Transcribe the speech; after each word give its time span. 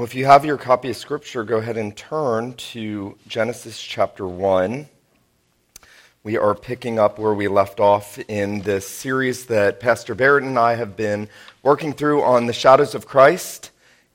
Well, 0.00 0.06
if 0.06 0.14
you 0.14 0.24
have 0.24 0.46
your 0.46 0.56
copy 0.56 0.88
of 0.88 0.96
Scripture, 0.96 1.44
go 1.44 1.58
ahead 1.58 1.76
and 1.76 1.94
turn 1.94 2.54
to 2.54 3.18
Genesis 3.28 3.78
chapter 3.82 4.26
1. 4.26 4.88
We 6.22 6.38
are 6.38 6.54
picking 6.54 6.98
up 6.98 7.18
where 7.18 7.34
we 7.34 7.48
left 7.48 7.80
off 7.80 8.18
in 8.20 8.62
this 8.62 8.88
series 8.88 9.44
that 9.44 9.78
Pastor 9.78 10.14
Barrett 10.14 10.44
and 10.44 10.58
I 10.58 10.76
have 10.76 10.96
been 10.96 11.28
working 11.62 11.92
through 11.92 12.22
on 12.22 12.46
the 12.46 12.54
shadows 12.54 12.94
of 12.94 13.06
Christ 13.06 13.72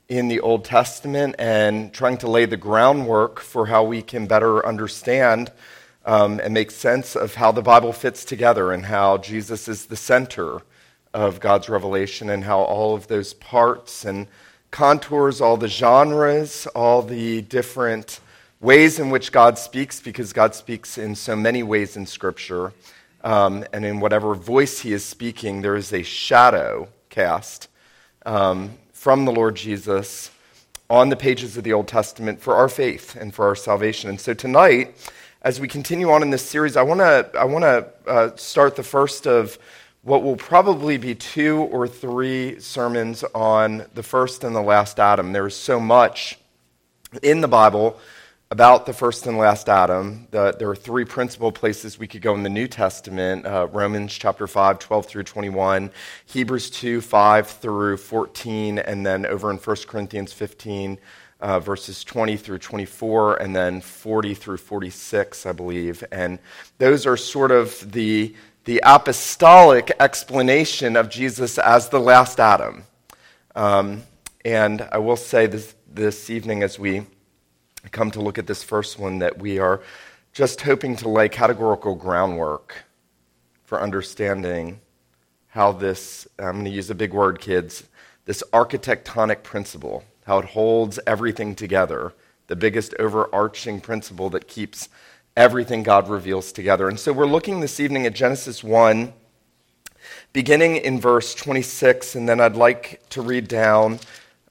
in 0.10 0.28
the 0.28 0.40
Old 0.40 0.66
Testament 0.66 1.36
and 1.38 1.94
trying 1.94 2.18
to 2.18 2.32
lay 2.32 2.46
the 2.46 2.58
groundwork 2.58 3.40
for 3.40 3.68
how 3.68 3.84
we 3.84 4.02
can 4.02 4.26
better 4.26 4.66
understand 4.66 5.52
um, 6.04 6.40
and 6.40 6.52
make 6.52 6.72
sense 6.72 7.16
of 7.16 7.36
how 7.36 7.52
the 7.52 7.62
Bible 7.62 7.94
fits 7.94 8.26
together 8.26 8.72
and 8.72 8.88
how 8.88 9.20
Jesus 9.20 9.68
is 9.68 9.86
the 9.86 9.96
center 9.96 10.64
of 11.14 11.40
God's 11.40 11.70
revelation 11.70 12.32
and 12.32 12.44
how 12.44 12.62
all 12.62 12.96
of 12.96 13.06
those 13.06 13.36
parts 13.36 14.04
and 14.04 14.26
contours 14.76 15.40
all 15.40 15.56
the 15.56 15.70
genres, 15.70 16.68
all 16.76 17.02
the 17.02 17.42
different 17.44 18.20
ways 18.60 19.00
in 19.00 19.10
which 19.10 19.32
God 19.32 19.58
speaks, 19.58 20.02
because 20.02 20.34
God 20.34 20.54
speaks 20.54 20.98
in 20.98 21.16
so 21.16 21.34
many 21.34 21.64
ways 21.64 21.96
in 21.96 22.06
Scripture. 22.06 22.74
Um, 23.24 23.64
and 23.72 23.86
in 23.86 24.02
whatever 24.02 24.36
voice 24.36 24.82
he 24.82 24.92
is 24.92 25.06
speaking, 25.06 25.62
there 25.62 25.78
is 25.78 25.94
a 25.94 26.04
shadow 26.04 26.90
cast 27.10 27.70
um, 28.26 28.74
from 28.92 29.24
the 29.24 29.32
Lord 29.32 29.56
Jesus 29.56 30.30
on 30.90 31.08
the 31.08 31.16
pages 31.16 31.56
of 31.56 31.64
the 31.64 31.72
Old 31.72 31.88
Testament 31.88 32.42
for 32.42 32.56
our 32.56 32.68
faith 32.68 33.16
and 33.16 33.34
for 33.34 33.46
our 33.48 33.56
salvation. 33.56 34.10
And 34.10 34.20
so 34.20 34.34
tonight, 34.34 34.94
as 35.42 35.58
we 35.62 35.70
continue 35.70 36.12
on 36.12 36.22
in 36.22 36.32
this 36.32 36.46
series, 36.46 36.76
I 36.76 36.82
want 36.82 37.00
to 37.00 37.30
I 37.34 37.46
want 37.46 37.64
to 37.64 38.12
uh, 38.12 38.36
start 38.36 38.76
the 38.76 38.84
first 38.84 39.26
of 39.26 39.58
what 40.06 40.22
will 40.22 40.36
probably 40.36 40.98
be 40.98 41.16
two 41.16 41.58
or 41.72 41.88
three 41.88 42.60
sermons 42.60 43.24
on 43.34 43.84
the 43.96 44.04
first 44.04 44.44
and 44.44 44.56
the 44.56 44.62
last 44.62 45.00
Adam. 45.00 45.34
There 45.34 45.48
is 45.48 45.56
so 45.56 45.80
much 45.80 46.38
in 47.24 47.42
the 47.42 47.48
Bible 47.48 48.00
about 48.52 48.86
the 48.86 48.94
first 48.94 49.26
and 49.26 49.36
last 49.40 49.68
Adam. 49.68 50.28
The, 50.30 50.56
there 50.60 50.70
are 50.70 50.76
three 50.76 51.06
principal 51.06 51.52
places 51.52 51.98
we 51.98 52.06
could 52.06 52.22
go 52.22 52.36
in 52.36 52.44
the 52.44 52.50
New 52.50 52.68
Testament 52.68 53.48
uh, 53.48 53.68
Romans 53.72 54.14
chapter 54.14 54.46
5, 54.46 54.78
12 54.78 55.08
through 55.08 55.24
21, 55.24 55.90
Hebrews 56.28 56.70
2, 56.70 57.02
5 57.02 57.48
through 57.48 57.98
14, 57.98 58.78
and 58.78 59.04
then 59.04 59.26
over 59.26 59.50
in 59.50 59.58
1 59.58 59.76
Corinthians 59.88 60.32
15. 60.32 61.00
Uh, 61.42 61.60
verses 61.60 62.04
20 62.06 62.38
through 62.38 62.58
24, 62.58 63.36
and 63.36 63.54
then 63.54 63.82
40 63.82 64.34
through 64.34 64.58
46, 64.58 65.46
I 65.46 65.52
believe. 65.52 66.02
And 66.10 66.40
those 66.78 67.06
are 67.06 67.18
sort 67.18 67.52
of 67.52 67.92
the 67.92 68.34
the 68.66 68.82
apostolic 68.84 69.92
explanation 70.00 70.96
of 70.96 71.08
Jesus 71.08 71.58
as 71.60 71.90
the 71.90 72.00
last 72.00 72.40
Adam. 72.40 72.84
Um, 73.56 74.04
and 74.44 74.88
I 74.92 74.98
will 74.98 75.16
say 75.16 75.46
this, 75.46 75.76
this 75.88 76.30
evening 76.32 76.64
as 76.64 76.78
we 76.80 77.06
come 77.92 78.10
to 78.12 78.22
look 78.22 78.40
at 78.40 78.48
this 78.48 78.64
first 78.64 78.98
one 78.98 79.20
that 79.20 79.38
we 79.38 79.60
are 79.60 79.82
just 80.34 80.62
hoping 80.62 80.96
to 80.98 81.08
lay 81.08 81.30
categorical 81.30 81.96
groundwork 81.96 82.76
for 83.64 83.80
understanding 83.80 84.82
how 85.50 85.72
this, 85.72 86.28
I'm 86.40 86.54
going 86.54 86.66
to 86.66 86.72
use 86.72 86.90
a 86.90 86.96
big 86.96 87.14
word, 87.14 87.40
kids, 87.40 87.84
this 88.26 88.44
architectonic 88.52 89.44
principle, 89.44 90.04
how 90.26 90.40
it 90.40 90.46
holds 90.46 91.00
everything 91.06 91.54
together, 91.54 92.14
the 92.48 92.56
biggest 92.56 92.96
overarching 93.00 93.80
principle 93.80 94.30
that 94.32 94.48
keeps 94.48 94.90
everything 95.38 95.84
God 95.84 96.08
reveals 96.08 96.54
together. 96.54 96.88
And 96.88 96.98
so 96.98 97.12
we're 97.12 97.26
looking 97.26 97.60
this 97.60 97.82
evening 97.82 98.06
at 98.06 98.14
Genesis 98.14 98.64
1, 98.64 99.12
beginning 100.32 100.78
in 100.78 101.02
verse 101.02 101.36
26, 101.36 102.16
and 102.16 102.30
then 102.30 102.40
I'd 102.40 102.56
like 102.56 103.02
to 103.10 103.22
read 103.22 103.50
down 103.50 104.00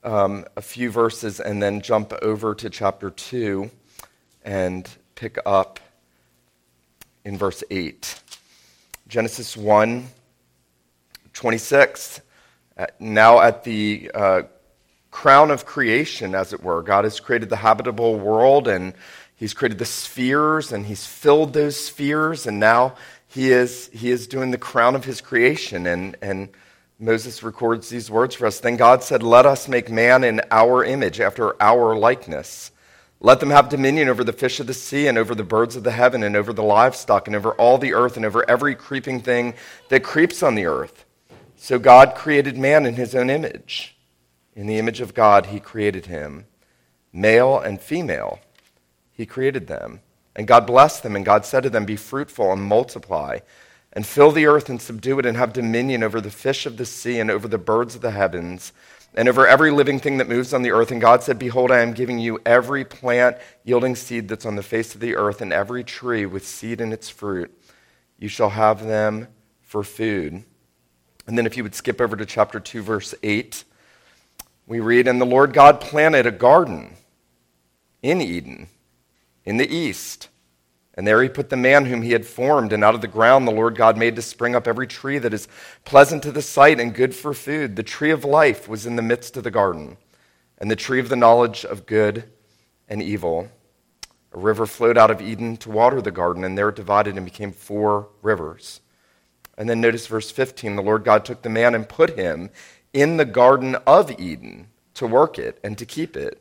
um, 0.02 0.44
a 0.56 0.60
few 0.60 0.90
verses 0.90 1.40
and 1.40 1.62
then 1.62 1.80
jump 1.80 2.12
over 2.20 2.54
to 2.56 2.68
chapter 2.68 3.08
2 3.08 3.70
and 4.44 4.86
pick 5.14 5.38
up 5.46 5.80
in 7.24 7.38
verse 7.38 7.64
8. 7.70 8.20
Genesis 9.08 9.56
1, 9.56 10.06
26. 11.32 12.20
Uh, 12.76 12.86
now 13.00 13.40
at 13.40 13.64
the 13.64 14.10
uh, 14.14 14.42
crown 15.10 15.50
of 15.50 15.64
creation, 15.64 16.34
as 16.34 16.52
it 16.52 16.62
were, 16.62 16.82
God 16.82 17.04
has 17.04 17.20
created 17.20 17.48
the 17.48 17.56
habitable 17.56 18.18
world 18.18 18.68
and 18.68 18.92
He's 19.36 19.54
created 19.54 19.78
the 19.78 19.84
spheres 19.84 20.72
and 20.72 20.86
he's 20.86 21.06
filled 21.06 21.52
those 21.52 21.76
spheres, 21.76 22.46
and 22.46 22.60
now 22.60 22.94
he 23.26 23.50
is, 23.50 23.90
he 23.92 24.10
is 24.10 24.26
doing 24.26 24.50
the 24.50 24.58
crown 24.58 24.94
of 24.94 25.04
his 25.04 25.20
creation. 25.20 25.86
And, 25.86 26.16
and 26.22 26.50
Moses 26.98 27.42
records 27.42 27.88
these 27.88 28.10
words 28.10 28.36
for 28.36 28.46
us. 28.46 28.60
Then 28.60 28.76
God 28.76 29.02
said, 29.02 29.22
Let 29.22 29.46
us 29.46 29.66
make 29.68 29.90
man 29.90 30.22
in 30.22 30.40
our 30.50 30.84
image, 30.84 31.20
after 31.20 31.60
our 31.60 31.96
likeness. 31.96 32.70
Let 33.20 33.40
them 33.40 33.50
have 33.50 33.68
dominion 33.68 34.08
over 34.08 34.22
the 34.22 34.32
fish 34.32 34.60
of 34.60 34.66
the 34.66 34.74
sea, 34.74 35.08
and 35.08 35.18
over 35.18 35.34
the 35.34 35.42
birds 35.42 35.74
of 35.74 35.82
the 35.82 35.90
heaven, 35.90 36.22
and 36.22 36.36
over 36.36 36.52
the 36.52 36.62
livestock, 36.62 37.26
and 37.26 37.34
over 37.34 37.52
all 37.54 37.78
the 37.78 37.94
earth, 37.94 38.16
and 38.16 38.24
over 38.24 38.48
every 38.48 38.74
creeping 38.74 39.20
thing 39.20 39.54
that 39.88 40.04
creeps 40.04 40.42
on 40.42 40.54
the 40.54 40.66
earth. 40.66 41.04
So 41.56 41.78
God 41.78 42.14
created 42.14 42.56
man 42.56 42.86
in 42.86 42.94
his 42.94 43.14
own 43.14 43.30
image. 43.30 43.96
In 44.54 44.66
the 44.66 44.78
image 44.78 45.00
of 45.00 45.14
God, 45.14 45.46
he 45.46 45.58
created 45.58 46.06
him. 46.06 46.46
Male 47.12 47.58
and 47.58 47.80
female 47.80 48.38
he 49.14 49.24
created 49.24 49.66
them. 49.66 50.00
And 50.36 50.46
God 50.46 50.66
blessed 50.66 51.02
them, 51.02 51.14
and 51.14 51.24
God 51.24 51.46
said 51.46 51.62
to 51.62 51.70
them, 51.70 51.84
Be 51.84 51.96
fruitful 51.96 52.52
and 52.52 52.62
multiply, 52.62 53.38
and 53.92 54.04
fill 54.04 54.32
the 54.32 54.46
earth 54.46 54.68
and 54.68 54.82
subdue 54.82 55.20
it, 55.20 55.26
and 55.26 55.36
have 55.36 55.52
dominion 55.52 56.02
over 56.02 56.20
the 56.20 56.30
fish 56.30 56.66
of 56.66 56.76
the 56.76 56.84
sea, 56.84 57.20
and 57.20 57.30
over 57.30 57.46
the 57.46 57.58
birds 57.58 57.94
of 57.94 58.00
the 58.00 58.10
heavens, 58.10 58.72
and 59.14 59.28
over 59.28 59.46
every 59.46 59.70
living 59.70 60.00
thing 60.00 60.18
that 60.18 60.28
moves 60.28 60.52
on 60.52 60.62
the 60.62 60.72
earth. 60.72 60.90
And 60.90 61.00
God 61.00 61.22
said, 61.22 61.38
Behold, 61.38 61.70
I 61.70 61.80
am 61.80 61.92
giving 61.92 62.18
you 62.18 62.40
every 62.44 62.84
plant 62.84 63.36
yielding 63.62 63.94
seed 63.94 64.28
that's 64.28 64.44
on 64.44 64.56
the 64.56 64.62
face 64.62 64.94
of 64.94 65.00
the 65.00 65.14
earth, 65.14 65.40
and 65.40 65.52
every 65.52 65.84
tree 65.84 66.26
with 66.26 66.44
seed 66.44 66.80
in 66.80 66.92
its 66.92 67.08
fruit. 67.08 67.56
You 68.18 68.28
shall 68.28 68.50
have 68.50 68.84
them 68.84 69.28
for 69.62 69.84
food. 69.84 70.42
And 71.26 71.38
then 71.38 71.46
if 71.46 71.56
you 71.56 71.62
would 71.62 71.74
skip 71.76 72.00
over 72.00 72.16
to 72.16 72.26
chapter 72.26 72.58
2, 72.58 72.82
verse 72.82 73.14
8, 73.22 73.62
we 74.66 74.80
read, 74.80 75.06
And 75.06 75.20
the 75.20 75.26
Lord 75.26 75.52
God 75.52 75.80
planted 75.80 76.26
a 76.26 76.32
garden 76.32 76.96
in 78.02 78.20
Eden 78.20 78.68
in 79.44 79.56
the 79.56 79.72
east. 79.72 80.28
And 80.96 81.06
there 81.06 81.22
he 81.22 81.28
put 81.28 81.50
the 81.50 81.56
man 81.56 81.86
whom 81.86 82.02
he 82.02 82.12
had 82.12 82.24
formed, 82.24 82.72
and 82.72 82.84
out 82.84 82.94
of 82.94 83.00
the 83.00 83.08
ground 83.08 83.48
the 83.48 83.52
Lord 83.52 83.74
God 83.76 83.96
made 83.96 84.14
to 84.16 84.22
spring 84.22 84.54
up 84.54 84.68
every 84.68 84.86
tree 84.86 85.18
that 85.18 85.34
is 85.34 85.48
pleasant 85.84 86.22
to 86.22 86.32
the 86.32 86.42
sight 86.42 86.78
and 86.78 86.94
good 86.94 87.14
for 87.14 87.34
food. 87.34 87.74
The 87.74 87.82
tree 87.82 88.12
of 88.12 88.24
life 88.24 88.68
was 88.68 88.86
in 88.86 88.96
the 88.96 89.02
midst 89.02 89.36
of 89.36 89.42
the 89.42 89.50
garden, 89.50 89.96
and 90.58 90.70
the 90.70 90.76
tree 90.76 91.00
of 91.00 91.08
the 91.08 91.16
knowledge 91.16 91.64
of 91.64 91.86
good 91.86 92.24
and 92.88 93.02
evil. 93.02 93.50
A 94.32 94.38
river 94.38 94.66
flowed 94.66 94.96
out 94.96 95.10
of 95.10 95.20
Eden 95.20 95.56
to 95.58 95.70
water 95.70 96.00
the 96.00 96.12
garden, 96.12 96.44
and 96.44 96.56
there 96.56 96.68
it 96.68 96.76
divided 96.76 97.16
and 97.16 97.24
became 97.24 97.52
four 97.52 98.08
rivers. 98.22 98.80
And 99.58 99.68
then 99.68 99.80
notice 99.80 100.06
verse 100.06 100.30
15 100.30 100.76
the 100.76 100.82
Lord 100.82 101.04
God 101.04 101.24
took 101.24 101.42
the 101.42 101.48
man 101.48 101.74
and 101.74 101.88
put 101.88 102.18
him 102.18 102.50
in 102.92 103.16
the 103.16 103.24
garden 103.24 103.76
of 103.86 104.10
Eden 104.20 104.68
to 104.94 105.06
work 105.06 105.38
it 105.38 105.58
and 105.64 105.76
to 105.78 105.84
keep 105.84 106.16
it. 106.16 106.40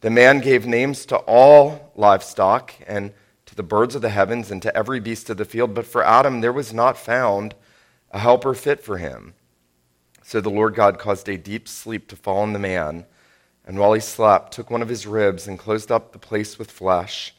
The 0.00 0.10
man 0.10 0.40
gave 0.40 0.66
names 0.66 1.04
to 1.06 1.16
all 1.18 1.92
livestock 1.94 2.72
and 2.86 3.12
to 3.46 3.54
the 3.54 3.62
birds 3.62 3.94
of 3.94 4.02
the 4.02 4.08
heavens 4.08 4.50
and 4.50 4.62
to 4.62 4.74
every 4.74 4.98
beast 4.98 5.28
of 5.28 5.36
the 5.36 5.44
field, 5.44 5.74
but 5.74 5.86
for 5.86 6.02
Adam 6.02 6.40
there 6.40 6.52
was 6.52 6.72
not 6.72 6.96
found 6.96 7.54
a 8.10 8.18
helper 8.18 8.54
fit 8.54 8.82
for 8.82 8.96
him. 8.96 9.34
So 10.22 10.40
the 10.40 10.48
Lord 10.48 10.74
God 10.74 10.98
caused 10.98 11.28
a 11.28 11.36
deep 11.36 11.68
sleep 11.68 12.08
to 12.08 12.16
fall 12.16 12.38
on 12.38 12.52
the 12.54 12.58
man, 12.58 13.04
and 13.66 13.78
while 13.78 13.92
he 13.92 14.00
slept, 14.00 14.52
took 14.52 14.70
one 14.70 14.80
of 14.80 14.88
his 14.88 15.06
ribs 15.06 15.46
and 15.46 15.58
closed 15.58 15.92
up 15.92 16.12
the 16.12 16.18
place 16.18 16.58
with 16.58 16.70
flesh. 16.70 17.34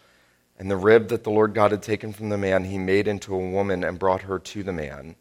And 0.59 0.69
the 0.69 0.77
rib 0.77 1.07
that 1.07 1.23
the 1.23 1.31
Lord 1.31 1.55
God 1.55 1.71
had 1.71 1.81
taken 1.81 2.13
from 2.13 2.29
the 2.29 2.37
man, 2.37 2.65
he 2.65 2.77
made 2.77 3.07
into 3.07 3.33
a 3.33 3.49
woman 3.49 3.83
and 3.83 3.97
brought 3.97 4.21
her 4.21 4.37
to 4.37 4.61
the 4.61 4.71
man. 4.71 5.15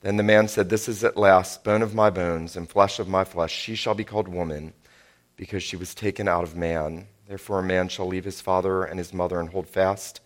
Then 0.00 0.16
the 0.16 0.22
man 0.22 0.48
said, 0.48 0.70
This 0.70 0.88
is 0.88 1.04
at 1.04 1.18
last 1.18 1.62
bone 1.62 1.82
of 1.82 1.94
my 1.94 2.08
bones 2.08 2.56
and 2.56 2.68
flesh 2.68 2.98
of 2.98 3.08
my 3.08 3.24
flesh. 3.24 3.52
She 3.52 3.74
shall 3.74 3.94
be 3.94 4.04
called 4.04 4.28
woman 4.28 4.72
because 5.42 5.64
she 5.64 5.74
was 5.74 5.92
taken 5.92 6.28
out 6.28 6.44
of 6.44 6.54
man. 6.54 7.04
Therefore, 7.26 7.58
a 7.58 7.64
man 7.64 7.88
shall 7.88 8.06
leave 8.06 8.24
his 8.24 8.40
father 8.40 8.84
and 8.84 8.96
his 8.96 9.12
mother 9.12 9.40
and 9.40 9.48
hold 9.48 9.66
fast 9.66 10.20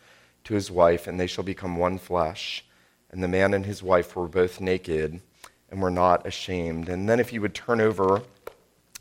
to 0.44 0.52
his 0.52 0.70
wife, 0.70 1.06
and 1.06 1.18
they 1.18 1.26
shall 1.26 1.42
become 1.42 1.78
one 1.78 1.96
flesh. 1.96 2.62
And 3.10 3.24
the 3.24 3.28
man 3.28 3.54
and 3.54 3.64
his 3.64 3.82
wife 3.82 4.14
were 4.14 4.28
both 4.28 4.60
naked 4.60 5.22
and 5.70 5.80
were 5.80 5.90
not 5.90 6.26
ashamed. 6.26 6.90
And 6.90 7.08
then, 7.08 7.18
if 7.18 7.32
you 7.32 7.40
would 7.40 7.54
turn 7.54 7.80
over 7.80 8.20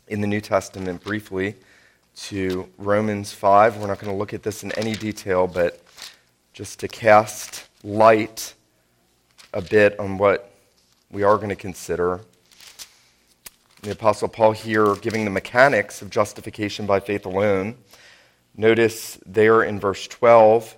in 0.08 0.22
the 0.22 0.26
New 0.26 0.40
Testament 0.40 1.04
briefly 1.04 1.54
to 2.28 2.66
Romans 2.78 3.34
5. 3.34 3.76
We're 3.76 3.86
not 3.86 3.98
going 3.98 4.10
to 4.10 4.18
look 4.18 4.32
at 4.32 4.42
this 4.42 4.62
in 4.62 4.72
any 4.72 4.94
detail, 4.94 5.46
but 5.46 5.84
just 6.54 6.80
to 6.80 6.88
cast 6.88 7.68
light 7.84 8.54
a 9.52 9.60
bit 9.60 10.00
on 10.00 10.16
what 10.16 10.50
we 11.10 11.24
are 11.24 11.36
going 11.36 11.50
to 11.50 11.56
consider. 11.56 12.22
The 13.82 13.92
Apostle 13.92 14.28
Paul 14.28 14.52
here 14.52 14.94
giving 14.96 15.24
the 15.24 15.30
mechanics 15.30 16.00
of 16.00 16.10
justification 16.10 16.86
by 16.86 16.98
faith 16.98 17.26
alone. 17.26 17.76
Notice 18.56 19.18
there 19.26 19.62
in 19.62 19.78
verse 19.78 20.06
12 20.08 20.76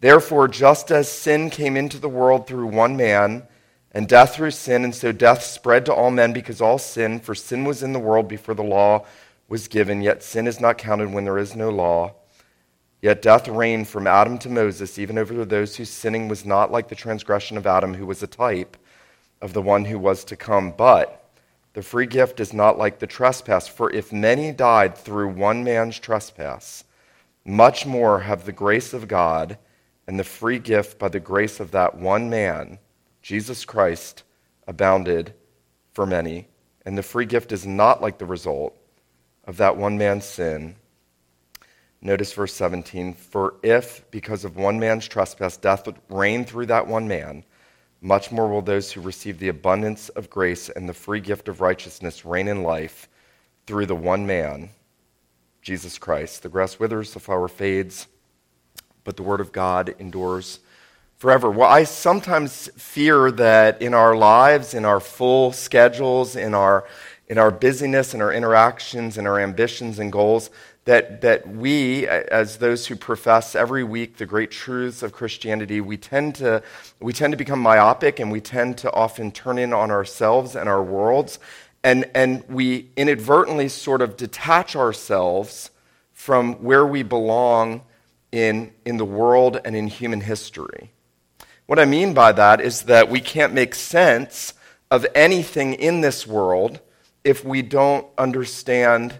Therefore, 0.00 0.48
just 0.48 0.90
as 0.90 1.10
sin 1.10 1.48
came 1.48 1.76
into 1.76 1.98
the 1.98 2.08
world 2.10 2.46
through 2.46 2.66
one 2.66 2.94
man, 2.94 3.48
and 3.92 4.06
death 4.06 4.34
through 4.34 4.50
sin, 4.50 4.84
and 4.84 4.94
so 4.94 5.12
death 5.12 5.42
spread 5.42 5.86
to 5.86 5.94
all 5.94 6.10
men 6.10 6.34
because 6.34 6.60
all 6.60 6.78
sin, 6.78 7.20
for 7.20 7.34
sin 7.34 7.64
was 7.64 7.82
in 7.82 7.94
the 7.94 7.98
world 7.98 8.28
before 8.28 8.54
the 8.54 8.62
law 8.62 9.06
was 9.48 9.66
given, 9.66 10.02
yet 10.02 10.22
sin 10.22 10.46
is 10.46 10.60
not 10.60 10.76
counted 10.76 11.10
when 11.12 11.24
there 11.24 11.38
is 11.38 11.56
no 11.56 11.70
law. 11.70 12.12
Yet 13.00 13.22
death 13.22 13.48
reigned 13.48 13.88
from 13.88 14.06
Adam 14.06 14.36
to 14.38 14.50
Moses, 14.50 14.98
even 14.98 15.16
over 15.16 15.44
those 15.46 15.76
whose 15.76 15.90
sinning 15.90 16.28
was 16.28 16.44
not 16.44 16.70
like 16.70 16.88
the 16.88 16.94
transgression 16.94 17.56
of 17.56 17.66
Adam, 17.66 17.94
who 17.94 18.04
was 18.04 18.22
a 18.22 18.26
type 18.26 18.76
of 19.40 19.54
the 19.54 19.62
one 19.62 19.86
who 19.86 19.98
was 19.98 20.24
to 20.24 20.36
come. 20.36 20.72
But 20.76 21.23
the 21.74 21.82
free 21.82 22.06
gift 22.06 22.40
is 22.40 22.52
not 22.52 22.78
like 22.78 22.98
the 22.98 23.06
trespass, 23.06 23.68
for 23.68 23.92
if 23.92 24.12
many 24.12 24.52
died 24.52 24.96
through 24.96 25.28
one 25.28 25.64
man's 25.64 25.98
trespass, 25.98 26.84
much 27.44 27.84
more 27.84 28.20
have 28.20 28.44
the 28.44 28.52
grace 28.52 28.92
of 28.92 29.08
God 29.08 29.58
and 30.06 30.18
the 30.18 30.24
free 30.24 30.58
gift 30.58 30.98
by 30.98 31.08
the 31.08 31.20
grace 31.20 31.60
of 31.60 31.72
that 31.72 31.96
one 31.96 32.30
man, 32.30 32.78
Jesus 33.22 33.64
Christ, 33.64 34.22
abounded 34.66 35.34
for 35.92 36.06
many. 36.06 36.48
And 36.86 36.96
the 36.96 37.02
free 37.02 37.26
gift 37.26 37.50
is 37.50 37.66
not 37.66 38.00
like 38.00 38.18
the 38.18 38.26
result 38.26 38.76
of 39.44 39.56
that 39.56 39.76
one 39.76 39.98
man's 39.98 40.24
sin. 40.24 40.76
Notice 42.00 42.32
verse 42.34 42.54
17 42.54 43.14
For 43.14 43.54
if, 43.62 44.08
because 44.10 44.44
of 44.44 44.56
one 44.56 44.78
man's 44.78 45.08
trespass, 45.08 45.56
death 45.56 45.86
would 45.86 45.96
reign 46.08 46.44
through 46.44 46.66
that 46.66 46.86
one 46.86 47.08
man, 47.08 47.44
much 48.04 48.30
more 48.30 48.48
will 48.48 48.60
those 48.60 48.92
who 48.92 49.00
receive 49.00 49.38
the 49.38 49.48
abundance 49.48 50.10
of 50.10 50.28
grace 50.28 50.68
and 50.68 50.86
the 50.86 50.92
free 50.92 51.20
gift 51.20 51.48
of 51.48 51.62
righteousness 51.62 52.22
reign 52.22 52.48
in 52.48 52.62
life 52.62 53.08
through 53.66 53.86
the 53.86 53.96
one 53.96 54.26
man, 54.26 54.68
Jesus 55.62 55.96
Christ. 55.96 56.42
The 56.42 56.50
grass 56.50 56.78
withers, 56.78 57.14
the 57.14 57.18
flower 57.18 57.48
fades, 57.48 58.06
but 59.04 59.16
the 59.16 59.22
word 59.22 59.40
of 59.40 59.52
God 59.52 59.94
endures 59.98 60.58
forever. 61.16 61.50
Well, 61.50 61.70
I 61.70 61.84
sometimes 61.84 62.68
fear 62.76 63.30
that 63.30 63.80
in 63.80 63.94
our 63.94 64.14
lives, 64.14 64.74
in 64.74 64.84
our 64.84 65.00
full 65.00 65.52
schedules, 65.52 66.36
in 66.36 66.52
our 66.52 66.84
in 67.26 67.38
our 67.38 67.50
busyness, 67.50 68.12
in 68.12 68.20
our 68.20 68.34
interactions, 68.34 69.16
in 69.16 69.26
our 69.26 69.40
ambitions 69.40 69.98
and 69.98 70.12
goals, 70.12 70.50
that, 70.84 71.22
that 71.22 71.48
we, 71.48 72.06
as 72.06 72.58
those 72.58 72.86
who 72.86 72.96
profess 72.96 73.54
every 73.54 73.84
week 73.84 74.18
the 74.18 74.26
great 74.26 74.50
truths 74.50 75.02
of 75.02 75.12
Christianity, 75.12 75.80
we 75.80 75.96
tend, 75.96 76.34
to, 76.36 76.62
we 77.00 77.12
tend 77.12 77.32
to 77.32 77.38
become 77.38 77.58
myopic 77.58 78.20
and 78.20 78.30
we 78.30 78.40
tend 78.40 78.76
to 78.78 78.92
often 78.92 79.32
turn 79.32 79.58
in 79.58 79.72
on 79.72 79.90
ourselves 79.90 80.54
and 80.54 80.68
our 80.68 80.82
worlds. 80.82 81.38
And, 81.82 82.10
and 82.14 82.44
we 82.48 82.90
inadvertently 82.96 83.68
sort 83.68 84.02
of 84.02 84.16
detach 84.16 84.76
ourselves 84.76 85.70
from 86.12 86.54
where 86.62 86.86
we 86.86 87.02
belong 87.02 87.82
in, 88.30 88.72
in 88.84 88.98
the 88.98 89.04
world 89.04 89.60
and 89.64 89.74
in 89.74 89.86
human 89.86 90.20
history. 90.20 90.90
What 91.66 91.78
I 91.78 91.86
mean 91.86 92.12
by 92.12 92.32
that 92.32 92.60
is 92.60 92.82
that 92.82 93.08
we 93.08 93.20
can't 93.20 93.54
make 93.54 93.74
sense 93.74 94.52
of 94.90 95.06
anything 95.14 95.74
in 95.74 96.02
this 96.02 96.26
world 96.26 96.80
if 97.22 97.42
we 97.42 97.62
don't 97.62 98.06
understand 98.18 99.18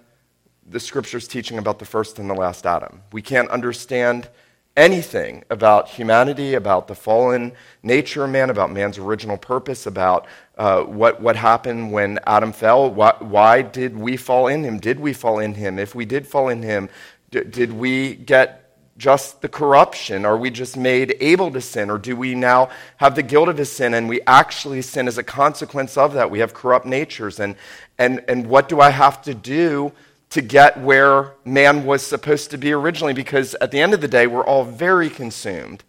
the 0.69 0.81
scripture's 0.81 1.28
teaching 1.28 1.58
about 1.58 1.78
the 1.78 1.84
first 1.84 2.19
and 2.19 2.28
the 2.28 2.34
last 2.34 2.66
Adam. 2.66 3.02
We 3.12 3.22
can't 3.22 3.50
understand 3.50 4.28
anything 4.76 5.44
about 5.50 5.88
humanity, 5.88 6.55
about 6.55 6.88
the 6.88 6.94
fallen 6.94 7.52
nature 7.82 8.25
of 8.25 8.31
man, 8.31 8.50
about 8.50 8.72
man's 8.72 8.99
original 8.99 9.37
purpose, 9.37 9.87
about 9.87 10.26
uh, 10.58 10.82
what, 10.82 11.20
what 11.20 11.37
happened 11.37 11.93
when 11.93 12.19
Adam 12.26 12.52
fell. 12.52 12.90
Why, 12.90 13.14
why, 13.20 13.62
did 13.62 13.96
we 13.96 14.16
fall 14.16 14.49
in 14.49 14.64
him? 14.64 14.78
Did 14.78 14.99
we 14.99 15.12
fall 15.12 15.38
in 15.38 15.55
him? 15.55 15.78
If 15.78 15.94
we 15.94 16.05
did 16.05 16.26
fall 16.26 16.49
in 16.49 16.62
him, 16.62 16.88
d- 17.31 17.44
did 17.44 17.72
we 17.72 18.14
get 18.14 18.60
just 18.96 19.43
the 19.43 19.49
corruption? 19.49 20.25
Are 20.25 20.37
we 20.37 20.50
just 20.50 20.76
made 20.76 21.17
able 21.20 21.50
to 21.52 21.60
sin? 21.60 21.90
Or 21.90 21.99
do 21.99 22.17
we 22.17 22.34
now 22.34 22.70
have 22.99 23.14
the 23.14 23.22
guilt 23.22 23.49
of 23.49 23.58
his 23.58 23.70
sin 23.70 23.94
and 23.94 24.08
we 24.08 24.20
actually 24.26 24.82
sin 24.82 25.08
as 25.08 25.19
a 25.19 25.25
consequence 25.25 25.96
of 25.96 26.14
that? 26.14 26.31
We 26.31 26.40
have 26.40 26.55
corrupt 26.55 26.87
natures. 26.87 27.38
And, 27.40 27.56
and, 27.99 28.25
and 28.28 28.46
what 28.46 28.69
do 28.69 28.81
I 28.81 28.90
have 28.90 29.22
to 29.22 29.34
do 29.34 29.93
to 30.34 30.42
get 30.42 30.81
where 30.81 31.32
man 31.44 31.84
was 31.84 32.04
supposed 32.04 32.50
to 32.50 32.58
be 32.58 32.72
originally 32.72 33.12
because 33.12 33.54
at 33.60 33.70
the 33.70 33.81
end 33.81 33.94
of 33.94 34.00
the 34.00 34.08
day, 34.08 34.26
we're 34.26 34.44
all 34.44 34.64
very 34.64 35.08
consumed 35.08 35.84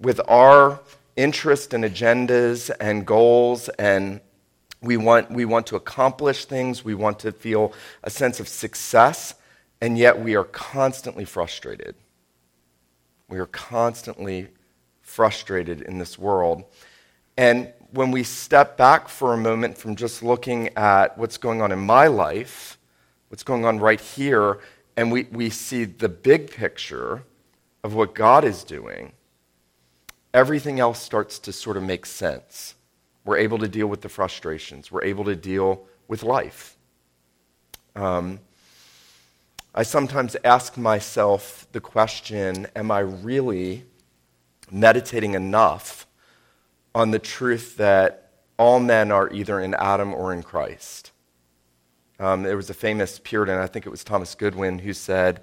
with 0.00 0.18
our 0.28 0.80
interests 1.14 1.74
and 1.74 1.84
agendas 1.84 2.70
and 2.80 3.06
goals 3.06 3.68
and 3.78 4.18
we 4.80 4.96
want, 4.96 5.30
we 5.30 5.44
want 5.44 5.66
to 5.66 5.76
accomplish 5.76 6.46
things, 6.46 6.82
we 6.82 6.94
want 6.94 7.18
to 7.18 7.32
feel 7.32 7.74
a 8.02 8.08
sense 8.08 8.40
of 8.40 8.48
success, 8.48 9.34
and 9.82 9.98
yet 9.98 10.18
we 10.18 10.36
are 10.36 10.44
constantly 10.44 11.26
frustrated. 11.26 11.94
We 13.28 13.38
are 13.40 13.46
constantly 13.46 14.48
frustrated 15.02 15.82
in 15.82 15.98
this 15.98 16.18
world. 16.18 16.64
And 17.36 17.70
when 17.90 18.10
we 18.10 18.22
step 18.22 18.78
back 18.78 19.10
for 19.10 19.34
a 19.34 19.36
moment 19.36 19.76
from 19.76 19.96
just 19.96 20.22
looking 20.22 20.68
at 20.78 21.18
what's 21.18 21.36
going 21.36 21.60
on 21.60 21.72
in 21.72 21.78
my 21.78 22.06
life, 22.06 22.78
what's 23.32 23.42
going 23.42 23.64
on 23.64 23.78
right 23.78 23.98
here, 23.98 24.58
and 24.94 25.10
we, 25.10 25.26
we 25.32 25.48
see 25.48 25.84
the 25.84 26.10
big 26.10 26.50
picture 26.50 27.22
of 27.82 27.94
what 27.94 28.14
God 28.14 28.44
is 28.44 28.62
doing, 28.62 29.12
everything 30.34 30.78
else 30.78 31.00
starts 31.00 31.38
to 31.38 31.50
sort 31.50 31.78
of 31.78 31.82
make 31.82 32.04
sense. 32.04 32.74
We're 33.24 33.38
able 33.38 33.56
to 33.60 33.68
deal 33.68 33.86
with 33.86 34.02
the 34.02 34.10
frustrations, 34.10 34.92
we're 34.92 35.04
able 35.04 35.24
to 35.24 35.34
deal 35.34 35.86
with 36.08 36.22
life. 36.22 36.76
Um, 37.96 38.38
I 39.74 39.82
sometimes 39.82 40.36
ask 40.44 40.76
myself 40.76 41.66
the 41.72 41.80
question 41.80 42.66
Am 42.76 42.90
I 42.90 42.98
really 42.98 43.86
meditating 44.70 45.32
enough 45.32 46.06
on 46.94 47.12
the 47.12 47.18
truth 47.18 47.78
that 47.78 48.30
all 48.58 48.78
men 48.78 49.10
are 49.10 49.32
either 49.32 49.58
in 49.58 49.72
Adam 49.72 50.12
or 50.12 50.34
in 50.34 50.42
Christ? 50.42 51.11
Um, 52.18 52.42
there 52.42 52.56
was 52.56 52.70
a 52.70 52.74
famous 52.74 53.20
Puritan, 53.22 53.58
I 53.58 53.66
think 53.66 53.86
it 53.86 53.90
was 53.90 54.04
Thomas 54.04 54.34
Goodwin, 54.34 54.78
who 54.78 54.92
said, 54.92 55.40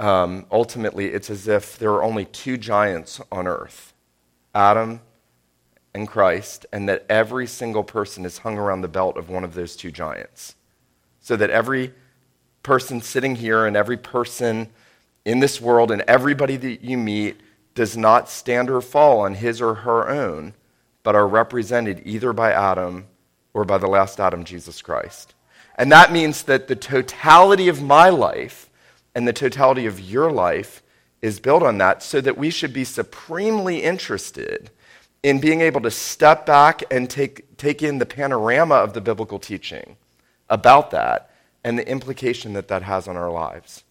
um, 0.00 0.46
ultimately, 0.50 1.06
it's 1.06 1.30
as 1.30 1.48
if 1.48 1.78
there 1.78 1.90
are 1.92 2.02
only 2.02 2.24
two 2.24 2.56
giants 2.56 3.20
on 3.32 3.46
earth 3.46 3.92
Adam 4.54 5.00
and 5.94 6.06
Christ, 6.06 6.66
and 6.72 6.88
that 6.88 7.04
every 7.08 7.46
single 7.46 7.82
person 7.82 8.24
is 8.24 8.38
hung 8.38 8.58
around 8.58 8.82
the 8.82 8.88
belt 8.88 9.16
of 9.16 9.28
one 9.28 9.44
of 9.44 9.54
those 9.54 9.74
two 9.74 9.90
giants. 9.90 10.54
So 11.20 11.36
that 11.36 11.50
every 11.50 11.92
person 12.62 13.00
sitting 13.00 13.36
here 13.36 13.66
and 13.66 13.76
every 13.76 13.96
person 13.96 14.68
in 15.24 15.40
this 15.40 15.60
world 15.60 15.90
and 15.90 16.02
everybody 16.02 16.56
that 16.56 16.82
you 16.82 16.96
meet 16.96 17.40
does 17.74 17.96
not 17.96 18.28
stand 18.28 18.70
or 18.70 18.80
fall 18.80 19.20
on 19.20 19.34
his 19.34 19.60
or 19.60 19.74
her 19.74 20.08
own, 20.08 20.54
but 21.02 21.14
are 21.14 21.28
represented 21.28 22.02
either 22.04 22.32
by 22.32 22.52
Adam 22.52 23.06
or 23.54 23.64
by 23.64 23.78
the 23.78 23.86
last 23.86 24.20
Adam, 24.20 24.44
Jesus 24.44 24.82
Christ. 24.82 25.34
And 25.78 25.92
that 25.92 26.12
means 26.12 26.42
that 26.42 26.66
the 26.66 26.76
totality 26.76 27.68
of 27.68 27.80
my 27.80 28.10
life 28.10 28.68
and 29.14 29.26
the 29.26 29.32
totality 29.32 29.86
of 29.86 30.00
your 30.00 30.30
life 30.30 30.82
is 31.22 31.40
built 31.40 31.62
on 31.62 31.78
that, 31.78 32.02
so 32.02 32.20
that 32.20 32.36
we 32.36 32.50
should 32.50 32.72
be 32.72 32.84
supremely 32.84 33.82
interested 33.82 34.70
in 35.22 35.40
being 35.40 35.60
able 35.60 35.80
to 35.80 35.90
step 35.90 36.46
back 36.46 36.82
and 36.92 37.08
take, 37.10 37.56
take 37.56 37.82
in 37.82 37.98
the 37.98 38.06
panorama 38.06 38.76
of 38.76 38.92
the 38.92 39.00
biblical 39.00 39.38
teaching 39.38 39.96
about 40.48 40.90
that 40.92 41.30
and 41.64 41.78
the 41.78 41.88
implication 41.88 42.52
that 42.52 42.68
that 42.68 42.82
has 42.82 43.08
on 43.08 43.16
our 43.16 43.30
lives. 43.30 43.82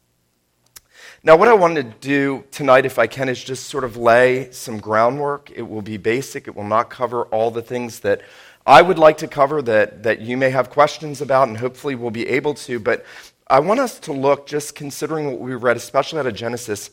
Now, 1.23 1.35
what 1.35 1.49
I 1.49 1.53
want 1.53 1.75
to 1.75 1.83
do 1.83 2.45
tonight, 2.51 2.85
if 2.85 2.97
I 2.97 3.07
can, 3.07 3.27
is 3.27 3.43
just 3.43 3.65
sort 3.65 3.83
of 3.83 3.97
lay 3.97 4.49
some 4.51 4.79
groundwork. 4.79 5.51
It 5.53 5.63
will 5.63 5.81
be 5.81 5.97
basic, 5.97 6.47
it 6.47 6.55
will 6.55 6.63
not 6.63 6.89
cover 6.89 7.23
all 7.23 7.51
the 7.51 7.61
things 7.61 7.99
that 8.01 8.21
I 8.67 8.81
would 8.81 8.99
like 8.99 9.19
to 9.19 9.29
cover 9.29 9.61
that, 9.61 10.03
that 10.03 10.19
you 10.19 10.35
may 10.35 10.49
have 10.49 10.69
questions 10.69 11.21
about, 11.21 11.47
and 11.47 11.57
hopefully 11.57 11.95
we'll 11.95 12.11
be 12.11 12.27
able 12.27 12.53
to. 12.55 12.81
But 12.81 13.05
I 13.47 13.61
want 13.61 13.79
us 13.79 13.97
to 14.01 14.11
look, 14.11 14.45
just 14.45 14.75
considering 14.75 15.27
what 15.27 15.39
we 15.39 15.55
read, 15.55 15.77
especially 15.77 16.19
out 16.19 16.27
of 16.27 16.35
Genesis, 16.35 16.89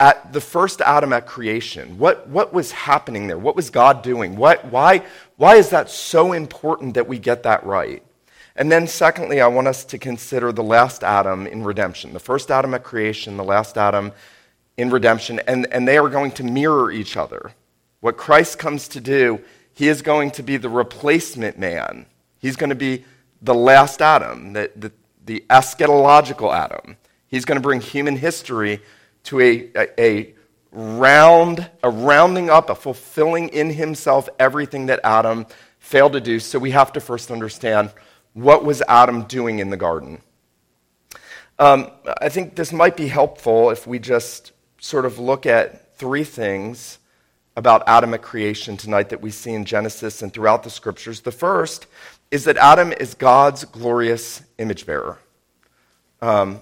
at 0.00 0.32
the 0.32 0.40
first 0.40 0.80
Adam 0.80 1.12
at 1.12 1.26
creation. 1.26 1.98
What, 1.98 2.26
what 2.28 2.54
was 2.54 2.72
happening 2.72 3.26
there? 3.26 3.36
What 3.36 3.56
was 3.56 3.68
God 3.68 4.02
doing? 4.02 4.36
What, 4.36 4.64
why, 4.72 5.02
why 5.36 5.56
is 5.56 5.68
that 5.68 5.90
so 5.90 6.32
important 6.32 6.94
that 6.94 7.06
we 7.06 7.18
get 7.18 7.42
that 7.42 7.62
right? 7.62 8.02
And 8.56 8.72
then, 8.72 8.86
secondly, 8.86 9.42
I 9.42 9.48
want 9.48 9.68
us 9.68 9.84
to 9.84 9.98
consider 9.98 10.50
the 10.50 10.62
last 10.62 11.04
Adam 11.04 11.46
in 11.46 11.62
redemption. 11.62 12.14
The 12.14 12.20
first 12.20 12.50
Adam 12.50 12.72
at 12.72 12.84
creation, 12.84 13.36
the 13.36 13.44
last 13.44 13.76
Adam 13.76 14.12
in 14.78 14.88
redemption, 14.88 15.40
and, 15.46 15.66
and 15.72 15.86
they 15.86 15.98
are 15.98 16.08
going 16.08 16.30
to 16.32 16.42
mirror 16.42 16.90
each 16.90 17.18
other. 17.18 17.52
What 18.00 18.16
Christ 18.16 18.58
comes 18.58 18.88
to 18.88 19.00
do 19.00 19.40
he 19.78 19.86
is 19.86 20.02
going 20.02 20.32
to 20.32 20.42
be 20.42 20.56
the 20.56 20.68
replacement 20.68 21.56
man. 21.56 22.06
He's 22.40 22.56
going 22.56 22.70
to 22.70 22.74
be 22.74 23.04
the 23.40 23.54
last 23.54 24.02
Adam, 24.02 24.52
the, 24.52 24.72
the, 24.74 24.90
the 25.24 25.44
eschatological 25.50 26.52
Adam. 26.52 26.96
He's 27.28 27.44
going 27.44 27.58
to 27.58 27.62
bring 27.62 27.80
human 27.80 28.16
history 28.16 28.80
to 29.22 29.38
a, 29.38 29.70
a, 29.76 30.00
a 30.02 30.34
round, 30.72 31.70
a 31.84 31.90
rounding 31.90 32.50
up, 32.50 32.70
a 32.70 32.74
fulfilling 32.74 33.50
in 33.50 33.70
himself 33.70 34.28
everything 34.40 34.86
that 34.86 34.98
Adam 35.04 35.46
failed 35.78 36.14
to 36.14 36.20
do. 36.20 36.40
So 36.40 36.58
we 36.58 36.72
have 36.72 36.92
to 36.94 37.00
first 37.00 37.30
understand 37.30 37.92
what 38.32 38.64
was 38.64 38.82
Adam 38.88 39.26
doing 39.26 39.60
in 39.60 39.70
the 39.70 39.76
garden. 39.76 40.20
Um, 41.60 41.92
I 42.20 42.28
think 42.30 42.56
this 42.56 42.72
might 42.72 42.96
be 42.96 43.06
helpful 43.06 43.70
if 43.70 43.86
we 43.86 44.00
just 44.00 44.50
sort 44.80 45.06
of 45.06 45.20
look 45.20 45.46
at 45.46 45.96
three 45.96 46.24
things 46.24 46.98
about 47.58 47.82
Adam 47.88 48.14
at 48.14 48.22
creation 48.22 48.76
tonight 48.76 49.08
that 49.08 49.20
we 49.20 49.32
see 49.32 49.52
in 49.52 49.64
Genesis 49.64 50.22
and 50.22 50.32
throughout 50.32 50.62
the 50.62 50.70
scriptures. 50.70 51.22
The 51.22 51.32
first 51.32 51.88
is 52.30 52.44
that 52.44 52.56
Adam 52.56 52.92
is 52.92 53.14
God's 53.14 53.64
glorious 53.64 54.42
image 54.58 54.86
bearer. 54.86 55.18
Um, 56.22 56.60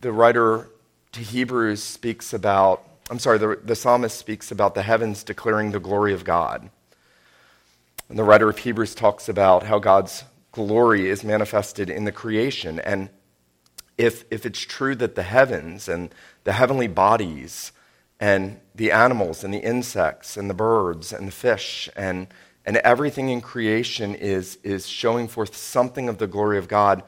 the 0.00 0.12
writer 0.12 0.68
to 1.10 1.20
Hebrews 1.20 1.82
speaks 1.82 2.32
about, 2.32 2.84
I'm 3.10 3.18
sorry, 3.18 3.38
the, 3.38 3.58
the 3.64 3.74
psalmist 3.74 4.16
speaks 4.16 4.52
about 4.52 4.76
the 4.76 4.82
heavens 4.82 5.24
declaring 5.24 5.72
the 5.72 5.80
glory 5.80 6.12
of 6.12 6.22
God. 6.22 6.70
And 8.08 8.16
the 8.16 8.22
writer 8.22 8.48
of 8.48 8.58
Hebrews 8.58 8.94
talks 8.94 9.28
about 9.28 9.64
how 9.64 9.80
God's 9.80 10.22
glory 10.52 11.08
is 11.08 11.24
manifested 11.24 11.90
in 11.90 12.04
the 12.04 12.12
creation. 12.12 12.78
And 12.78 13.10
if, 13.98 14.24
if 14.30 14.46
it's 14.46 14.60
true 14.60 14.94
that 14.94 15.16
the 15.16 15.24
heavens 15.24 15.88
and 15.88 16.14
the 16.44 16.52
heavenly 16.52 16.86
bodies 16.86 17.72
and 18.20 18.60
the 18.74 18.92
animals 18.92 19.44
and 19.44 19.52
the 19.52 19.58
insects 19.58 20.36
and 20.36 20.48
the 20.48 20.54
birds 20.54 21.12
and 21.12 21.28
the 21.28 21.32
fish 21.32 21.88
and, 21.96 22.28
and 22.64 22.76
everything 22.78 23.28
in 23.28 23.40
creation 23.40 24.14
is, 24.14 24.58
is 24.62 24.86
showing 24.86 25.28
forth 25.28 25.56
something 25.56 26.08
of 26.08 26.18
the 26.18 26.26
glory 26.26 26.58
of 26.58 26.68
God, 26.68 27.02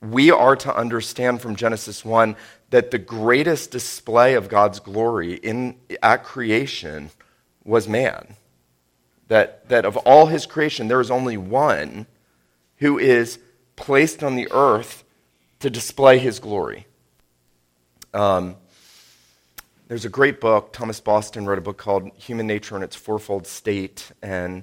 we 0.00 0.30
are 0.30 0.56
to 0.56 0.74
understand 0.74 1.40
from 1.40 1.56
Genesis 1.56 2.04
1 2.04 2.36
that 2.70 2.90
the 2.90 2.98
greatest 2.98 3.70
display 3.70 4.34
of 4.34 4.48
God's 4.48 4.80
glory 4.80 5.34
in, 5.34 5.76
at 6.02 6.24
creation 6.24 7.10
was 7.64 7.88
man. 7.88 8.36
That, 9.28 9.68
that 9.68 9.84
of 9.84 9.96
all 9.98 10.26
his 10.26 10.46
creation, 10.46 10.88
there 10.88 11.00
is 11.00 11.10
only 11.10 11.36
one 11.36 12.06
who 12.76 12.98
is 12.98 13.38
placed 13.76 14.22
on 14.22 14.36
the 14.36 14.48
earth 14.50 15.04
to 15.60 15.70
display 15.70 16.18
his 16.18 16.38
glory. 16.38 16.86
Um, 18.12 18.56
there's 19.90 20.04
a 20.04 20.08
great 20.08 20.40
book. 20.40 20.72
Thomas 20.72 21.00
Boston 21.00 21.46
wrote 21.46 21.58
a 21.58 21.62
book 21.62 21.76
called 21.76 22.12
Human 22.14 22.46
Nature 22.46 22.76
in 22.76 22.84
Its 22.84 22.94
Fourfold 22.94 23.44
State, 23.44 24.12
and 24.22 24.62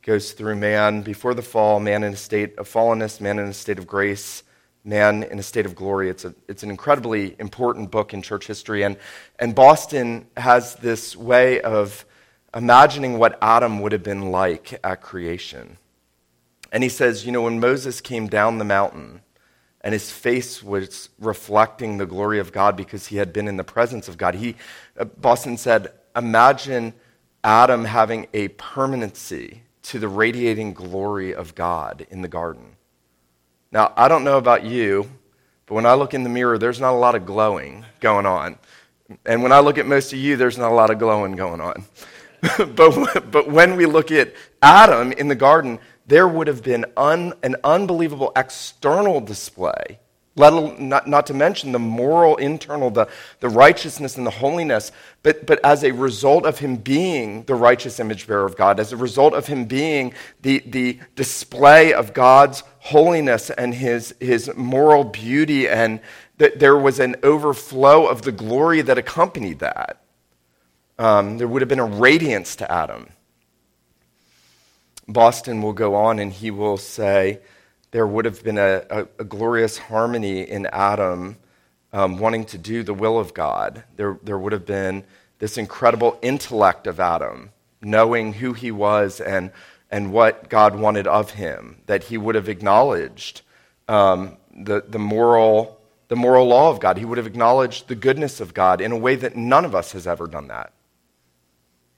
goes 0.00 0.32
through 0.32 0.56
man 0.56 1.02
before 1.02 1.34
the 1.34 1.42
fall, 1.42 1.80
man 1.80 2.02
in 2.02 2.14
a 2.14 2.16
state 2.16 2.56
of 2.56 2.66
fallenness, 2.66 3.20
man 3.20 3.38
in 3.38 3.46
a 3.46 3.52
state 3.52 3.78
of 3.78 3.86
grace, 3.86 4.42
man 4.82 5.22
in 5.22 5.38
a 5.38 5.42
state 5.42 5.66
of 5.66 5.74
glory. 5.74 6.08
It's, 6.08 6.24
a, 6.24 6.34
it's 6.48 6.62
an 6.62 6.70
incredibly 6.70 7.36
important 7.38 7.90
book 7.90 8.14
in 8.14 8.22
church 8.22 8.46
history. 8.46 8.84
And, 8.84 8.96
and 9.38 9.54
Boston 9.54 10.28
has 10.34 10.76
this 10.76 11.14
way 11.14 11.60
of 11.60 12.06
imagining 12.54 13.18
what 13.18 13.36
Adam 13.42 13.82
would 13.82 13.92
have 13.92 14.02
been 14.02 14.30
like 14.30 14.80
at 14.82 15.02
creation. 15.02 15.76
And 16.72 16.82
he 16.82 16.88
says, 16.88 17.26
you 17.26 17.32
know, 17.32 17.42
when 17.42 17.60
Moses 17.60 18.00
came 18.00 18.28
down 18.28 18.56
the 18.56 18.64
mountain, 18.64 19.20
and 19.84 19.92
his 19.92 20.10
face 20.10 20.62
was 20.62 21.10
reflecting 21.20 21.98
the 21.98 22.06
glory 22.06 22.38
of 22.38 22.52
God 22.52 22.74
because 22.74 23.08
he 23.08 23.16
had 23.16 23.34
been 23.34 23.46
in 23.46 23.58
the 23.58 23.64
presence 23.64 24.08
of 24.08 24.16
God. 24.16 24.34
He, 24.34 24.56
uh, 24.98 25.04
Boston 25.04 25.58
said, 25.58 25.92
imagine 26.16 26.94
Adam 27.44 27.84
having 27.84 28.26
a 28.32 28.48
permanency 28.48 29.60
to 29.82 29.98
the 29.98 30.08
radiating 30.08 30.72
glory 30.72 31.34
of 31.34 31.54
God 31.54 32.06
in 32.08 32.22
the 32.22 32.28
garden. 32.28 32.76
Now, 33.70 33.92
I 33.94 34.08
don't 34.08 34.24
know 34.24 34.38
about 34.38 34.64
you, 34.64 35.10
but 35.66 35.74
when 35.74 35.84
I 35.84 35.92
look 35.92 36.14
in 36.14 36.22
the 36.22 36.30
mirror, 36.30 36.56
there's 36.56 36.80
not 36.80 36.94
a 36.94 36.96
lot 36.96 37.14
of 37.14 37.26
glowing 37.26 37.84
going 38.00 38.24
on. 38.24 38.58
And 39.26 39.42
when 39.42 39.52
I 39.52 39.60
look 39.60 39.76
at 39.76 39.86
most 39.86 40.14
of 40.14 40.18
you, 40.18 40.38
there's 40.38 40.56
not 40.56 40.72
a 40.72 40.74
lot 40.74 40.90
of 40.90 40.98
glowing 40.98 41.32
going 41.32 41.60
on. 41.60 41.84
but, 42.74 43.30
but 43.30 43.50
when 43.50 43.76
we 43.76 43.84
look 43.84 44.10
at 44.10 44.32
Adam 44.62 45.12
in 45.12 45.28
the 45.28 45.34
garden, 45.34 45.78
there 46.06 46.28
would 46.28 46.46
have 46.46 46.62
been 46.62 46.84
un, 46.96 47.32
an 47.42 47.56
unbelievable 47.64 48.32
external 48.36 49.20
display, 49.20 49.98
let 50.36 50.80
not, 50.80 51.06
not 51.06 51.26
to 51.26 51.34
mention 51.34 51.72
the 51.72 51.78
moral 51.78 52.36
internal, 52.36 52.90
the, 52.90 53.08
the 53.40 53.48
righteousness 53.48 54.16
and 54.16 54.26
the 54.26 54.32
holiness, 54.32 54.90
but, 55.22 55.46
but 55.46 55.64
as 55.64 55.84
a 55.84 55.92
result 55.92 56.44
of 56.44 56.58
him 56.58 56.76
being 56.76 57.44
the 57.44 57.54
righteous 57.54 58.00
image 58.00 58.26
bearer 58.26 58.44
of 58.44 58.56
God, 58.56 58.80
as 58.80 58.92
a 58.92 58.96
result 58.96 59.32
of 59.32 59.46
him 59.46 59.64
being 59.64 60.12
the, 60.42 60.62
the 60.66 60.98
display 61.14 61.94
of 61.94 62.12
God's 62.12 62.64
holiness 62.80 63.48
and 63.50 63.74
his, 63.74 64.14
his 64.20 64.50
moral 64.56 65.04
beauty, 65.04 65.68
and 65.68 66.00
that 66.38 66.58
there 66.58 66.76
was 66.76 66.98
an 66.98 67.14
overflow 67.22 68.06
of 68.06 68.22
the 68.22 68.32
glory 68.32 68.82
that 68.82 68.98
accompanied 68.98 69.60
that. 69.60 70.02
Um, 70.98 71.38
there 71.38 71.48
would 71.48 71.62
have 71.62 71.68
been 71.68 71.78
a 71.78 71.84
radiance 71.84 72.56
to 72.56 72.70
Adam. 72.70 73.08
Boston 75.06 75.62
will 75.62 75.72
go 75.72 75.94
on 75.94 76.18
and 76.18 76.32
he 76.32 76.50
will 76.50 76.76
say 76.76 77.40
there 77.90 78.06
would 78.06 78.24
have 78.24 78.42
been 78.42 78.58
a, 78.58 78.84
a, 78.90 79.06
a 79.18 79.24
glorious 79.24 79.78
harmony 79.78 80.42
in 80.42 80.66
Adam 80.66 81.36
um, 81.92 82.18
wanting 82.18 82.44
to 82.46 82.58
do 82.58 82.82
the 82.82 82.94
will 82.94 83.18
of 83.18 83.34
God. 83.34 83.84
There, 83.96 84.18
there 84.22 84.38
would 84.38 84.52
have 84.52 84.66
been 84.66 85.04
this 85.38 85.56
incredible 85.56 86.18
intellect 86.22 86.86
of 86.86 86.98
Adam, 86.98 87.50
knowing 87.80 88.32
who 88.32 88.52
he 88.52 88.70
was 88.70 89.20
and, 89.20 89.52
and 89.90 90.12
what 90.12 90.48
God 90.48 90.74
wanted 90.74 91.06
of 91.06 91.30
him, 91.30 91.82
that 91.86 92.04
he 92.04 92.18
would 92.18 92.34
have 92.34 92.48
acknowledged 92.48 93.42
um, 93.88 94.36
the, 94.56 94.82
the, 94.88 94.98
moral, 94.98 95.78
the 96.08 96.16
moral 96.16 96.46
law 96.48 96.70
of 96.70 96.80
God. 96.80 96.98
He 96.98 97.04
would 97.04 97.18
have 97.18 97.26
acknowledged 97.26 97.86
the 97.86 97.94
goodness 97.94 98.40
of 98.40 98.54
God 98.54 98.80
in 98.80 98.90
a 98.90 98.98
way 98.98 99.14
that 99.16 99.36
none 99.36 99.64
of 99.64 99.74
us 99.74 99.92
has 99.92 100.06
ever 100.06 100.26
done 100.26 100.48
that. 100.48 100.72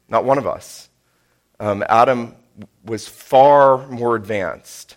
Not 0.08 0.25
one 0.25 0.38
of 0.38 0.46
us. 0.46 0.88
Um, 1.58 1.82
Adam 1.88 2.34
was 2.84 3.08
far 3.08 3.86
more 3.88 4.16
advanced 4.16 4.96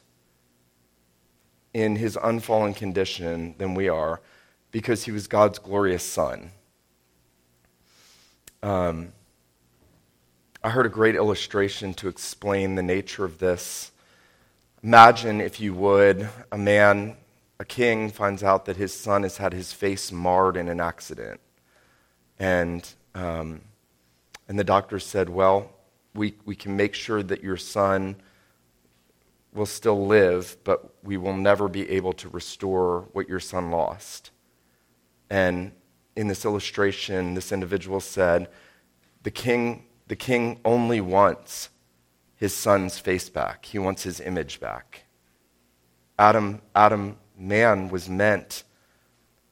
in 1.73 1.95
his 1.95 2.17
unfallen 2.21 2.73
condition 2.73 3.55
than 3.57 3.75
we 3.75 3.87
are 3.89 4.21
because 4.71 5.05
he 5.05 5.11
was 5.11 5.27
God's 5.27 5.59
glorious 5.59 6.03
son. 6.03 6.51
Um, 8.61 9.13
I 10.63 10.69
heard 10.69 10.85
a 10.85 10.89
great 10.89 11.15
illustration 11.15 11.93
to 11.95 12.07
explain 12.07 12.75
the 12.75 12.83
nature 12.83 13.23
of 13.23 13.39
this. 13.39 13.91
Imagine, 14.83 15.39
if 15.39 15.59
you 15.59 15.73
would, 15.73 16.29
a 16.51 16.57
man, 16.57 17.15
a 17.59 17.65
king, 17.65 18.09
finds 18.09 18.43
out 18.43 18.65
that 18.65 18.75
his 18.75 18.93
son 18.93 19.23
has 19.23 19.37
had 19.37 19.53
his 19.53 19.71
face 19.71 20.11
marred 20.11 20.57
in 20.57 20.67
an 20.67 20.81
accident. 20.81 21.39
And, 22.37 22.87
um, 23.15 23.61
and 24.47 24.59
the 24.59 24.63
doctor 24.63 24.99
said, 24.99 25.29
Well, 25.29 25.71
we, 26.19 26.35
we 26.43 26.53
can 26.53 26.75
make 26.75 26.93
sure 26.93 27.23
that 27.23 27.41
your 27.41 27.55
son 27.55 28.17
will 29.53 29.65
still 29.65 30.05
live, 30.05 30.57
but 30.65 30.93
we 31.01 31.15
will 31.15 31.33
never 31.33 31.69
be 31.69 31.89
able 31.89 32.11
to 32.11 32.27
restore 32.27 33.07
what 33.13 33.29
your 33.29 33.39
son 33.39 33.71
lost. 33.71 34.31
And 35.29 35.71
in 36.17 36.27
this 36.27 36.43
illustration, 36.43 37.35
this 37.35 37.53
individual 37.53 38.01
said, 38.01 38.49
the 39.23 39.31
king, 39.31 39.85
the 40.07 40.15
king 40.17 40.59
only 40.65 40.99
wants 40.99 41.69
his 42.35 42.53
son's 42.53 42.99
face 42.99 43.29
back. 43.29 43.65
He 43.65 43.79
wants 43.79 44.03
his 44.03 44.19
image 44.19 44.59
back. 44.59 45.05
Adam, 46.17 46.61
Adam, 46.75 47.15
man, 47.37 47.87
was 47.87 48.09
meant 48.09 48.63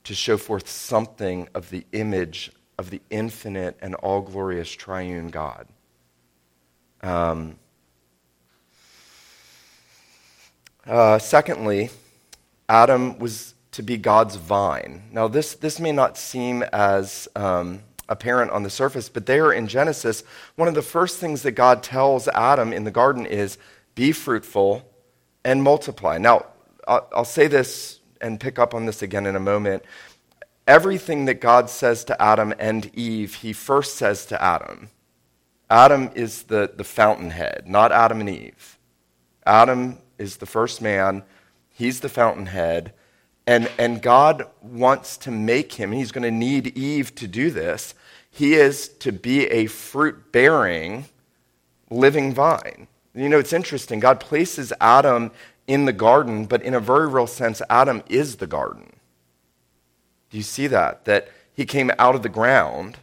to 0.04 0.14
show 0.14 0.36
forth 0.36 0.68
something 0.68 1.48
of 1.56 1.70
the 1.70 1.86
image 1.94 2.52
of 2.78 2.90
the 2.90 3.02
infinite 3.10 3.78
and 3.82 3.96
all 3.96 4.20
glorious 4.20 4.70
triune 4.70 5.30
God. 5.30 5.68
Um, 7.08 7.56
uh, 10.86 11.20
secondly, 11.20 11.90
Adam 12.68 13.18
was 13.18 13.54
to 13.72 13.82
be 13.82 13.96
God's 13.98 14.36
vine. 14.36 15.04
Now, 15.12 15.30
this, 15.30 15.54
this 15.54 15.80
may 15.80 15.94
not 15.94 16.18
seem 16.18 16.64
as 16.64 17.30
um, 17.36 17.84
apparent 18.10 18.52
on 18.52 18.64
the 18.64 18.70
surface, 18.70 19.08
but 19.08 19.26
there 19.26 19.54
in 19.54 19.68
Genesis, 19.68 20.24
one 20.56 20.68
of 20.68 20.74
the 20.74 20.82
first 20.82 21.18
things 21.18 21.44
that 21.44 21.52
God 21.52 21.82
tells 21.82 22.28
Adam 22.30 22.74
in 22.74 22.84
the 22.84 22.92
garden 22.92 23.26
is 23.26 23.58
be 23.96 24.12
fruitful 24.12 24.86
and 25.46 25.64
multiply. 25.64 26.18
Now, 26.18 26.48
I'll, 26.90 27.08
I'll 27.16 27.26
say 27.26 27.48
this 27.48 28.02
and 28.20 28.38
pick 28.38 28.60
up 28.60 28.74
on 28.74 28.86
this 28.86 29.02
again 29.02 29.26
in 29.26 29.38
a 29.38 29.40
moment. 29.40 29.84
Everything 30.68 31.24
that 31.26 31.40
God 31.40 31.70
says 31.70 32.04
to 32.06 32.22
Adam 32.22 32.54
and 32.60 32.94
Eve, 32.94 33.36
he 33.36 33.54
first 33.54 33.96
says 33.96 34.26
to 34.26 34.42
Adam. 34.44 34.90
Adam 35.70 36.10
is 36.16 36.44
the, 36.44 36.72
the 36.76 36.84
fountainhead, 36.84 37.64
not 37.68 37.92
Adam 37.92 38.22
and 38.22 38.30
Eve. 38.30 38.78
Adam 39.46 39.98
is 40.18 40.38
the 40.38 40.46
first 40.46 40.82
man, 40.82 41.24
he's 41.70 42.00
the 42.00 42.10
fountainhead. 42.10 42.94
And, 43.46 43.72
and 43.78 44.02
God 44.02 44.46
wants 44.62 45.16
to 45.20 45.32
make 45.32 45.74
him, 45.74 45.94
he's 45.94 46.12
going 46.12 46.24
to 46.24 46.32
need 46.32 46.78
Eve 46.78 47.16
to 47.16 47.28
do 47.28 47.50
this. 47.50 47.96
He 48.30 48.56
is 48.56 48.90
to 49.00 49.12
be 49.12 49.46
a 49.48 49.68
fruit 49.68 50.32
bearing 50.34 51.06
living 51.90 52.34
vine. 52.34 52.88
You 53.16 53.30
know, 53.30 53.40
it's 53.40 53.54
interesting. 53.54 54.00
God 54.00 54.20
places 54.20 54.74
Adam 54.80 55.32
in 55.66 55.86
the 55.86 55.94
garden, 55.94 56.46
but 56.46 56.62
in 56.62 56.74
a 56.74 56.80
very 56.80 57.08
real 57.08 57.26
sense, 57.26 57.62
Adam 57.70 58.04
is 58.08 58.36
the 58.36 58.48
garden. 58.48 58.94
Do 60.30 60.38
you 60.38 60.44
see 60.44 60.68
that? 60.68 61.06
That 61.06 61.30
he 61.54 61.66
came 61.66 61.90
out 61.98 62.16
of 62.16 62.24
the 62.24 62.30
ground 62.30 62.98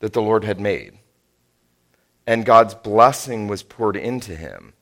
that 0.00 0.12
the 0.12 0.22
Lord 0.22 0.44
had 0.44 0.60
made. 0.60 0.98
And 2.26 2.44
God's 2.44 2.74
blessing 2.74 3.48
was 3.48 3.62
poured 3.62 3.96
into 3.96 4.36
him 4.36 4.74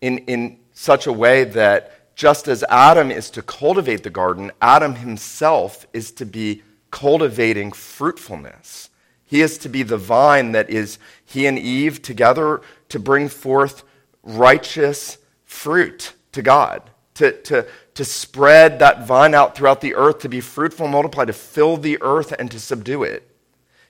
in, 0.00 0.18
in 0.18 0.58
such 0.72 1.06
a 1.06 1.12
way 1.12 1.44
that 1.44 2.14
just 2.14 2.48
as 2.48 2.64
Adam 2.70 3.10
is 3.10 3.30
to 3.30 3.42
cultivate 3.42 4.02
the 4.02 4.10
garden, 4.10 4.50
Adam 4.60 4.94
himself 4.94 5.86
is 5.92 6.10
to 6.12 6.24
be 6.24 6.62
cultivating 6.90 7.72
fruitfulness. 7.72 8.90
He 9.24 9.42
is 9.42 9.58
to 9.58 9.68
be 9.68 9.82
the 9.82 9.98
vine 9.98 10.52
that 10.52 10.70
is 10.70 10.98
he 11.24 11.46
and 11.46 11.58
Eve 11.58 12.00
together 12.00 12.62
to 12.88 12.98
bring 12.98 13.28
forth 13.28 13.82
righteous 14.22 15.18
fruit 15.44 16.14
to 16.32 16.42
God, 16.42 16.90
to, 17.14 17.32
to, 17.42 17.66
to 17.94 18.04
spread 18.04 18.78
that 18.78 19.06
vine 19.06 19.34
out 19.34 19.56
throughout 19.56 19.80
the 19.80 19.94
earth, 19.94 20.20
to 20.20 20.28
be 20.28 20.40
fruitful, 20.40 20.88
multiply, 20.88 21.24
to 21.24 21.32
fill 21.32 21.76
the 21.76 21.98
earth 22.00 22.32
and 22.38 22.50
to 22.50 22.60
subdue 22.60 23.02
it. 23.02 23.28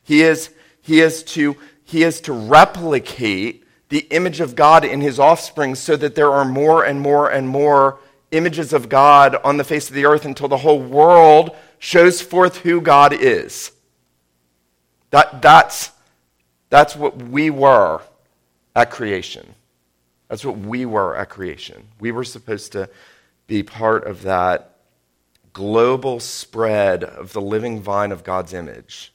He 0.03 0.23
is, 0.23 0.51
he 0.87 1.01
is, 1.01 1.25
to, 1.25 1.57
he 1.83 2.05
is 2.05 2.21
to 2.23 2.33
replicate 2.33 3.65
the 3.89 4.07
image 4.11 4.41
of 4.41 4.55
God 4.55 4.85
in 4.85 5.01
his 5.01 5.19
offspring 5.19 5.75
so 5.75 5.97
that 5.97 6.15
there 6.15 6.31
are 6.31 6.45
more 6.45 6.85
and 6.85 7.01
more 7.01 7.29
and 7.29 7.49
more 7.49 7.99
images 8.31 8.73
of 8.73 8.89
God 8.89 9.37
on 9.43 9.57
the 9.57 9.65
face 9.65 9.89
of 9.89 9.97
the 9.97 10.07
earth 10.07 10.25
until 10.25 10.47
the 10.47 10.59
whole 10.59 10.81
world 10.81 11.57
shows 11.81 12.23
forth 12.23 12.59
who 12.59 12.81
God 12.81 13.13
is. 13.13 13.73
That, 15.11 15.43
that's, 15.43 15.91
that's 16.71 16.95
what 16.95 17.17
we 17.17 17.51
were 17.51 18.01
at 18.77 18.93
creation. 18.93 19.55
That's 20.29 20.45
what 20.45 20.59
we 20.59 20.87
were 20.87 21.17
at 21.17 21.31
creation. 21.31 21.89
We 21.99 22.13
were 22.13 22.25
supposed 22.25 22.73
to 22.73 22.89
be 23.49 23.65
part 23.65 24.07
of 24.07 24.23
that 24.23 24.77
global 25.53 26.21
spread 26.21 27.03
of 27.03 27.33
the 27.33 27.41
living 27.41 27.81
vine 27.81 28.13
of 28.13 28.23
God's 28.23 28.53
image 28.53 29.13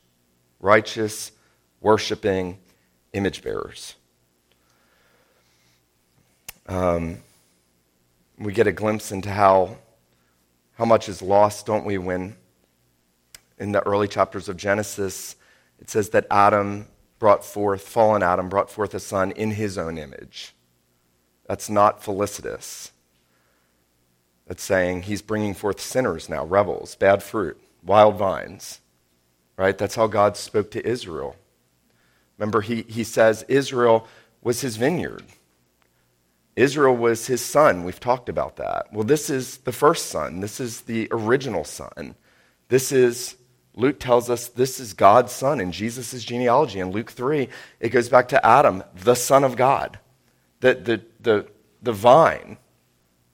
righteous, 0.61 1.31
worshiping 1.81 2.59
image 3.13 3.43
bearers. 3.43 3.95
Um, 6.67 7.17
we 8.37 8.53
get 8.53 8.67
a 8.67 8.71
glimpse 8.71 9.11
into 9.11 9.29
how, 9.29 9.77
how 10.73 10.85
much 10.85 11.09
is 11.09 11.21
lost, 11.21 11.65
don't 11.65 11.85
we, 11.85 11.97
when 11.97 12.35
in 13.57 13.71
the 13.71 13.85
early 13.85 14.07
chapters 14.07 14.47
of 14.47 14.57
Genesis, 14.57 15.35
it 15.79 15.89
says 15.89 16.09
that 16.09 16.25
Adam 16.31 16.87
brought 17.19 17.43
forth, 17.43 17.81
fallen 17.87 18.23
Adam 18.23 18.49
brought 18.49 18.71
forth 18.71 18.93
a 18.93 18.99
son 18.99 19.31
in 19.31 19.51
his 19.51 19.77
own 19.77 19.97
image. 19.97 20.55
That's 21.45 21.69
not 21.69 22.03
felicitous. 22.03 22.91
That's 24.47 24.63
saying 24.63 25.03
he's 25.03 25.21
bringing 25.21 25.53
forth 25.53 25.79
sinners 25.79 26.29
now, 26.29 26.45
rebels, 26.45 26.95
bad 26.95 27.21
fruit, 27.21 27.61
wild 27.83 28.17
vines. 28.17 28.79
Right? 29.57 29.77
That's 29.77 29.95
how 29.95 30.07
God 30.07 30.37
spoke 30.37 30.71
to 30.71 30.87
Israel. 30.87 31.35
Remember, 32.41 32.61
he, 32.61 32.81
he 32.87 33.03
says 33.03 33.45
Israel 33.47 34.07
was 34.41 34.61
his 34.61 34.75
vineyard. 34.75 35.23
Israel 36.55 36.97
was 36.97 37.27
his 37.27 37.39
son. 37.39 37.83
We've 37.83 37.99
talked 37.99 38.29
about 38.29 38.55
that. 38.55 38.91
Well, 38.91 39.03
this 39.03 39.29
is 39.29 39.57
the 39.57 39.71
first 39.71 40.07
son. 40.07 40.39
This 40.39 40.59
is 40.59 40.81
the 40.81 41.07
original 41.11 41.63
son. 41.63 42.15
This 42.67 42.91
is, 42.91 43.35
Luke 43.75 43.99
tells 43.99 44.27
us, 44.27 44.47
this 44.47 44.79
is 44.79 44.93
God's 44.93 45.31
son 45.31 45.61
in 45.61 45.71
Jesus' 45.71 46.23
genealogy. 46.23 46.79
In 46.79 46.89
Luke 46.89 47.11
3, 47.11 47.47
it 47.79 47.89
goes 47.89 48.09
back 48.09 48.27
to 48.29 48.43
Adam, 48.43 48.83
the 48.95 49.15
son 49.15 49.43
of 49.43 49.55
God, 49.55 49.99
the, 50.61 50.73
the, 50.73 51.01
the, 51.19 51.47
the 51.83 51.93
vine 51.93 52.57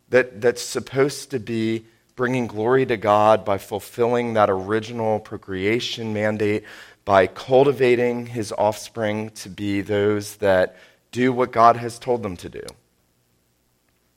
that, 0.10 0.42
that's 0.42 0.62
supposed 0.62 1.32
to 1.32 1.40
be 1.40 1.86
bringing 2.18 2.46
glory 2.46 2.86
to 2.86 2.98
God 2.98 3.46
by 3.46 3.58
fulfilling 3.58 4.34
that 4.34 4.50
original 4.50 5.22
procreation 5.22 6.14
mandate, 6.14 6.66
by 7.08 7.26
cultivating 7.26 8.25
his 8.25 8.51
offspring 8.58 9.29
to 9.29 9.48
be 9.48 9.79
those 9.79 10.36
that 10.36 10.75
do 11.14 11.31
what 11.31 11.53
God 11.53 11.77
has 11.77 11.98
told 11.98 12.22
them 12.22 12.36
to 12.36 12.50
do. 12.50 12.66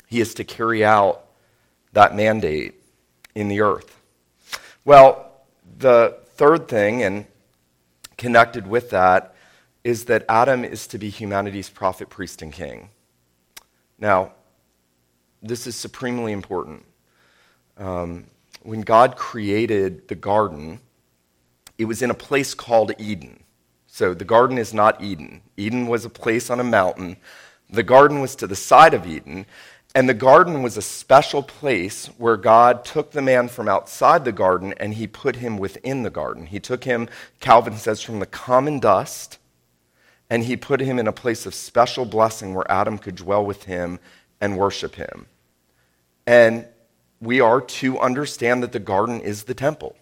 He 0.09 0.21
is 0.21 0.35
to 0.35 0.43
carry 0.43 0.85
out 0.85 1.25
that 1.93 2.17
mandate 2.17 2.75
in 3.33 3.47
the 3.47 3.61
earth. 3.61 3.97
Well, 4.85 5.31
the 5.79 6.19
third 6.35 6.67
thing, 6.67 7.05
and 7.05 7.27
connected 8.19 8.67
with 8.67 8.91
that, 8.91 9.37
is 9.85 10.07
that 10.07 10.25
Adam 10.29 10.64
is 10.64 10.88
to 10.88 10.99
be 10.99 11.11
humanity's 11.11 11.71
prophet, 11.71 12.11
priest, 12.11 12.43
and 12.43 12.53
king. 12.53 12.91
Now, 14.01 14.33
this 15.41 15.69
is 15.69 15.77
supremely 15.77 16.33
important. 16.33 16.85
Um, 17.79 18.25
when 18.64 18.81
God 18.81 19.14
created 19.14 20.09
the 20.09 20.17
garden, 20.17 20.81
it 21.81 21.87
was 21.87 22.03
in 22.03 22.11
a 22.11 22.14
place 22.14 22.53
called 22.53 22.93
Eden. 22.99 23.43
So 23.87 24.12
the 24.12 24.27
garden 24.27 24.59
is 24.59 24.75
not 24.75 25.03
Eden. 25.03 25.40
Eden 25.57 25.87
was 25.87 26.05
a 26.05 26.11
place 26.11 26.51
on 26.51 26.61
a 26.61 26.64
mountain. 26.64 27.16
The 27.71 27.83
garden 27.83 28.21
was 28.21 28.37
to 28.37 28.47
the 28.47 28.55
side 28.55 28.93
of 28.93 29.07
Eden. 29.07 29.47
And 29.95 30.07
the 30.07 30.14
garden 30.14 30.62
was 30.62 30.77
a 30.77 30.83
special 30.83 31.43
place 31.43 32.09
where 32.19 32.37
God 32.37 32.85
took 32.85 33.12
the 33.12 33.23
man 33.23 33.49
from 33.49 33.66
outside 33.66 34.27
the 34.27 34.31
garden 34.31 34.75
and 34.77 34.93
he 34.93 35.07
put 35.07 35.37
him 35.37 35.57
within 35.57 36.03
the 36.03 36.11
garden. 36.11 36.45
He 36.45 36.61
took 36.61 36.85
him, 36.85 37.09
Calvin 37.40 37.79
says, 37.79 38.03
from 38.03 38.21
the 38.21 38.27
common 38.27 38.79
dust 38.79 39.38
and 40.29 40.45
he 40.45 40.59
put 40.59 40.81
him 40.81 40.99
in 40.99 41.09
a 41.09 41.12
place 41.12 41.47
of 41.47 41.55
special 41.55 42.05
blessing 42.05 42.53
where 42.53 42.71
Adam 42.71 42.99
could 42.99 43.16
dwell 43.16 43.45
with 43.45 43.64
him 43.64 43.99
and 44.38 44.59
worship 44.59 44.97
him. 44.97 45.27
And 46.27 46.66
we 47.23 47.40
are 47.40 47.62
to 47.62 47.99
understand 47.99 48.62
that 48.62 48.73
the 48.73 48.79
garden 48.79 49.23
is 49.23 49.45
the 49.45 49.55
temple. 49.55 49.97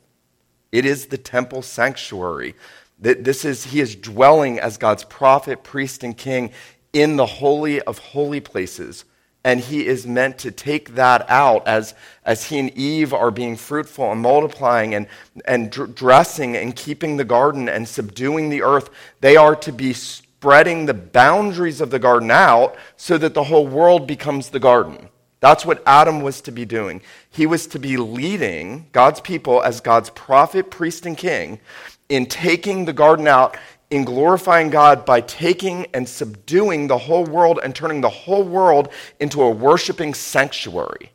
It 0.73 0.85
is 0.85 1.07
the 1.07 1.19
temple 1.19 1.63
sanctuary. 1.63 2.55
That 3.01 3.25
this 3.25 3.45
is 3.45 3.65
he 3.65 3.81
is 3.81 3.95
dwelling 3.95 4.59
as 4.59 4.77
God's 4.77 5.05
prophet, 5.05 5.63
priest, 5.63 6.03
and 6.03 6.17
king 6.17 6.51
in 6.93 7.17
the 7.17 7.27
holy 7.27 7.81
of 7.83 7.99
holy 7.99 8.41
places 8.41 9.05
and 9.45 9.61
he 9.61 9.87
is 9.87 10.07
meant 10.07 10.37
to 10.39 10.51
take 10.51 10.95
that 10.95 11.25
out 11.31 11.67
as, 11.67 11.95
as 12.25 12.45
he 12.45 12.59
and 12.59 12.71
Eve 12.77 13.15
are 13.15 13.31
being 13.31 13.57
fruitful 13.57 14.11
and 14.11 14.21
multiplying 14.21 14.95
and, 14.95 15.07
and 15.47 15.71
dr- 15.71 15.95
dressing 15.95 16.57
and 16.57 16.75
keeping 16.75 17.17
the 17.17 17.25
garden 17.25 17.69
and 17.69 17.89
subduing 17.89 18.51
the 18.51 18.63
earth. 18.63 18.91
They 19.21 19.37
are 19.37 19.57
to 19.57 19.73
be 19.73 19.93
spreading 19.93 20.87
the 20.87 20.95
boundaries 20.95 21.81
of 21.81 21.91
the 21.91 21.99
garden 21.99 22.31
out 22.31 22.77
so 22.97 23.17
that 23.19 23.35
the 23.35 23.45
whole 23.45 23.67
world 23.67 24.07
becomes 24.07 24.51
the 24.51 24.61
garden. 24.61 25.09
That's 25.41 25.65
what 25.65 25.83
Adam 25.87 26.21
was 26.21 26.41
to 26.43 26.51
be 26.51 26.65
doing. 26.65 27.01
He 27.31 27.47
was 27.47 27.67
to 27.69 27.79
be 27.79 27.97
leading 27.97 28.89
God's 28.93 29.21
people 29.21 29.63
as 29.63 29.81
God's 29.81 30.11
prophet, 30.11 30.71
priest, 30.71 31.07
and 31.07 31.17
king 31.17 31.61
in 32.09 32.27
taking 32.27 32.85
the 32.85 32.93
garden 32.93 33.29
out 33.29 33.57
in 33.91 34.05
glorifying 34.05 34.69
God 34.69 35.07
by 35.07 35.21
taking 35.21 35.87
and 35.95 36.09
subduing 36.09 36.89
the 36.89 36.99
whole 36.99 37.25
world 37.25 37.61
and 37.63 37.75
turning 37.75 38.01
the 38.01 38.09
whole 38.09 38.45
world 38.45 38.89
into 39.19 39.43
a 39.43 39.51
worshiping 39.51 40.13
sanctuary. 40.13 41.13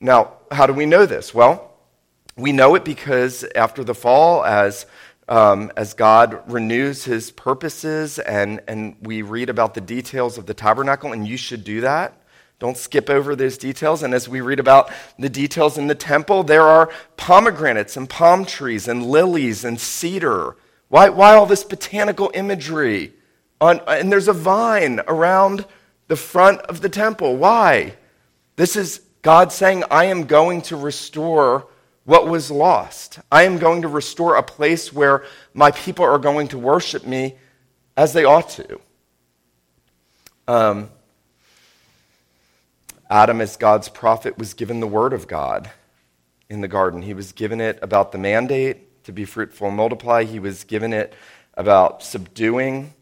Now, 0.00 0.34
how 0.50 0.66
do 0.66 0.72
we 0.72 0.86
know 0.86 1.06
this? 1.06 1.34
Well, 1.34 1.72
we 2.36 2.52
know 2.52 2.74
it 2.74 2.84
because 2.84 3.44
after 3.54 3.82
the 3.82 3.94
fall, 3.94 4.44
as, 4.44 4.86
um, 5.28 5.72
as 5.76 5.94
God 5.94 6.40
renews 6.52 7.04
his 7.04 7.30
purposes 7.30 8.18
and, 8.18 8.60
and 8.68 8.96
we 9.00 9.22
read 9.22 9.48
about 9.48 9.74
the 9.74 9.80
details 9.80 10.36
of 10.36 10.46
the 10.46 10.54
tabernacle, 10.54 11.12
and 11.12 11.26
you 11.26 11.36
should 11.36 11.64
do 11.64 11.80
that. 11.80 12.20
Don't 12.64 12.78
skip 12.78 13.10
over 13.10 13.36
those 13.36 13.58
details. 13.58 14.02
And 14.02 14.14
as 14.14 14.26
we 14.26 14.40
read 14.40 14.58
about 14.58 14.90
the 15.18 15.28
details 15.28 15.76
in 15.76 15.86
the 15.86 15.94
temple, 15.94 16.42
there 16.42 16.62
are 16.62 16.90
pomegranates 17.18 17.94
and 17.94 18.08
palm 18.08 18.46
trees 18.46 18.88
and 18.88 19.04
lilies 19.04 19.64
and 19.64 19.78
cedar 19.78 20.56
why, 20.94 21.08
why 21.08 21.34
all 21.34 21.46
this 21.46 21.64
botanical 21.64 22.30
imagery? 22.34 23.14
On, 23.60 23.80
and 23.88 24.12
there's 24.12 24.28
a 24.28 24.32
vine 24.32 25.00
around 25.08 25.66
the 26.06 26.14
front 26.14 26.60
of 26.60 26.82
the 26.82 26.88
temple. 26.88 27.36
Why? 27.36 27.96
This 28.54 28.76
is 28.76 29.00
God 29.22 29.50
saying, 29.50 29.82
I 29.90 30.04
am 30.04 30.26
going 30.26 30.62
to 30.62 30.76
restore 30.76 31.66
what 32.04 32.28
was 32.28 32.48
lost. 32.48 33.18
I 33.32 33.42
am 33.42 33.58
going 33.58 33.82
to 33.82 33.88
restore 33.88 34.36
a 34.36 34.42
place 34.44 34.92
where 34.92 35.24
my 35.52 35.72
people 35.72 36.04
are 36.04 36.18
going 36.20 36.46
to 36.48 36.58
worship 36.58 37.04
me 37.04 37.38
as 37.96 38.12
they 38.12 38.24
ought 38.24 38.50
to. 38.50 38.80
Um, 40.46 40.90
Adam, 43.14 43.40
as 43.40 43.56
God's 43.56 43.88
prophet, 43.88 44.36
was 44.36 44.54
given 44.54 44.80
the 44.80 44.88
word 44.88 45.12
of 45.12 45.28
God 45.28 45.70
in 46.50 46.62
the 46.62 46.66
garden. 46.66 47.00
He 47.00 47.14
was 47.14 47.30
given 47.30 47.60
it 47.60 47.78
about 47.80 48.10
the 48.10 48.18
mandate 48.18 49.04
to 49.04 49.12
be 49.12 49.24
fruitful 49.24 49.68
and 49.68 49.76
multiply. 49.76 50.24
He 50.24 50.40
was 50.40 50.64
given 50.64 50.92
it 50.92 51.14
about 51.56 52.02
subduing 52.02 52.92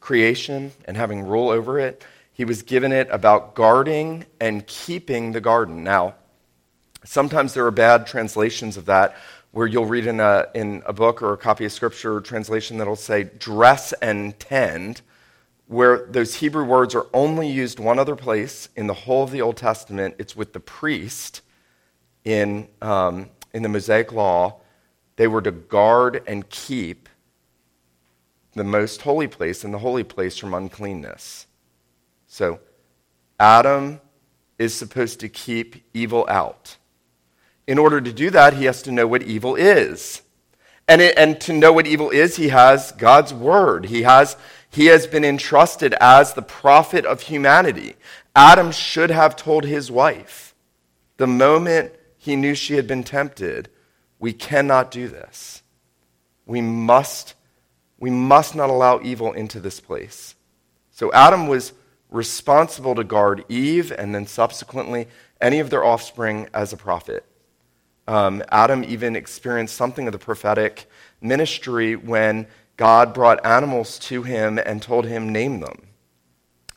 creation 0.00 0.72
and 0.86 0.96
having 0.96 1.22
rule 1.22 1.50
over 1.50 1.78
it. 1.78 2.04
He 2.32 2.44
was 2.44 2.62
given 2.62 2.90
it 2.90 3.06
about 3.12 3.54
guarding 3.54 4.26
and 4.40 4.66
keeping 4.66 5.30
the 5.30 5.40
garden. 5.40 5.84
Now, 5.84 6.16
sometimes 7.04 7.54
there 7.54 7.64
are 7.64 7.70
bad 7.70 8.08
translations 8.08 8.76
of 8.76 8.86
that 8.86 9.16
where 9.52 9.68
you'll 9.68 9.86
read 9.86 10.08
in 10.08 10.18
a, 10.18 10.48
in 10.52 10.82
a 10.84 10.92
book 10.92 11.22
or 11.22 11.32
a 11.32 11.38
copy 11.38 11.64
of 11.64 11.70
scripture 11.70 12.20
translation 12.20 12.78
that'll 12.78 12.96
say 12.96 13.22
dress 13.22 13.92
and 14.02 14.36
tend, 14.40 15.02
where 15.70 16.04
those 16.06 16.34
Hebrew 16.34 16.64
words 16.64 16.96
are 16.96 17.06
only 17.14 17.48
used 17.48 17.78
one 17.78 18.00
other 18.00 18.16
place 18.16 18.68
in 18.74 18.88
the 18.88 18.92
whole 18.92 19.22
of 19.22 19.30
the 19.30 19.40
Old 19.40 19.56
Testament. 19.56 20.16
It's 20.18 20.34
with 20.34 20.52
the 20.52 20.58
priest 20.58 21.42
in, 22.24 22.66
um, 22.82 23.30
in 23.54 23.62
the 23.62 23.68
Mosaic 23.68 24.10
Law, 24.10 24.56
they 25.14 25.28
were 25.28 25.40
to 25.42 25.52
guard 25.52 26.24
and 26.26 26.50
keep 26.50 27.08
the 28.54 28.64
most 28.64 29.02
holy 29.02 29.28
place 29.28 29.62
and 29.62 29.72
the 29.72 29.78
holy 29.78 30.02
place 30.02 30.36
from 30.36 30.54
uncleanness. 30.54 31.46
So, 32.26 32.58
Adam 33.38 34.00
is 34.58 34.74
supposed 34.74 35.20
to 35.20 35.28
keep 35.28 35.84
evil 35.94 36.26
out. 36.28 36.78
In 37.68 37.78
order 37.78 38.00
to 38.00 38.12
do 38.12 38.30
that, 38.30 38.54
he 38.54 38.64
has 38.64 38.82
to 38.82 38.90
know 38.90 39.06
what 39.06 39.22
evil 39.22 39.54
is. 39.54 40.22
And, 40.88 41.00
it, 41.00 41.16
and 41.16 41.40
to 41.42 41.52
know 41.52 41.72
what 41.72 41.86
evil 41.86 42.10
is, 42.10 42.34
he 42.34 42.48
has 42.48 42.90
God's 42.90 43.32
word. 43.32 43.86
He 43.86 44.02
has, 44.02 44.36
he 44.70 44.86
has 44.86 45.06
been 45.06 45.24
entrusted 45.24 45.94
as 46.00 46.32
the 46.32 46.42
prophet 46.42 47.04
of 47.04 47.22
humanity. 47.22 47.94
Adam 48.34 48.70
should 48.70 49.10
have 49.10 49.36
told 49.36 49.64
his 49.64 49.90
wife 49.90 50.54
the 51.16 51.26
moment 51.26 51.92
he 52.16 52.36
knew 52.36 52.54
she 52.54 52.74
had 52.74 52.86
been 52.86 53.04
tempted, 53.04 53.68
we 54.18 54.32
cannot 54.32 54.90
do 54.90 55.08
this. 55.08 55.62
We 56.46 56.60
must, 56.60 57.34
we 57.98 58.10
must 58.10 58.54
not 58.54 58.70
allow 58.70 59.00
evil 59.02 59.32
into 59.32 59.60
this 59.60 59.80
place. 59.80 60.34
So 60.90 61.12
Adam 61.12 61.46
was 61.46 61.72
responsible 62.10 62.94
to 62.94 63.04
guard 63.04 63.44
Eve 63.48 63.92
and 63.92 64.14
then 64.14 64.26
subsequently 64.26 65.08
any 65.40 65.60
of 65.60 65.70
their 65.70 65.84
offspring 65.84 66.48
as 66.54 66.72
a 66.72 66.76
prophet. 66.76 67.24
Um, 68.08 68.42
Adam 68.50 68.82
even 68.84 69.14
experienced 69.14 69.76
something 69.76 70.06
of 70.06 70.12
the 70.12 70.18
prophetic 70.18 70.88
ministry 71.20 71.96
when 71.96 72.46
God 72.80 73.12
brought 73.12 73.44
animals 73.44 73.98
to 73.98 74.22
him 74.22 74.58
and 74.58 74.80
told 74.80 75.04
him, 75.04 75.28
Name 75.28 75.60
them. 75.60 75.88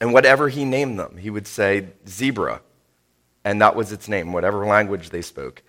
And 0.01 0.11
whatever 0.11 0.49
he 0.49 0.65
named 0.65 0.99
them, 0.99 1.15
he 1.15 1.29
would 1.29 1.47
say, 1.47 1.87
Zebra. 2.05 2.59
And 3.45 3.61
that 3.61 3.73
was 3.73 3.93
its 3.93 4.09
name, 4.09 4.33
whatever 4.33 4.65
language 4.65 5.11
they 5.11 5.21
spoke. 5.21 5.63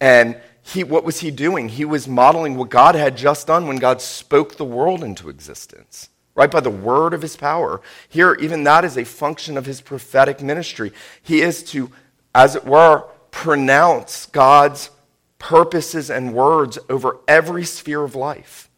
And 0.00 0.40
he, 0.60 0.82
what 0.82 1.04
was 1.04 1.20
he 1.20 1.30
doing? 1.30 1.68
He 1.68 1.84
was 1.84 2.08
modeling 2.08 2.56
what 2.56 2.68
God 2.68 2.96
had 2.96 3.16
just 3.16 3.46
done 3.46 3.68
when 3.68 3.76
God 3.76 4.02
spoke 4.02 4.56
the 4.56 4.64
world 4.64 5.04
into 5.04 5.28
existence 5.28 6.08
right? 6.34 6.50
By 6.50 6.60
the 6.60 6.68
word 6.68 7.14
of 7.14 7.22
his 7.22 7.34
power. 7.34 7.80
Here, 8.10 8.34
even 8.34 8.64
that 8.64 8.84
is 8.84 8.98
a 8.98 9.04
function 9.04 9.56
of 9.56 9.64
his 9.64 9.80
prophetic 9.80 10.42
ministry. 10.42 10.92
He 11.22 11.40
is 11.40 11.62
to, 11.70 11.90
as 12.34 12.54
it 12.54 12.66
were, 12.66 13.04
pronounce 13.30 14.26
God's 14.26 14.90
purposes 15.38 16.10
and 16.10 16.34
words 16.34 16.78
over 16.90 17.20
every 17.26 17.64
sphere 17.64 18.02
of 18.02 18.14
life. 18.14 18.68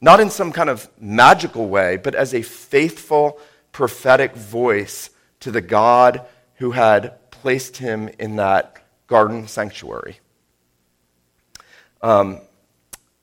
Not 0.00 0.20
in 0.20 0.30
some 0.30 0.52
kind 0.52 0.70
of 0.70 0.88
magical 0.98 1.68
way, 1.68 1.96
but 1.96 2.14
as 2.14 2.32
a 2.32 2.42
faithful 2.42 3.38
prophetic 3.72 4.34
voice 4.34 5.10
to 5.40 5.50
the 5.50 5.60
God 5.60 6.26
who 6.56 6.72
had 6.72 7.30
placed 7.30 7.78
him 7.78 8.08
in 8.18 8.36
that 8.36 8.82
garden 9.06 9.46
sanctuary. 9.46 10.20
Um, 12.02 12.40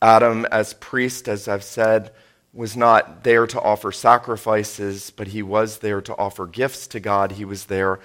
Adam, 0.01 0.45
as 0.51 0.73
priest, 0.73 1.27
as 1.27 1.47
I've 1.47 1.63
said, 1.63 2.11
was 2.53 2.75
not 2.75 3.23
there 3.23 3.47
to 3.47 3.61
offer 3.61 3.91
sacrifices, 3.91 5.11
but 5.11 5.29
he 5.29 5.41
was 5.41 5.79
there 5.79 6.01
to 6.01 6.15
offer 6.17 6.45
gifts 6.45 6.87
to 6.87 6.99
God. 6.99 7.33
He 7.33 7.45
was 7.45 7.65
there. 7.65 7.99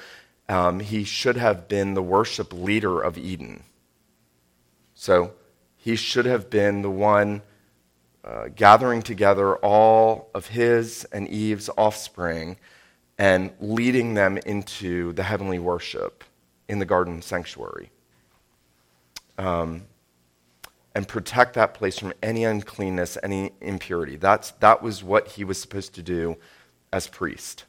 Um, 0.48 0.80
he 0.80 1.04
should 1.04 1.36
have 1.36 1.68
been 1.68 1.94
the 1.94 2.02
worship 2.02 2.52
leader 2.52 3.00
of 3.00 3.16
Eden. 3.16 3.62
So 4.94 5.32
he 5.76 5.96
should 5.96 6.26
have 6.26 6.50
been 6.50 6.82
the 6.82 6.90
one 6.90 7.42
uh, 8.24 8.48
gathering 8.54 9.02
together 9.02 9.56
all 9.56 10.30
of 10.34 10.46
his 10.46 11.04
and 11.12 11.28
Eve's 11.28 11.68
offspring 11.76 12.56
and 13.18 13.50
leading 13.60 14.14
them 14.14 14.38
into 14.38 15.12
the 15.12 15.22
heavenly 15.22 15.58
worship 15.58 16.24
in 16.68 16.78
the 16.78 16.84
garden 16.84 17.20
sanctuary. 17.22 17.90
Um, 19.38 19.82
and 20.94 21.08
protect 21.08 21.54
that 21.54 21.74
place 21.74 21.98
from 21.98 22.12
any 22.22 22.44
uncleanness, 22.44 23.16
any 23.22 23.52
impurity. 23.60 24.16
That's, 24.16 24.50
that 24.52 24.82
was 24.82 25.02
what 25.02 25.28
he 25.28 25.44
was 25.44 25.60
supposed 25.60 25.94
to 25.94 26.02
do 26.02 26.36
as 26.92 27.08
priest. 27.08 27.64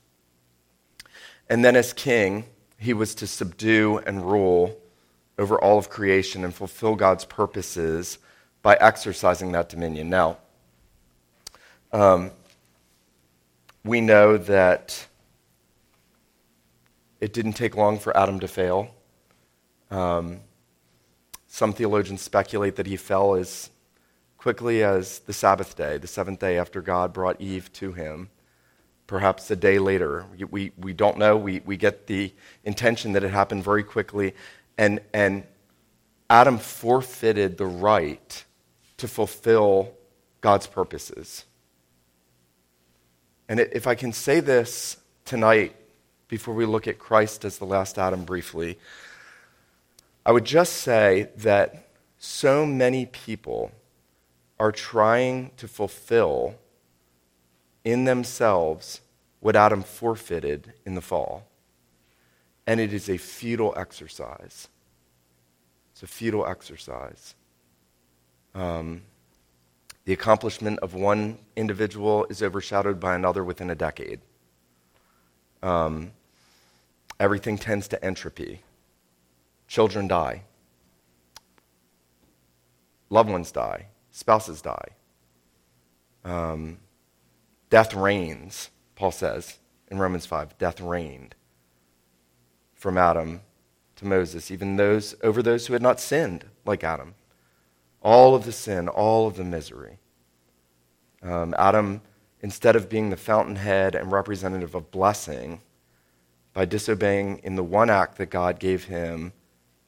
And 1.49 1.63
then 1.63 1.75
as 1.75 1.93
king, 1.93 2.45
he 2.77 2.93
was 2.93 3.15
to 3.15 3.27
subdue 3.27 3.99
and 4.05 4.29
rule 4.29 4.77
over 5.37 5.59
all 5.59 5.77
of 5.77 5.89
creation 5.89 6.43
and 6.43 6.53
fulfill 6.53 6.95
God's 6.95 7.25
purposes 7.25 8.19
by 8.61 8.77
exercising 8.79 9.51
that 9.53 9.69
dominion. 9.69 10.09
Now, 10.09 10.37
um, 11.93 12.32
we 13.86 14.01
know 14.01 14.38
that 14.38 15.08
it 17.21 17.32
didn't 17.32 17.53
take 17.53 17.77
long 17.77 17.99
for 17.99 18.15
Adam 18.17 18.39
to 18.41 18.47
fail. 18.47 18.93
Um, 19.91 20.39
some 21.47 21.71
theologians 21.71 22.21
speculate 22.21 22.75
that 22.77 22.88
he 22.88 22.97
fell 22.97 23.36
as 23.36 23.69
quickly 24.38 24.84
as 24.84 25.19
the 25.19 25.34
Sabbath 25.34 25.77
day, 25.77 25.97
the 25.97 26.08
seventh 26.08 26.39
day 26.39 26.58
after 26.58 26.82
God 26.82 27.13
brought 27.13 27.39
Eve 27.39 27.71
to 27.73 27.93
him, 27.93 28.29
perhaps 29.06 29.49
a 29.51 29.56
day 29.56 29.77
later. 29.77 30.25
We, 30.49 30.71
we 30.77 30.93
don't 30.93 31.17
know. 31.17 31.38
We, 31.38 31.62
we 31.63 31.77
get 31.77 32.08
the 32.08 32.34
intention 32.63 33.13
that 33.13 33.23
it 33.23 33.29
happened 33.29 33.63
very 33.63 33.84
quickly. 33.84 34.34
And, 34.77 34.99
and 35.13 35.43
Adam 36.29 36.58
forfeited 36.58 37.58
the 37.58 37.67
right 37.67 38.43
to 38.97 39.08
fulfill 39.08 39.93
God's 40.41 40.65
purposes. 40.65 41.45
And 43.47 43.60
if 43.60 43.88
I 43.88 43.95
can 43.95 44.13
say 44.13 44.39
this 44.39 44.97
tonight 45.25 45.75
before 46.27 46.53
we 46.53 46.65
look 46.65 46.88
at 46.88 46.97
Christ 46.97 47.45
as 47.45 47.58
the 47.58 47.65
last 47.65 47.97
Adam 47.97 48.23
briefly, 48.23 48.79
I 50.25 50.32
would 50.32 50.45
just 50.45 50.73
say 50.73 51.29
that 51.38 51.89
so 52.17 52.65
many 52.65 53.06
people 53.06 53.71
are 54.60 54.71
trying 54.71 55.51
to 55.58 55.67
fulfill 55.67 56.56
in 57.84 58.06
themselves 58.06 59.01
what 59.41 59.58
Adam 59.58 59.84
forfeited 59.84 60.73
in 60.86 60.95
the 60.95 61.01
fall. 61.01 61.45
And 62.65 62.79
it 62.79 62.93
is 62.93 63.10
a 63.10 63.17
futile 63.17 63.73
exercise. 63.75 64.69
It's 65.91 66.03
a 66.03 66.08
futile 66.08 66.47
exercise. 66.47 67.36
Um, 68.56 69.01
the 70.05 70.13
accomplishment 70.13 70.79
of 70.79 70.93
one 70.93 71.39
individual 71.55 72.25
is 72.29 72.43
overshadowed 72.43 72.99
by 72.99 73.15
another 73.15 73.43
within 73.43 73.69
a 73.69 73.75
decade. 73.75 74.19
Um, 75.61 76.11
everything 77.19 77.57
tends 77.57 77.87
to 77.89 78.03
entropy. 78.03 78.61
Children 79.67 80.07
die. 80.07 80.43
Loved 83.09 83.29
ones 83.29 83.51
die. 83.51 83.87
Spouses 84.11 84.61
die. 84.61 84.89
Um, 86.25 86.79
death 87.69 87.93
reigns, 87.93 88.69
Paul 88.95 89.11
says 89.11 89.59
in 89.89 89.99
Romans 89.99 90.25
5. 90.25 90.57
Death 90.57 90.81
reigned 90.81 91.35
from 92.73 92.97
Adam 92.97 93.41
to 93.95 94.05
Moses, 94.05 94.51
even 94.51 94.75
those 94.75 95.15
over 95.23 95.41
those 95.41 95.67
who 95.67 95.73
had 95.73 95.81
not 95.81 95.99
sinned 95.99 96.45
like 96.65 96.83
Adam. 96.83 97.15
All 98.03 98.35
of 98.35 98.45
the 98.45 98.51
sin, 98.51 98.87
all 98.87 99.27
of 99.27 99.37
the 99.37 99.43
misery. 99.43 99.97
Um, 101.23 101.55
Adam, 101.57 102.01
instead 102.41 102.75
of 102.75 102.89
being 102.89 103.09
the 103.09 103.17
fountainhead 103.17 103.95
and 103.95 104.11
representative 104.11 104.75
of 104.75 104.91
blessing, 104.91 105.61
by 106.51 106.65
disobeying 106.65 107.39
in 107.43 107.55
the 107.55 107.63
one 107.63 107.89
act 107.89 108.17
that 108.17 108.27
God 108.27 108.59
gave 108.59 108.83
him, 108.83 109.33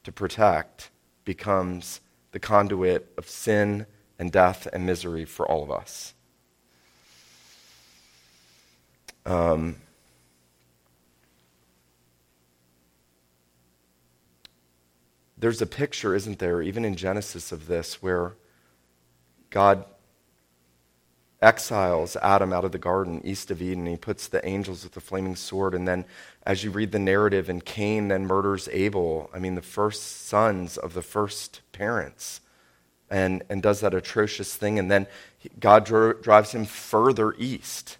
to 0.04 0.12
protect 0.12 0.90
becomes 1.26 2.00
the 2.32 2.40
conduit 2.40 3.12
of 3.18 3.30
sin 3.30 3.86
and 4.18 4.32
death 4.32 4.68
and 4.72 4.86
misery 4.86 5.26
for 5.26 5.48
all 5.50 5.64
of 5.64 5.72
us. 5.72 6.14
Um, 9.26 9.78
there's 15.46 15.62
a 15.62 15.68
picture, 15.68 16.16
isn't 16.16 16.40
there, 16.40 16.60
even 16.60 16.84
in 16.84 16.96
Genesis 16.96 17.52
of 17.52 17.68
this, 17.68 18.02
where 18.02 18.34
God 19.52 19.86
exiles 21.40 22.16
Adam 22.16 22.52
out 22.52 22.66
of 22.66 22.72
the 22.72 22.80
garden 22.80 23.22
east 23.24 23.52
of 23.52 23.62
Eden. 23.62 23.86
He 23.86 23.96
puts 23.96 24.28
the 24.28 24.44
angels 24.44 24.84
with 24.84 24.94
the 24.94 25.02
flaming 25.02 25.36
sword. 25.36 25.76
And 25.76 25.88
then, 25.88 26.06
as 26.48 26.64
you 26.64 26.72
read 26.72 26.92
the 26.92 26.98
narrative, 26.98 27.48
and 27.48 27.64
Cain 27.64 28.08
then 28.08 28.26
murders 28.26 28.68
Abel, 28.72 29.30
I 29.36 29.38
mean, 29.38 29.54
the 29.54 29.62
first 29.62 30.26
sons 30.26 30.78
of 30.78 30.96
the 30.96 31.04
first 31.04 31.62
parents, 31.74 32.42
and, 33.12 33.44
and 33.48 33.62
does 33.62 33.82
that 33.82 33.94
atrocious 33.94 34.56
thing. 34.56 34.80
And 34.80 34.90
then 34.90 35.06
God 35.60 35.86
drives 35.86 36.54
him 36.54 36.66
further 36.66 37.36
east, 37.38 38.00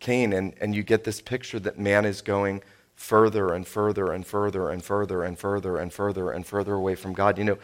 Cain. 0.00 0.32
And, 0.32 0.54
and 0.58 0.74
you 0.74 0.82
get 0.82 1.04
this 1.04 1.20
picture 1.20 1.60
that 1.60 1.78
man 1.78 2.06
is 2.06 2.22
going 2.22 2.62
further 3.02 3.52
and 3.52 3.66
further 3.66 4.12
and 4.12 4.26
further 4.26 4.70
and 4.70 4.84
further 4.84 5.22
and 5.22 5.38
further 5.38 5.76
and 5.76 5.92
further 5.92 6.30
and 6.30 6.46
further 6.46 6.74
away 6.74 6.94
from 6.94 7.12
God. 7.12 7.38
You 7.38 7.44
know, 7.44 7.58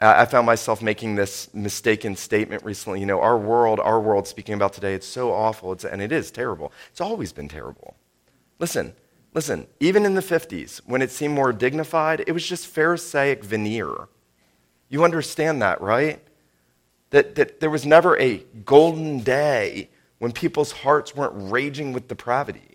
I 0.00 0.24
found 0.26 0.46
myself 0.46 0.82
making 0.82 1.14
this 1.14 1.52
mistaken 1.54 2.16
statement 2.16 2.64
recently. 2.64 3.00
You 3.00 3.06
know, 3.06 3.20
our 3.20 3.38
world, 3.38 3.80
our 3.80 4.00
world, 4.00 4.28
speaking 4.28 4.54
about 4.54 4.72
today, 4.72 4.94
it's 4.94 5.06
so 5.06 5.32
awful, 5.32 5.72
it's, 5.72 5.84
and 5.84 6.00
it 6.00 6.12
is 6.12 6.30
terrible. 6.30 6.72
It's 6.90 7.00
always 7.00 7.32
been 7.32 7.48
terrible. 7.48 7.96
Listen, 8.58 8.94
Listen, 9.36 9.66
even 9.80 10.06
in 10.06 10.14
the 10.14 10.22
50s, 10.22 10.80
when 10.86 11.02
it 11.02 11.10
seemed 11.10 11.34
more 11.34 11.52
dignified, 11.52 12.24
it 12.26 12.32
was 12.32 12.48
just 12.48 12.66
Pharisaic 12.68 13.44
veneer. 13.44 14.08
You 14.88 15.04
understand 15.04 15.60
that, 15.60 15.78
right? 15.82 16.22
That, 17.10 17.34
that 17.34 17.60
there 17.60 17.68
was 17.68 17.84
never 17.84 18.18
a 18.18 18.38
golden 18.64 19.20
day 19.20 19.90
when 20.20 20.32
people's 20.32 20.72
hearts 20.72 21.14
weren't 21.14 21.52
raging 21.52 21.92
with 21.92 22.08
depravity. 22.08 22.65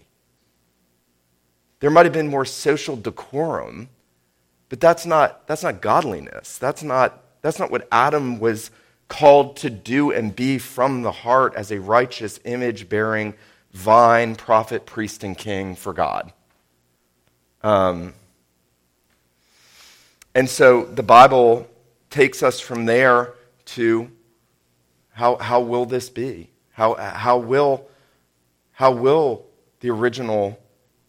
There 1.82 1.89
might 1.89 2.06
have 2.06 2.13
been 2.13 2.30
more 2.30 2.46
social 2.46 2.96
decorum, 2.96 3.89
but 4.70 4.80
that's 4.80 5.06
not, 5.06 5.46
that's 5.48 5.63
not 5.63 5.82
godliness. 5.82 6.58
That's 6.58 6.84
not, 6.84 7.24
that's 7.41 7.60
not 7.60 7.72
what 7.72 7.88
Adam 7.91 8.39
was 8.39 8.72
called 9.10 9.58
to 9.58 9.70
do 9.70 10.12
and 10.12 10.34
be 10.34 10.58
from 10.58 11.02
the 11.02 11.12
heart 11.12 11.54
as 11.56 11.72
a 11.72 11.82
righteous, 11.82 12.39
image 12.46 12.88
bearing 12.88 13.34
vine, 13.74 14.36
prophet, 14.36 14.86
priest, 14.86 15.24
and 15.24 15.38
king 15.38 15.76
for 15.76 15.91
God. 15.91 16.32
Um, 17.63 18.13
and 20.36 20.48
so 20.48 20.86
the 20.86 21.04
Bible 21.04 21.67
takes 22.10 22.44
us 22.44 22.60
from 22.60 22.86
there 22.86 23.34
to 23.65 24.10
how, 25.13 25.38
how 25.38 25.62
will 25.62 25.86
this 25.86 26.10
be? 26.10 26.52
How, 26.72 26.94
how, 26.96 27.38
will, 27.38 27.88
how 28.74 28.91
will 28.91 29.46
the 29.80 29.89
original 29.89 30.61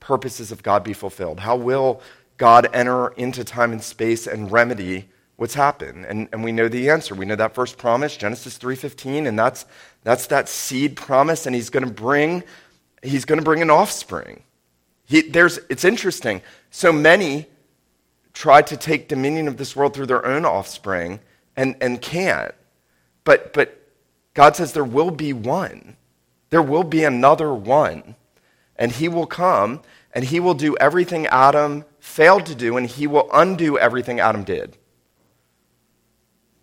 purposes 0.02 0.52
of 0.52 0.62
God 0.62 0.84
be 0.84 0.92
fulfilled? 0.92 1.40
How 1.40 1.56
will 1.56 2.02
God 2.36 2.68
enter 2.74 3.08
into 3.14 3.44
time 3.44 3.72
and 3.72 3.82
space 3.82 4.26
and 4.26 4.50
remedy 4.50 5.08
what's 5.36 5.54
happened? 5.54 6.04
And, 6.06 6.28
and 6.32 6.44
we 6.44 6.52
know 6.52 6.68
the 6.68 6.90
answer. 6.90 7.14
We 7.14 7.24
know 7.24 7.36
that 7.36 7.54
first 7.54 7.78
promise, 7.78 8.16
Genesis 8.16 8.58
3.15, 8.58 9.28
and 9.28 9.38
that's, 9.38 9.64
that's 10.02 10.26
that 10.26 10.48
seed 10.48 10.96
promise, 10.96 11.46
and 11.46 11.54
he's 11.54 11.70
going 11.70 11.86
to 11.86 11.92
bring, 11.92 12.42
he's 13.02 13.24
going 13.24 13.38
to 13.38 13.44
bring 13.44 13.62
an 13.62 13.70
offspring. 13.70 14.42
He, 15.04 15.22
there's, 15.22 15.58
it's 15.70 15.84
interesting. 15.84 16.42
So 16.70 16.92
many 16.92 17.46
try 18.32 18.62
to 18.62 18.76
take 18.76 19.08
dominion 19.08 19.46
of 19.46 19.56
this 19.56 19.76
world 19.76 19.94
through 19.94 20.06
their 20.06 20.26
own 20.26 20.44
offspring 20.44 21.20
and, 21.56 21.76
and 21.80 22.00
can't. 22.00 22.54
But, 23.24 23.52
but 23.52 23.88
God 24.34 24.56
says 24.56 24.72
there 24.72 24.84
will 24.84 25.10
be 25.10 25.32
one. 25.32 25.96
There 26.50 26.62
will 26.62 26.84
be 26.84 27.04
another 27.04 27.52
one. 27.52 28.16
And 28.82 28.90
he 28.90 29.06
will 29.06 29.26
come 29.26 29.80
and 30.12 30.24
he 30.24 30.40
will 30.40 30.54
do 30.54 30.76
everything 30.80 31.28
Adam 31.28 31.84
failed 32.00 32.46
to 32.46 32.54
do 32.56 32.76
and 32.76 32.84
he 32.84 33.06
will 33.06 33.30
undo 33.32 33.78
everything 33.78 34.18
Adam 34.18 34.42
did. 34.42 34.76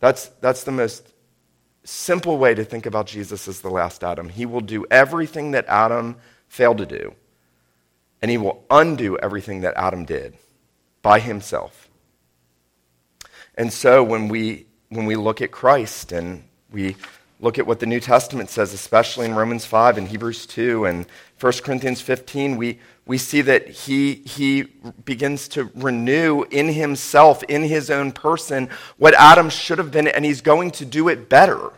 That's, 0.02 0.28
that's 0.42 0.66
the 0.66 0.74
most 0.74 1.14
simple 1.86 2.38
way 2.38 2.54
to 2.54 2.66
think 2.66 2.86
about 2.86 3.08
Jesus 3.08 3.48
as 3.48 3.62
the 3.62 3.70
last 3.70 4.04
Adam. 4.04 4.28
He 4.28 4.46
will 4.46 4.60
do 4.60 4.86
everything 4.92 5.52
that 5.52 5.66
Adam 5.70 6.18
failed 6.50 6.80
to 6.80 6.86
do 6.86 7.16
and 8.22 8.30
he 8.30 8.38
will 8.38 8.66
undo 8.70 9.18
everything 9.20 9.62
that 9.62 9.76
Adam 9.78 10.04
did 10.04 10.38
by 11.02 11.22
himself. 11.22 11.90
And 13.56 13.72
so 13.72 14.04
when 14.04 14.28
we, 14.28 14.66
when 14.90 15.06
we 15.06 15.16
look 15.16 15.42
at 15.42 15.52
Christ 15.52 16.12
and 16.12 16.44
we 16.70 16.98
look 17.40 17.58
at 17.58 17.66
what 17.66 17.80
the 17.80 17.86
New 17.86 18.02
Testament 18.02 18.50
says, 18.50 18.74
especially 18.74 19.26
in 19.26 19.36
Romans 19.36 19.64
5 19.64 19.98
and 19.98 20.08
Hebrews 20.10 20.46
2 20.48 20.84
and 20.84 21.06
1 21.40 21.54
Corinthians 21.64 22.02
15, 22.02 22.58
we, 22.58 22.80
we 23.06 23.18
see 23.18 23.42
that 23.42 23.70
he, 23.70 24.16
he 24.16 24.64
begins 25.06 25.48
to 25.50 25.72
renew 25.74 26.44
in 26.52 26.68
himself, 26.68 27.44
in 27.44 27.64
his 27.64 27.90
own 27.90 28.12
person, 28.12 28.70
what 28.98 29.14
Adam 29.14 29.50
should 29.50 29.78
have 29.78 29.90
been, 29.90 30.08
and 30.08 30.26
he's 30.26 30.42
going 30.42 30.70
to 30.72 30.86
do 30.86 31.08
it 31.08 31.30
better. 31.30 31.72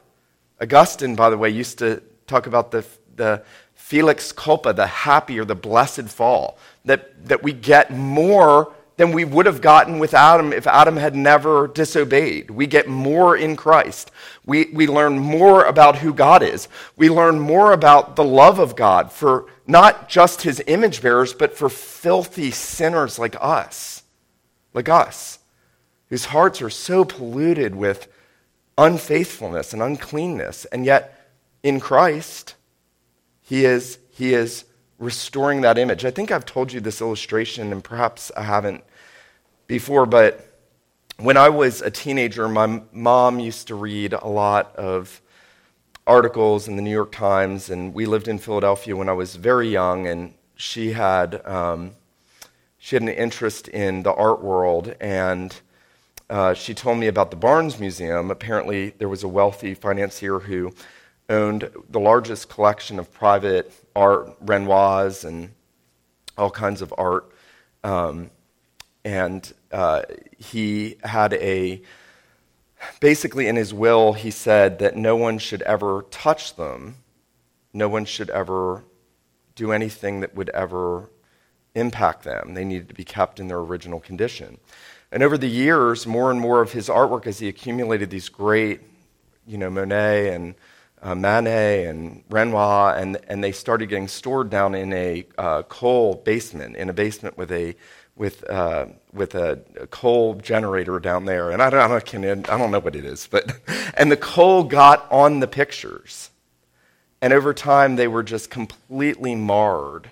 Augustine, 0.59 1.15
by 1.15 1.29
the 1.29 1.37
way, 1.37 1.49
used 1.49 1.77
to 1.79 2.01
talk 2.25 2.47
about 2.47 2.71
the, 2.71 2.83
the 3.15 3.43
Felix 3.75 4.31
culpa, 4.31 4.73
the 4.73 4.87
happy 4.87 5.39
or 5.39 5.45
the 5.45 5.55
blessed 5.55 6.09
fall, 6.09 6.57
that, 6.85 7.27
that 7.27 7.43
we 7.43 7.53
get 7.53 7.91
more 7.91 8.73
than 9.01 9.13
we 9.13 9.25
would 9.25 9.47
have 9.47 9.61
gotten 9.61 9.97
with 9.97 10.13
Adam 10.13 10.53
if 10.53 10.67
Adam 10.67 10.95
had 10.95 11.15
never 11.15 11.67
disobeyed. 11.67 12.51
We 12.51 12.67
get 12.67 12.87
more 12.87 13.35
in 13.35 13.55
Christ. 13.55 14.11
We, 14.45 14.65
we 14.73 14.85
learn 14.85 15.17
more 15.17 15.63
about 15.63 15.95
who 15.97 16.13
God 16.13 16.43
is. 16.43 16.67
We 16.95 17.09
learn 17.09 17.39
more 17.39 17.73
about 17.73 18.15
the 18.15 18.23
love 18.23 18.59
of 18.59 18.75
God 18.75 19.11
for 19.11 19.47
not 19.65 20.07
just 20.07 20.43
his 20.43 20.61
image 20.67 21.01
bearers, 21.01 21.33
but 21.33 21.57
for 21.57 21.67
filthy 21.67 22.51
sinners 22.51 23.17
like 23.17 23.35
us, 23.41 24.03
like 24.75 24.87
us, 24.87 25.39
whose 26.09 26.25
hearts 26.25 26.61
are 26.61 26.69
so 26.69 27.03
polluted 27.03 27.73
with 27.73 28.07
unfaithfulness 28.77 29.73
and 29.73 29.81
uncleanness. 29.81 30.65
And 30.65 30.85
yet, 30.85 31.27
in 31.63 31.79
Christ, 31.79 32.53
he 33.41 33.65
is, 33.65 33.97
he 34.11 34.35
is 34.35 34.65
restoring 35.01 35.61
that 35.61 35.79
image. 35.79 36.05
I 36.05 36.11
think 36.11 36.31
I've 36.31 36.45
told 36.45 36.71
you 36.71 36.79
this 36.79 37.01
illustration, 37.01 37.73
and 37.73 37.83
perhaps 37.83 38.31
I 38.37 38.43
haven't 38.43 38.83
before, 39.65 40.05
but 40.05 40.47
when 41.17 41.37
I 41.37 41.49
was 41.49 41.81
a 41.81 41.89
teenager, 41.89 42.47
my 42.47 42.81
mom 42.93 43.39
used 43.39 43.67
to 43.67 43.75
read 43.75 44.13
a 44.13 44.27
lot 44.27 44.75
of 44.75 45.19
articles 46.05 46.67
in 46.67 46.75
the 46.75 46.83
New 46.83 46.91
York 46.91 47.11
Times, 47.11 47.69
and 47.69 47.93
we 47.95 48.05
lived 48.05 48.27
in 48.27 48.37
Philadelphia 48.37 48.95
when 48.95 49.09
I 49.09 49.13
was 49.13 49.35
very 49.35 49.69
young, 49.69 50.05
and 50.05 50.35
she 50.55 50.91
had, 50.91 51.43
um, 51.47 51.91
she 52.77 52.95
had 52.95 53.01
an 53.01 53.09
interest 53.09 53.67
in 53.69 54.03
the 54.03 54.13
art 54.13 54.43
world, 54.43 54.95
and 55.01 55.59
uh, 56.29 56.53
she 56.53 56.75
told 56.75 56.99
me 56.99 57.07
about 57.07 57.31
the 57.31 57.37
Barnes 57.37 57.79
Museum. 57.79 58.29
Apparently, 58.29 58.91
there 58.91 59.09
was 59.09 59.23
a 59.23 59.27
wealthy 59.27 59.73
financier 59.73 60.39
who 60.39 60.73
owned 61.31 61.71
the 61.89 61.99
largest 61.99 62.49
collection 62.49 62.99
of 62.99 63.11
private 63.11 63.73
art, 63.95 64.35
Renoirs, 64.45 65.25
and 65.25 65.51
all 66.37 66.51
kinds 66.51 66.81
of 66.81 66.93
art. 66.97 67.31
Um, 67.83 68.29
and 69.03 69.51
uh, 69.71 70.03
he 70.37 70.97
had 71.03 71.33
a, 71.33 71.81
basically 72.99 73.47
in 73.47 73.55
his 73.55 73.73
will, 73.73 74.13
he 74.13 74.29
said 74.29 74.79
that 74.79 74.95
no 74.95 75.15
one 75.15 75.39
should 75.39 75.61
ever 75.63 76.05
touch 76.11 76.55
them, 76.55 76.97
no 77.73 77.87
one 77.87 78.05
should 78.05 78.29
ever 78.29 78.83
do 79.55 79.71
anything 79.71 80.19
that 80.19 80.35
would 80.35 80.49
ever 80.49 81.09
impact 81.73 82.23
them. 82.23 82.53
They 82.53 82.65
needed 82.65 82.89
to 82.89 82.93
be 82.93 83.03
kept 83.03 83.39
in 83.39 83.47
their 83.47 83.59
original 83.59 83.99
condition. 83.99 84.59
And 85.11 85.23
over 85.23 85.37
the 85.37 85.47
years, 85.47 86.05
more 86.05 86.31
and 86.31 86.39
more 86.39 86.61
of 86.61 86.73
his 86.73 86.89
artwork, 86.89 87.27
as 87.27 87.39
he 87.39 87.47
accumulated 87.47 88.09
these 88.09 88.29
great, 88.29 88.81
you 89.47 89.57
know, 89.57 89.69
Monet 89.69 90.33
and 90.33 90.55
uh, 91.01 91.15
Manet 91.15 91.85
and 91.85 92.23
Renoir, 92.29 92.95
and, 92.95 93.17
and 93.27 93.43
they 93.43 93.51
started 93.51 93.87
getting 93.87 94.07
stored 94.07 94.49
down 94.49 94.75
in 94.75 94.93
a 94.93 95.25
uh, 95.37 95.63
coal 95.63 96.15
basement, 96.15 96.75
in 96.75 96.89
a 96.89 96.93
basement 96.93 97.37
with 97.37 97.51
a 97.51 97.75
with 98.15 98.47
uh, 98.49 98.85
with 99.13 99.35
a, 99.35 99.59
a, 99.79 99.87
coal 99.87 100.35
generator 100.35 100.99
down 100.99 101.25
there, 101.25 101.49
and 101.49 101.61
I 101.61 101.69
don't, 101.69 102.13
I 102.13 102.31
I 102.53 102.57
don't 102.57 102.71
know 102.71 102.79
what 102.79 102.95
it 102.95 103.05
is, 103.05 103.27
but 103.27 103.51
and 103.97 104.11
the 104.11 104.17
coal 104.17 104.63
got 104.63 105.11
on 105.11 105.39
the 105.39 105.47
pictures, 105.47 106.29
and 107.21 107.33
over 107.33 107.53
time 107.53 107.95
they 107.95 108.07
were 108.07 108.23
just 108.23 108.49
completely 108.49 109.33
marred 109.33 110.11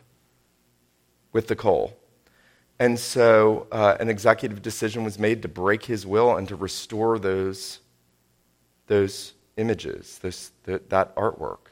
with 1.32 1.47
the 1.47 1.56
coal. 1.56 1.95
And 2.80 2.97
so 2.97 3.67
uh, 3.73 3.97
an 3.99 4.10
executive 4.10 4.62
decision 4.62 5.04
was 5.04 5.19
made 5.19 5.41
to 5.41 5.49
break 5.49 5.84
his 5.84 6.08
will 6.08 6.38
and 6.38 6.47
to 6.47 6.56
restore 6.56 7.19
those, 7.19 7.80
those 8.88 9.34
images, 9.57 10.19
this, 10.19 10.51
the, 10.63 10.81
that 10.89 11.15
artwork. 11.15 11.69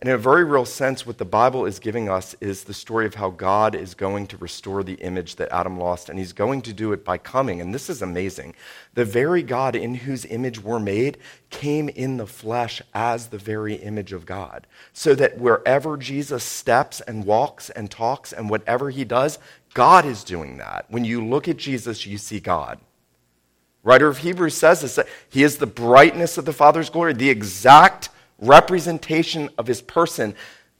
And 0.00 0.08
in 0.08 0.14
a 0.14 0.18
very 0.18 0.44
real 0.44 0.64
sense, 0.64 1.04
what 1.04 1.18
the 1.18 1.24
Bible 1.24 1.66
is 1.66 1.80
giving 1.80 2.08
us 2.08 2.36
is 2.40 2.62
the 2.62 2.74
story 2.74 3.04
of 3.04 3.16
how 3.16 3.30
God 3.30 3.74
is 3.74 3.94
going 3.94 4.28
to 4.28 4.36
restore 4.36 4.84
the 4.84 4.94
image 4.94 5.34
that 5.36 5.52
Adam 5.52 5.76
lost, 5.76 6.08
and 6.08 6.20
he's 6.20 6.32
going 6.32 6.62
to 6.62 6.72
do 6.72 6.92
it 6.92 7.04
by 7.04 7.18
coming. 7.18 7.60
And 7.60 7.74
this 7.74 7.90
is 7.90 8.00
amazing. 8.00 8.54
The 8.94 9.04
very 9.04 9.42
God 9.42 9.74
in 9.74 9.96
whose 9.96 10.24
image 10.26 10.62
we're 10.62 10.78
made 10.78 11.18
came 11.50 11.88
in 11.88 12.16
the 12.16 12.28
flesh 12.28 12.80
as 12.94 13.26
the 13.26 13.38
very 13.38 13.74
image 13.74 14.12
of 14.12 14.24
God. 14.24 14.68
So 14.92 15.16
that 15.16 15.38
wherever 15.38 15.96
Jesus 15.96 16.44
steps 16.44 17.00
and 17.00 17.24
walks 17.24 17.68
and 17.68 17.90
talks 17.90 18.32
and 18.32 18.48
whatever 18.48 18.90
he 18.90 19.04
does, 19.04 19.40
God 19.74 20.06
is 20.06 20.22
doing 20.22 20.58
that. 20.58 20.86
When 20.88 21.04
you 21.04 21.24
look 21.24 21.48
at 21.48 21.56
Jesus, 21.56 22.06
you 22.06 22.18
see 22.18 22.38
God. 22.38 22.78
Writer 23.82 24.08
of 24.08 24.18
Hebrews 24.18 24.54
says 24.54 24.80
this 24.80 24.96
that 24.96 25.08
he 25.28 25.42
is 25.42 25.58
the 25.58 25.66
brightness 25.66 26.38
of 26.38 26.44
the 26.44 26.52
Father's 26.52 26.90
glory, 26.90 27.12
the 27.12 27.30
exact 27.30 28.10
representation 28.38 29.50
of 29.58 29.66
his 29.66 29.82
person. 29.82 30.34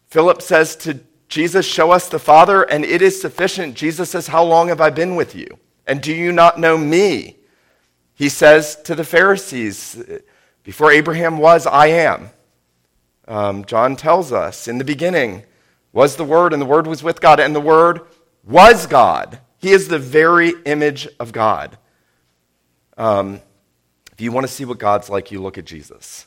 Philip 0.07 0.43
says 0.43 0.77
to 0.77 1.01
Jesus, 1.29 1.67
Show 1.67 1.91
us 1.91 2.09
the 2.09 2.19
Father, 2.19 2.63
and 2.63 2.85
it 2.85 3.03
is 3.03 3.21
sufficient. 3.21 3.75
Jesus 3.75 4.11
says, 4.11 4.29
How 4.29 4.43
long 4.43 4.69
have 4.69 4.81
I 4.81 4.91
been 4.91 5.17
with 5.17 5.35
you? 5.35 5.47
And 5.87 6.01
do 6.01 6.13
you 6.13 6.33
not 6.33 6.59
know 6.59 6.77
me? 6.77 7.37
He 8.15 8.29
says 8.29 8.77
to 8.85 8.95
the 8.95 9.05
Pharisees, 9.05 10.03
Before 10.63 10.91
Abraham 10.91 11.39
was, 11.39 11.67
I 11.67 11.87
am. 11.89 12.31
Um, 13.27 13.65
John 13.65 13.95
tells 13.95 14.33
us, 14.33 14.67
In 14.67 14.79
the 14.79 14.85
beginning 14.85 15.45
was 15.93 16.17
the 16.17 16.25
Word, 16.25 16.53
and 16.53 16.61
the 16.61 16.67
Word 16.67 16.87
was 16.87 17.03
with 17.03 17.21
God, 17.21 17.41
and 17.41 17.55
the 17.55 17.61
Word 17.61 18.01
was 18.45 18.87
God. 18.87 19.39
He 19.59 19.71
is 19.71 19.89
the 19.89 19.99
very 19.99 20.55
image 20.65 21.09
of 21.21 21.33
God. 21.33 21.77
Um, 22.99 23.41
if 24.13 24.21
you 24.21 24.33
want 24.33 24.47
to 24.47 24.53
see 24.53 24.65
what 24.65 24.79
God's 24.79 25.09
like, 25.09 25.31
you 25.31 25.41
look 25.41 25.57
at 25.57 25.65
Jesus. 25.65 26.27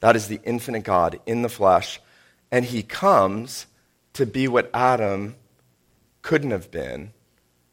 That 0.00 0.14
is 0.14 0.28
the 0.28 0.40
infinite 0.44 0.84
God 0.84 1.18
in 1.24 1.42
the 1.42 1.48
flesh. 1.48 1.98
And 2.52 2.64
he 2.64 2.82
comes 2.82 3.66
to 4.12 4.26
be 4.26 4.46
what 4.46 4.70
Adam 4.74 5.34
couldn't 6.22 6.52
have 6.52 6.70
been, 6.70 7.12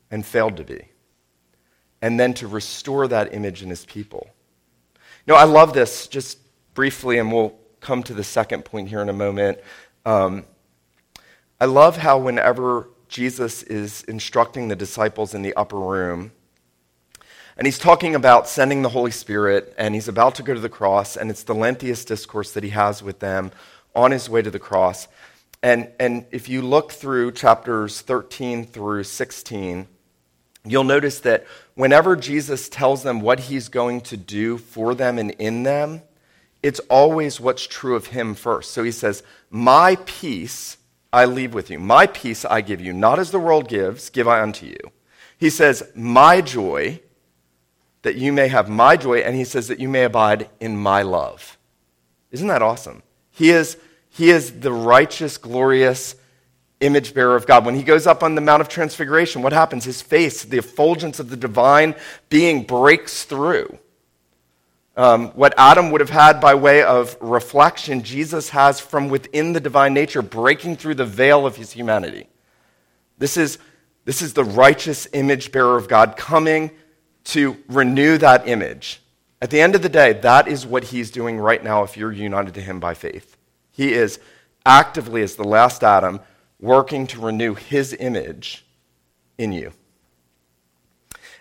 and 0.10 0.25
failed 0.25 0.58
to 0.58 0.63
be. 0.63 0.89
And 2.01 2.19
then 2.19 2.34
to 2.36 2.47
restore 2.47 3.08
that 3.08 3.34
image 3.34 3.62
in 3.62 3.69
his 3.69 3.86
people. 3.86 4.30
You 5.25 5.34
know, 5.34 5.39
I 5.39 5.43
love 5.43 5.73
this 5.73 6.08
just 6.08 6.39
briefly, 6.73 7.17
and 7.19 7.32
we'll 7.32 7.54
come 7.80 8.04
to 8.04 8.13
the 8.13 8.23
second 8.23 8.65
point 8.65 8.89
here 8.89 9.01
in 9.01 9.10
a 9.10 9.13
moment. 9.13 9.60
Um, 10.06 10.45
I 11.60 11.65
love 11.65 11.97
how 11.97 12.17
whenever 12.17 12.89
Jesus 13.08 13.62
is 13.63 14.04
instructing 14.04 14.67
the 14.67 14.75
disciples 14.75 15.34
in 15.34 15.43
the 15.43 15.54
upper 15.54 15.80
room, 15.80 16.32
and 17.62 17.67
he's 17.67 17.78
talking 17.78 18.15
about 18.15 18.47
sending 18.47 18.82
the 18.82 18.89
Holy 18.89 19.12
Spirit, 19.12 19.76
and 19.78 19.93
he's 19.93 20.08
about 20.08 20.34
to 20.34 20.41
go 20.41 20.56
to 20.56 20.60
the 20.60 20.67
cross, 20.67 21.15
and 21.15 21.30
it's 21.30 21.43
the 21.43 21.54
lengthiest 21.54 22.08
discourse 22.08 22.54
that 22.54 22.63
he 22.63 22.71
has 22.71 23.04
with 23.04 23.19
them 23.19 23.52
on 23.93 24.10
his 24.10 24.28
way 24.28 24.41
to 24.41 24.50
the 24.50 24.58
cross. 24.58 25.08
And, 25.62 25.88
and 26.00 26.26
if 26.32 26.50
you 26.50 26.63
look 26.63 26.91
through 26.91 27.34
chapters 27.34 28.02
13 28.02 28.65
through 28.65 29.04
16, 29.04 29.88
you'll 30.65 30.84
notice 30.84 31.19
that 31.19 31.45
whenever 31.76 32.15
Jesus 32.15 32.67
tells 32.67 33.04
them 33.04 33.21
what 33.21 33.41
he's 33.41 33.69
going 33.69 34.02
to 34.02 34.17
do 34.17 34.58
for 34.58 34.95
them 34.95 35.19
and 35.19 35.30
in 35.30 35.62
them, 35.62 36.02
it's 36.63 36.80
always 36.89 37.39
what's 37.39 37.67
true 37.67 37.95
of 37.95 38.08
him 38.08 38.34
first. 38.34 38.71
So 38.71 38.82
he 38.82 38.91
says, 38.91 39.21
My 39.52 39.97
peace 40.08 40.78
I 41.13 41.26
leave 41.26 41.54
with 41.54 41.69
you. 41.69 41.78
My 41.78 42.08
peace 42.08 42.43
I 42.43 42.62
give 42.62 42.82
you. 42.82 42.91
Not 42.91 43.19
as 43.19 43.30
the 43.30 43.38
world 43.38 43.67
gives, 43.67 44.10
give 44.10 44.28
I 44.28 44.41
unto 44.41 44.65
you. 44.65 44.80
He 45.38 45.52
says, 45.52 45.84
My 45.93 46.41
joy, 46.41 47.02
that 48.03 48.15
you 48.15 48.33
may 48.33 48.47
have 48.47 48.69
my 48.69 48.97
joy, 48.97 49.19
and 49.19 49.35
he 49.35 49.43
says 49.43 49.67
that 49.67 49.79
you 49.79 49.87
may 49.87 50.03
abide 50.03 50.49
in 50.59 50.75
my 50.77 51.01
love. 51.01 51.57
Isn't 52.31 52.47
that 52.47 52.61
awesome? 52.61 53.03
He 53.31 53.49
is, 53.49 53.77
he 54.09 54.29
is 54.29 54.59
the 54.59 54.71
righteous, 54.71 55.37
glorious 55.37 56.15
image 56.79 57.13
bearer 57.13 57.35
of 57.35 57.45
God. 57.45 57.65
When 57.65 57.75
he 57.75 57.83
goes 57.83 58.07
up 58.07 58.23
on 58.23 58.35
the 58.35 58.41
Mount 58.41 58.61
of 58.61 58.67
Transfiguration, 58.69 59.43
what 59.43 59.53
happens? 59.53 59.85
His 59.85 60.01
face, 60.01 60.43
the 60.43 60.57
effulgence 60.57 61.19
of 61.19 61.29
the 61.29 61.37
divine 61.37 61.95
being, 62.29 62.63
breaks 62.63 63.23
through. 63.23 63.77
Um, 64.97 65.29
what 65.29 65.53
Adam 65.57 65.91
would 65.91 66.01
have 66.01 66.09
had 66.09 66.41
by 66.41 66.55
way 66.55 66.83
of 66.83 67.15
reflection, 67.21 68.03
Jesus 68.03 68.49
has 68.49 68.79
from 68.79 69.09
within 69.09 69.53
the 69.53 69.59
divine 69.59 69.93
nature, 69.93 70.21
breaking 70.21 70.75
through 70.75 70.95
the 70.95 71.05
veil 71.05 71.45
of 71.45 71.55
his 71.55 71.71
humanity. 71.71 72.27
This 73.17 73.37
is, 73.37 73.57
this 74.05 74.21
is 74.21 74.33
the 74.33 74.43
righteous 74.43 75.07
image 75.13 75.51
bearer 75.51 75.77
of 75.77 75.87
God 75.87 76.17
coming 76.17 76.71
to 77.25 77.57
renew 77.67 78.17
that 78.17 78.47
image. 78.47 79.01
At 79.41 79.49
the 79.49 79.62
end 79.62 79.75
of 79.75 79.81
the 79.81 79.89
day, 79.89 80.13
that 80.13 80.47
is 80.47 80.65
what 80.65 80.86
he's 80.86 81.12
doing 81.12 81.39
right 81.39 81.63
now 81.63 81.84
if 81.84 81.97
you're 81.97 82.12
united 82.12 82.53
to 82.55 82.62
him 82.62 82.79
by 82.79 82.93
faith. 82.93 83.38
He 83.71 83.93
is 83.93 84.19
actively, 84.65 85.23
as 85.23 85.36
the 85.36 85.43
last 85.43 85.84
Adam, 85.84 86.19
working 86.60 87.07
to 87.07 87.19
renew 87.19 87.55
his 87.55 87.93
image 87.99 88.65
in 89.38 89.51
you. 89.51 89.73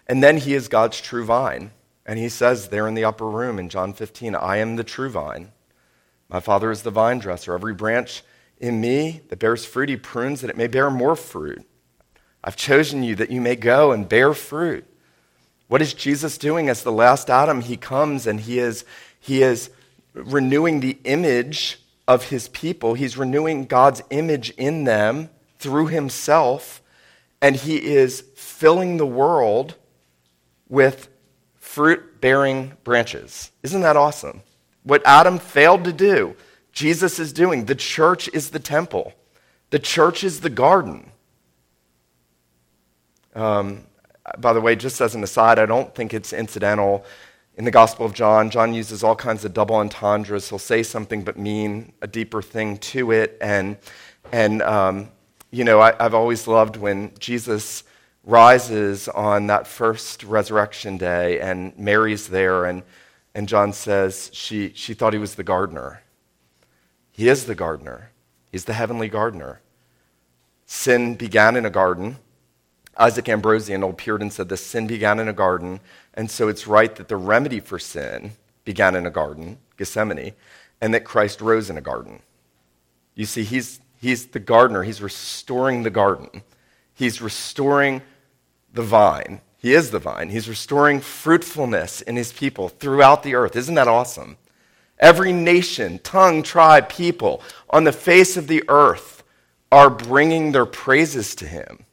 And 0.06 0.22
then 0.22 0.38
he 0.38 0.54
is 0.54 0.68
God's 0.68 1.00
true 1.00 1.24
vine. 1.24 1.72
And 2.06 2.18
he 2.18 2.28
says 2.28 2.68
there 2.68 2.88
in 2.88 2.94
the 2.94 3.04
upper 3.04 3.28
room 3.28 3.58
in 3.58 3.68
John 3.68 3.92
15, 3.92 4.34
I 4.34 4.56
am 4.56 4.76
the 4.76 4.84
true 4.84 5.10
vine. 5.10 5.52
My 6.28 6.40
Father 6.40 6.70
is 6.70 6.82
the 6.82 6.90
vine 6.90 7.18
dresser. 7.18 7.54
Every 7.54 7.74
branch 7.74 8.22
in 8.58 8.80
me 8.80 9.20
that 9.28 9.38
bears 9.38 9.64
fruit, 9.64 9.88
he 9.88 9.96
prunes 9.96 10.40
that 10.40 10.50
it 10.50 10.56
may 10.56 10.66
bear 10.66 10.90
more 10.90 11.16
fruit. 11.16 11.66
I've 12.42 12.56
chosen 12.56 13.02
you 13.02 13.14
that 13.16 13.30
you 13.30 13.40
may 13.40 13.56
go 13.56 13.92
and 13.92 14.08
bear 14.08 14.32
fruit. 14.32 14.86
What 15.70 15.80
is 15.80 15.94
Jesus 15.94 16.37
doing 16.37 16.68
as 16.68 16.83
the 16.83 16.90
last 16.90 17.30
Adam? 17.30 17.61
He 17.61 17.76
comes 17.76 18.26
and 18.26 18.40
he 18.40 18.59
is, 18.59 18.85
he 19.20 19.40
is 19.40 19.70
renewing 20.14 20.80
the 20.80 20.98
image 21.04 21.78
of 22.09 22.24
his 22.24 22.48
people. 22.48 22.94
He's 22.94 23.16
renewing 23.16 23.66
God's 23.66 24.02
image 24.11 24.50
in 24.56 24.83
them 24.83 25.30
through 25.61 25.87
himself, 25.87 26.83
and 27.40 27.54
he 27.54 27.76
is 27.76 28.24
filling 28.35 28.96
the 28.96 29.06
world 29.06 29.76
with 30.68 31.09
fruit 31.54 32.20
bearing 32.20 32.72
branches. 32.83 33.52
Isn't 33.62 33.83
that 33.83 33.96
awesome? 33.96 34.42
What 34.83 35.02
Adam 35.06 35.38
failed 35.38 35.85
to 35.85 35.92
do, 35.92 36.35
Jesus 36.72 37.20
is 37.20 37.33
doing. 37.33 37.66
The 37.66 37.76
church 37.76 38.28
is 38.33 38.50
the 38.50 38.59
temple, 38.59 39.12
the 39.70 39.78
church 39.78 40.24
is 40.24 40.40
the 40.40 40.50
garden. 40.50 41.12
Um, 43.37 43.85
by 44.38 44.52
the 44.52 44.60
way, 44.60 44.76
just 44.76 45.00
as 45.00 45.14
an 45.14 45.22
aside, 45.22 45.58
I 45.58 45.66
don't 45.66 45.94
think 45.94 46.14
it's 46.14 46.32
incidental. 46.32 47.04
In 47.56 47.64
the 47.64 47.70
Gospel 47.70 48.06
of 48.06 48.14
John, 48.14 48.50
John 48.50 48.72
uses 48.72 49.02
all 49.02 49.16
kinds 49.16 49.44
of 49.44 49.52
double 49.52 49.76
entendres. 49.76 50.48
He'll 50.48 50.58
say 50.58 50.82
something 50.82 51.22
but 51.22 51.38
mean 51.38 51.92
a 52.00 52.06
deeper 52.06 52.40
thing 52.40 52.78
to 52.78 53.10
it. 53.10 53.36
And, 53.40 53.76
and 54.32 54.62
um, 54.62 55.08
you 55.50 55.64
know, 55.64 55.80
I, 55.80 55.94
I've 56.02 56.14
always 56.14 56.46
loved 56.46 56.76
when 56.76 57.12
Jesus 57.18 57.84
rises 58.24 59.08
on 59.08 59.46
that 59.48 59.66
first 59.66 60.22
resurrection 60.22 60.98
day, 60.98 61.40
and 61.40 61.76
Mary's 61.78 62.28
there, 62.28 62.66
and, 62.66 62.82
and 63.34 63.48
John 63.48 63.72
says 63.72 64.30
she, 64.32 64.72
she 64.74 64.94
thought 64.94 65.12
he 65.12 65.18
was 65.18 65.34
the 65.34 65.42
gardener. 65.42 66.02
He 67.10 67.28
is 67.28 67.46
the 67.46 67.54
gardener, 67.54 68.10
he's 68.52 68.64
the 68.64 68.74
heavenly 68.74 69.08
gardener. 69.08 69.60
Sin 70.66 71.16
began 71.16 71.56
in 71.56 71.66
a 71.66 71.70
garden 71.70 72.18
Isaac 72.96 73.29
Ambrose, 73.29 73.68
an 73.68 73.85
old 73.85 73.98
Puritan, 73.98 74.31
said 74.31 74.48
this 74.48 74.64
sin 74.64 74.87
began 74.87 75.18
in 75.18 75.29
a 75.29 75.33
garden, 75.33 75.81
and 76.14 76.31
so 76.31 76.48
it's 76.48 76.66
right 76.66 76.94
that 76.96 77.09
the 77.09 77.16
remedy 77.16 77.61
for 77.61 77.79
sin 77.79 78.33
began 78.64 78.94
in 78.94 79.07
a 79.07 79.11
garden, 79.11 79.59
Gethsemane, 79.76 80.33
and 80.81 80.92
that 80.92 81.05
Christ 81.05 81.40
rose 81.40 81.70
in 81.70 81.79
a 81.79 81.83
garden. 81.83 82.20
You 83.14 83.26
see, 83.26 83.44
he's, 83.44 83.81
he's 84.00 84.26
the 84.26 84.40
gardener, 84.40 84.83
he's 84.83 85.03
restoring 85.03 85.83
the 85.83 85.90
garden, 85.90 86.42
he's 86.94 87.22
restoring 87.22 88.03
the 88.72 88.83
vine. 88.83 89.40
He 89.61 89.74
is 89.74 89.90
the 89.90 89.98
vine. 89.98 90.31
He's 90.31 90.48
restoring 90.48 91.00
fruitfulness 91.00 92.00
in 92.00 92.16
his 92.16 92.33
people 92.33 92.70
throughout 92.70 93.22
the 93.22 93.35
earth. 93.35 93.57
Isn't 93.57 93.74
that 93.74 93.88
awesome? 93.88 94.38
Every 94.98 95.35
nation, 95.35 95.98
tongue, 95.98 96.42
tribe, 96.42 96.88
people 96.88 97.42
on 97.68 97.85
the 97.85 97.92
face 97.92 98.38
of 98.38 98.46
the 98.46 98.64
earth 98.68 99.22
are 99.70 99.90
bringing 99.90 100.53
their 100.53 100.64
praises 100.64 101.35
to 101.37 101.46
him. 101.46 101.85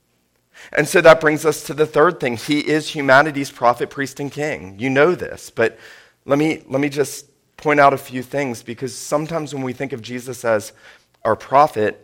And 0.73 0.87
so 0.87 1.01
that 1.01 1.21
brings 1.21 1.45
us 1.45 1.63
to 1.63 1.73
the 1.73 1.85
third 1.85 2.19
thing. 2.19 2.37
He 2.37 2.59
is 2.59 2.89
humanity's 2.89 3.51
prophet, 3.51 3.89
priest, 3.89 4.19
and 4.19 4.31
king. 4.31 4.77
You 4.79 4.89
know 4.89 5.15
this, 5.15 5.49
but 5.49 5.77
let 6.25 6.37
me, 6.37 6.63
let 6.67 6.81
me 6.81 6.89
just 6.89 7.25
point 7.57 7.79
out 7.79 7.93
a 7.93 7.97
few 7.97 8.21
things 8.21 8.63
because 8.63 8.95
sometimes 8.95 9.53
when 9.53 9.63
we 9.63 9.73
think 9.73 9.93
of 9.93 10.01
Jesus 10.01 10.45
as 10.45 10.73
our 11.23 11.35
prophet, 11.35 12.03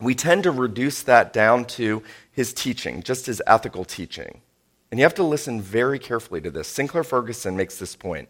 we 0.00 0.14
tend 0.14 0.42
to 0.42 0.50
reduce 0.50 1.02
that 1.02 1.32
down 1.32 1.64
to 1.64 2.02
his 2.30 2.52
teaching, 2.52 3.02
just 3.02 3.26
his 3.26 3.40
ethical 3.46 3.84
teaching. 3.84 4.42
And 4.90 5.00
you 5.00 5.04
have 5.04 5.14
to 5.14 5.24
listen 5.24 5.60
very 5.60 5.98
carefully 5.98 6.40
to 6.42 6.50
this. 6.50 6.68
Sinclair 6.68 7.04
Ferguson 7.04 7.56
makes 7.56 7.78
this 7.78 7.96
point. 7.96 8.28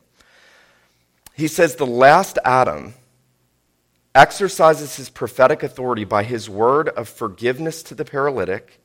He 1.35 1.49
says 1.49 1.75
the 1.75 1.87
last 1.87 2.39
Adam 2.45 2.95
exercises 4.15 4.97
his 4.97 5.11
prophetic 5.11 5.63
authority 5.63 6.05
by 6.05 6.23
his 6.23 6.49
word 6.49 6.89
of 6.91 7.09
forgiveness 7.09 7.83
to 7.83 7.95
the 7.95 8.05
paralytic 8.05 8.81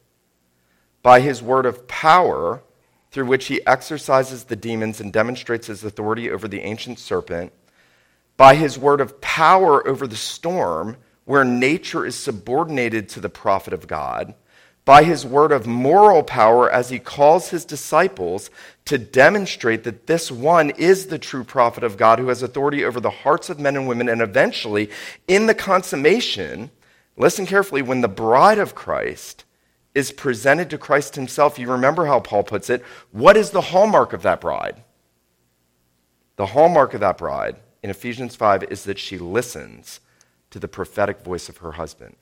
by 1.03 1.19
his 1.19 1.41
word 1.41 1.65
of 1.65 1.87
power, 1.87 2.61
through 3.11 3.25
which 3.25 3.47
he 3.47 3.61
exorcises 3.67 4.45
the 4.45 4.55
demons 4.55 4.99
and 4.99 5.11
demonstrates 5.11 5.67
his 5.67 5.83
authority 5.83 6.29
over 6.29 6.47
the 6.47 6.61
ancient 6.61 6.99
serpent, 6.99 7.51
by 8.37 8.55
his 8.55 8.77
word 8.77 9.01
of 9.01 9.19
power 9.21 9.85
over 9.87 10.07
the 10.07 10.15
storm, 10.15 10.97
where 11.25 11.43
nature 11.43 12.05
is 12.05 12.15
subordinated 12.15 13.09
to 13.09 13.19
the 13.19 13.29
prophet 13.29 13.73
of 13.73 13.87
God, 13.87 14.33
by 14.83 15.03
his 15.03 15.25
word 15.25 15.51
of 15.51 15.67
moral 15.67 16.23
power 16.23 16.71
as 16.71 16.89
he 16.89 16.97
calls 16.97 17.49
his 17.49 17.65
disciples 17.65 18.49
to 18.85 18.97
demonstrate 18.97 19.83
that 19.83 20.07
this 20.07 20.31
one 20.31 20.71
is 20.71 21.07
the 21.07 21.19
true 21.19 21.43
prophet 21.43 21.83
of 21.83 21.97
God 21.97 22.17
who 22.17 22.29
has 22.29 22.41
authority 22.41 22.83
over 22.83 22.99
the 22.99 23.09
hearts 23.09 23.49
of 23.49 23.59
men 23.59 23.75
and 23.75 23.87
women, 23.87 24.09
and 24.09 24.21
eventually, 24.21 24.89
in 25.27 25.45
the 25.45 25.53
consummation, 25.53 26.71
listen 27.15 27.45
carefully, 27.45 27.81
when 27.81 28.01
the 28.01 28.07
bride 28.07 28.57
of 28.57 28.73
Christ 28.73 29.45
is 29.93 30.11
presented 30.11 30.69
to 30.69 30.77
Christ 30.77 31.15
himself, 31.15 31.59
you 31.59 31.69
remember 31.69 32.05
how 32.05 32.19
Paul 32.19 32.43
puts 32.43 32.69
it. 32.69 32.83
What 33.11 33.35
is 33.35 33.51
the 33.51 33.61
hallmark 33.61 34.13
of 34.13 34.21
that 34.21 34.39
bride? 34.39 34.83
The 36.37 36.47
hallmark 36.47 36.93
of 36.93 37.01
that 37.01 37.17
bride 37.17 37.57
in 37.83 37.89
Ephesians 37.89 38.35
5 38.35 38.63
is 38.63 38.83
that 38.85 38.99
she 38.99 39.17
listens 39.17 39.99
to 40.49 40.59
the 40.59 40.67
prophetic 40.67 41.21
voice 41.21 41.49
of 41.49 41.57
her 41.57 41.73
husband. 41.73 42.15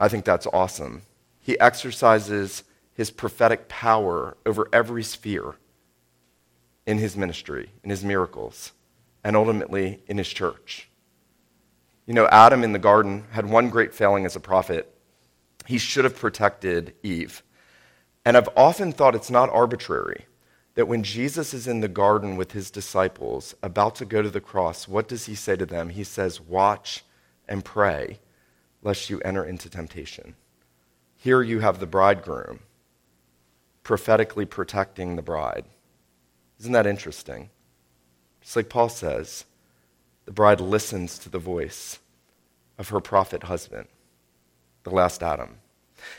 I 0.00 0.08
think 0.08 0.24
that's 0.24 0.46
awesome. 0.52 1.02
He 1.40 1.58
exercises 1.58 2.64
his 2.94 3.10
prophetic 3.10 3.68
power 3.68 4.36
over 4.46 4.68
every 4.72 5.02
sphere 5.02 5.56
in 6.86 6.98
his 6.98 7.16
ministry, 7.16 7.70
in 7.82 7.90
his 7.90 8.04
miracles, 8.04 8.72
and 9.22 9.36
ultimately 9.36 10.02
in 10.06 10.18
his 10.18 10.28
church. 10.28 10.88
You 12.08 12.14
know, 12.14 12.26
Adam 12.28 12.64
in 12.64 12.72
the 12.72 12.78
garden 12.78 13.24
had 13.32 13.44
one 13.44 13.68
great 13.68 13.92
failing 13.92 14.24
as 14.24 14.34
a 14.34 14.40
prophet. 14.40 14.90
He 15.66 15.76
should 15.76 16.04
have 16.04 16.16
protected 16.16 16.94
Eve. 17.02 17.42
And 18.24 18.34
I've 18.34 18.48
often 18.56 18.92
thought 18.92 19.14
it's 19.14 19.30
not 19.30 19.50
arbitrary 19.50 20.24
that 20.74 20.88
when 20.88 21.02
Jesus 21.02 21.52
is 21.52 21.68
in 21.68 21.80
the 21.80 21.88
garden 21.88 22.36
with 22.38 22.52
his 22.52 22.70
disciples, 22.70 23.54
about 23.62 23.94
to 23.96 24.06
go 24.06 24.22
to 24.22 24.30
the 24.30 24.40
cross, 24.40 24.88
what 24.88 25.06
does 25.06 25.26
he 25.26 25.34
say 25.34 25.54
to 25.56 25.66
them? 25.66 25.90
He 25.90 26.02
says, 26.02 26.40
Watch 26.40 27.04
and 27.46 27.62
pray, 27.62 28.20
lest 28.80 29.10
you 29.10 29.20
enter 29.20 29.44
into 29.44 29.68
temptation. 29.68 30.34
Here 31.18 31.42
you 31.42 31.60
have 31.60 31.78
the 31.78 31.86
bridegroom 31.86 32.60
prophetically 33.82 34.46
protecting 34.46 35.16
the 35.16 35.22
bride. 35.22 35.66
Isn't 36.58 36.72
that 36.72 36.86
interesting? 36.86 37.50
Just 38.40 38.56
like 38.56 38.70
Paul 38.70 38.88
says, 38.88 39.44
the 40.28 40.34
bride 40.34 40.60
listens 40.60 41.18
to 41.18 41.30
the 41.30 41.38
voice 41.38 42.00
of 42.76 42.90
her 42.90 43.00
prophet 43.00 43.44
husband, 43.44 43.88
the 44.82 44.90
last 44.90 45.22
Adam. 45.22 45.56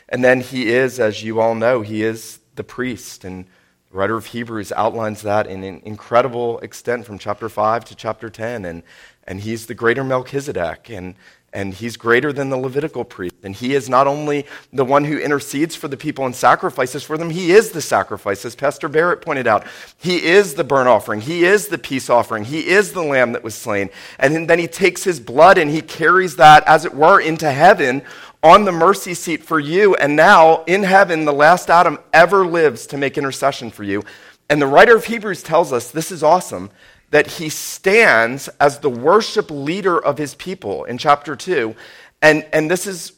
And 0.08 0.24
then 0.24 0.40
he 0.40 0.68
is, 0.68 0.98
as 0.98 1.22
you 1.22 1.38
all 1.38 1.54
know, 1.54 1.82
he 1.82 2.02
is 2.02 2.40
the 2.56 2.64
priest. 2.64 3.24
And 3.24 3.44
the 3.88 3.96
writer 3.96 4.16
of 4.16 4.26
Hebrews 4.26 4.72
outlines 4.72 5.22
that 5.22 5.46
in 5.46 5.62
an 5.62 5.80
incredible 5.84 6.58
extent 6.58 7.06
from 7.06 7.18
chapter 7.18 7.48
5 7.48 7.84
to 7.84 7.94
chapter 7.94 8.28
10. 8.28 8.64
And, 8.64 8.82
and 9.28 9.42
he's 9.42 9.66
the 9.66 9.74
greater 9.74 10.02
Melchizedek. 10.02 10.90
And, 10.90 11.14
and 11.52 11.74
he's 11.74 11.96
greater 11.96 12.32
than 12.32 12.48
the 12.48 12.56
Levitical 12.56 13.04
priest. 13.04 13.34
And 13.42 13.54
he 13.54 13.74
is 13.74 13.88
not 13.88 14.06
only 14.06 14.46
the 14.72 14.84
one 14.84 15.04
who 15.04 15.18
intercedes 15.18 15.74
for 15.74 15.88
the 15.88 15.96
people 15.96 16.24
and 16.26 16.34
sacrifices 16.34 17.02
for 17.02 17.18
them, 17.18 17.30
he 17.30 17.50
is 17.52 17.70
the 17.70 17.82
sacrifice, 17.82 18.44
as 18.44 18.54
Pastor 18.54 18.88
Barrett 18.88 19.20
pointed 19.20 19.46
out. 19.46 19.66
He 19.96 20.24
is 20.24 20.54
the 20.54 20.64
burnt 20.64 20.88
offering, 20.88 21.20
he 21.20 21.44
is 21.44 21.68
the 21.68 21.78
peace 21.78 22.08
offering, 22.08 22.44
he 22.44 22.68
is 22.68 22.92
the 22.92 23.02
lamb 23.02 23.32
that 23.32 23.42
was 23.42 23.54
slain. 23.54 23.90
And 24.18 24.48
then 24.48 24.58
he 24.58 24.68
takes 24.68 25.02
his 25.02 25.18
blood 25.18 25.58
and 25.58 25.70
he 25.70 25.82
carries 25.82 26.36
that, 26.36 26.66
as 26.66 26.84
it 26.84 26.94
were, 26.94 27.20
into 27.20 27.50
heaven 27.50 28.02
on 28.42 28.64
the 28.64 28.72
mercy 28.72 29.14
seat 29.14 29.42
for 29.42 29.58
you. 29.58 29.94
And 29.96 30.16
now, 30.16 30.64
in 30.64 30.82
heaven, 30.82 31.24
the 31.24 31.32
last 31.32 31.68
Adam 31.68 31.98
ever 32.12 32.46
lives 32.46 32.86
to 32.88 32.96
make 32.96 33.18
intercession 33.18 33.70
for 33.70 33.84
you. 33.84 34.02
And 34.48 34.60
the 34.60 34.66
writer 34.66 34.96
of 34.96 35.04
Hebrews 35.04 35.42
tells 35.42 35.72
us 35.72 35.90
this 35.90 36.10
is 36.10 36.22
awesome 36.22 36.70
that 37.10 37.26
he 37.26 37.48
stands 37.48 38.48
as 38.60 38.78
the 38.78 38.90
worship 38.90 39.50
leader 39.50 39.98
of 39.98 40.18
his 40.18 40.34
people 40.34 40.84
in 40.84 40.96
chapter 40.96 41.34
2. 41.34 41.74
And, 42.22 42.46
and 42.52 42.70
this, 42.70 42.86
is, 42.86 43.12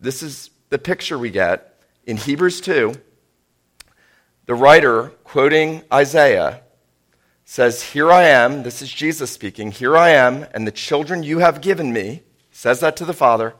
this 0.00 0.22
is 0.22 0.50
the 0.70 0.78
picture 0.78 1.18
we 1.18 1.30
get 1.30 1.80
in 2.06 2.16
Hebrews 2.16 2.60
2. 2.60 2.94
The 4.46 4.54
writer, 4.54 5.08
quoting 5.24 5.82
Isaiah, 5.92 6.62
says, 7.44 7.82
Here 7.82 8.10
I 8.10 8.24
am, 8.24 8.62
this 8.62 8.80
is 8.80 8.92
Jesus 8.92 9.30
speaking, 9.30 9.72
here 9.72 9.96
I 9.96 10.10
am, 10.10 10.46
and 10.54 10.66
the 10.66 10.72
children 10.72 11.22
you 11.22 11.38
have 11.38 11.60
given 11.60 11.92
me, 11.92 12.22
says 12.50 12.80
that 12.80 12.96
to 12.96 13.04
the 13.04 13.12
Father. 13.12 13.54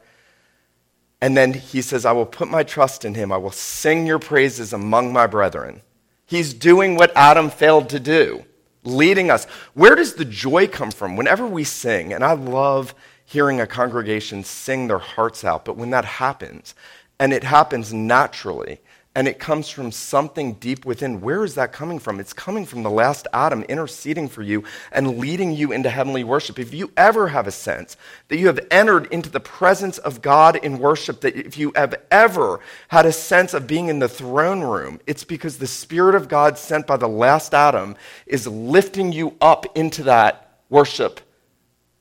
And 1.21 1.37
then 1.37 1.55
he 1.55 1.83
says, 1.83 2.05
I 2.05 2.13
will 2.13 2.27
put 2.27 2.49
my 2.49 2.65
trust 2.65 3.05
in 3.05 3.15
him. 3.15 3.31
I 3.31 3.37
will 3.37 3.53
sing 3.53 4.07
your 4.07 4.19
praises 4.19 4.73
among 4.73 5.13
my 5.13 5.29
brethren. 5.29 5.83
He's 6.27 6.53
doing 6.53 6.97
what 6.97 7.17
Adam 7.17 7.49
failed 7.49 7.89
to 7.91 8.01
do 8.01 8.45
leading 8.85 9.31
us. 9.31 9.45
Where 9.75 9.95
does 9.95 10.15
the 10.15 10.25
joy 10.25 10.67
come 10.67 10.91
from? 10.91 11.17
Whenever 11.17 11.47
we 11.47 11.65
sing, 11.65 12.13
and 12.13 12.25
I 12.25 12.33
love 12.33 12.95
hearing 13.25 13.61
a 13.61 13.67
congregation 13.67 14.45
sing 14.45 14.89
their 14.89 14.99
hearts 14.99 15.45
out, 15.45 15.65
but 15.65 15.77
when 15.77 15.91
that 15.91 16.05
happens, 16.05 16.75
and 17.19 17.33
it 17.33 17.45
happens 17.45 17.93
naturally, 17.93 18.81
and 19.15 19.29
it 19.29 19.39
comes 19.39 19.69
from 19.69 19.93
something 19.93 20.55
deep 20.55 20.87
within. 20.87 21.21
Where 21.21 21.45
is 21.45 21.55
that 21.57 21.73
coming 21.73 21.99
from? 21.99 22.19
It's 22.19 22.33
coming 22.33 22.65
from 22.65 22.83
the 22.83 22.91
last 22.91 23.27
Adam 23.35 23.63
interceding 23.65 24.27
for 24.27 24.43
you 24.43 24.65
and 24.91 25.19
leading 25.19 25.53
you 25.53 25.71
into 25.71 25.91
heavenly 25.91 26.25
worship. 26.25 26.59
If 26.59 26.73
you 26.73 26.91
ever 26.97 27.29
have 27.29 27.47
a 27.47 27.51
sense 27.51 27.99
that 28.29 28.39
you 28.39 28.47
have 28.47 28.61
entered 28.71 29.07
into 29.13 29.29
the 29.29 29.41
presence 29.41 29.99
of 29.99 30.23
God 30.23 30.57
in 30.57 30.79
worship, 30.79 31.21
that 31.21 31.37
if 31.37 31.59
you 31.59 31.73
have 31.77 31.95
ever 32.11 32.61
had 32.89 33.05
a 33.05 33.13
sense 33.13 33.53
of 33.53 33.67
being 33.67 33.89
in 33.89 33.99
the 33.99 34.09
throne 34.09 34.63
room, 34.63 34.99
it's 35.07 35.25
because 35.25 35.59
the 35.59 35.67
Spirit 35.67 36.15
of 36.15 36.29
God 36.29 36.57
sent 36.57 36.87
by 36.87 36.97
the 36.97 37.09
last 37.09 37.53
Adam 37.53 37.97
is 38.27 38.47
lifting 38.47 39.13
you 39.13 39.37
up 39.43 39.77
into 39.77 40.05
that 40.05 40.59
worship 40.71 41.21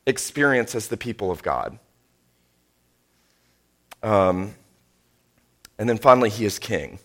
experience 0.05 0.75
as 0.75 0.87
the 0.87 0.97
people 0.97 1.29
of 1.29 1.43
God. 1.43 1.77
Um, 4.01 4.55
and 5.81 5.89
then 5.89 5.97
finally, 5.97 6.29
he 6.29 6.45
is 6.45 6.59
king. 6.59 6.99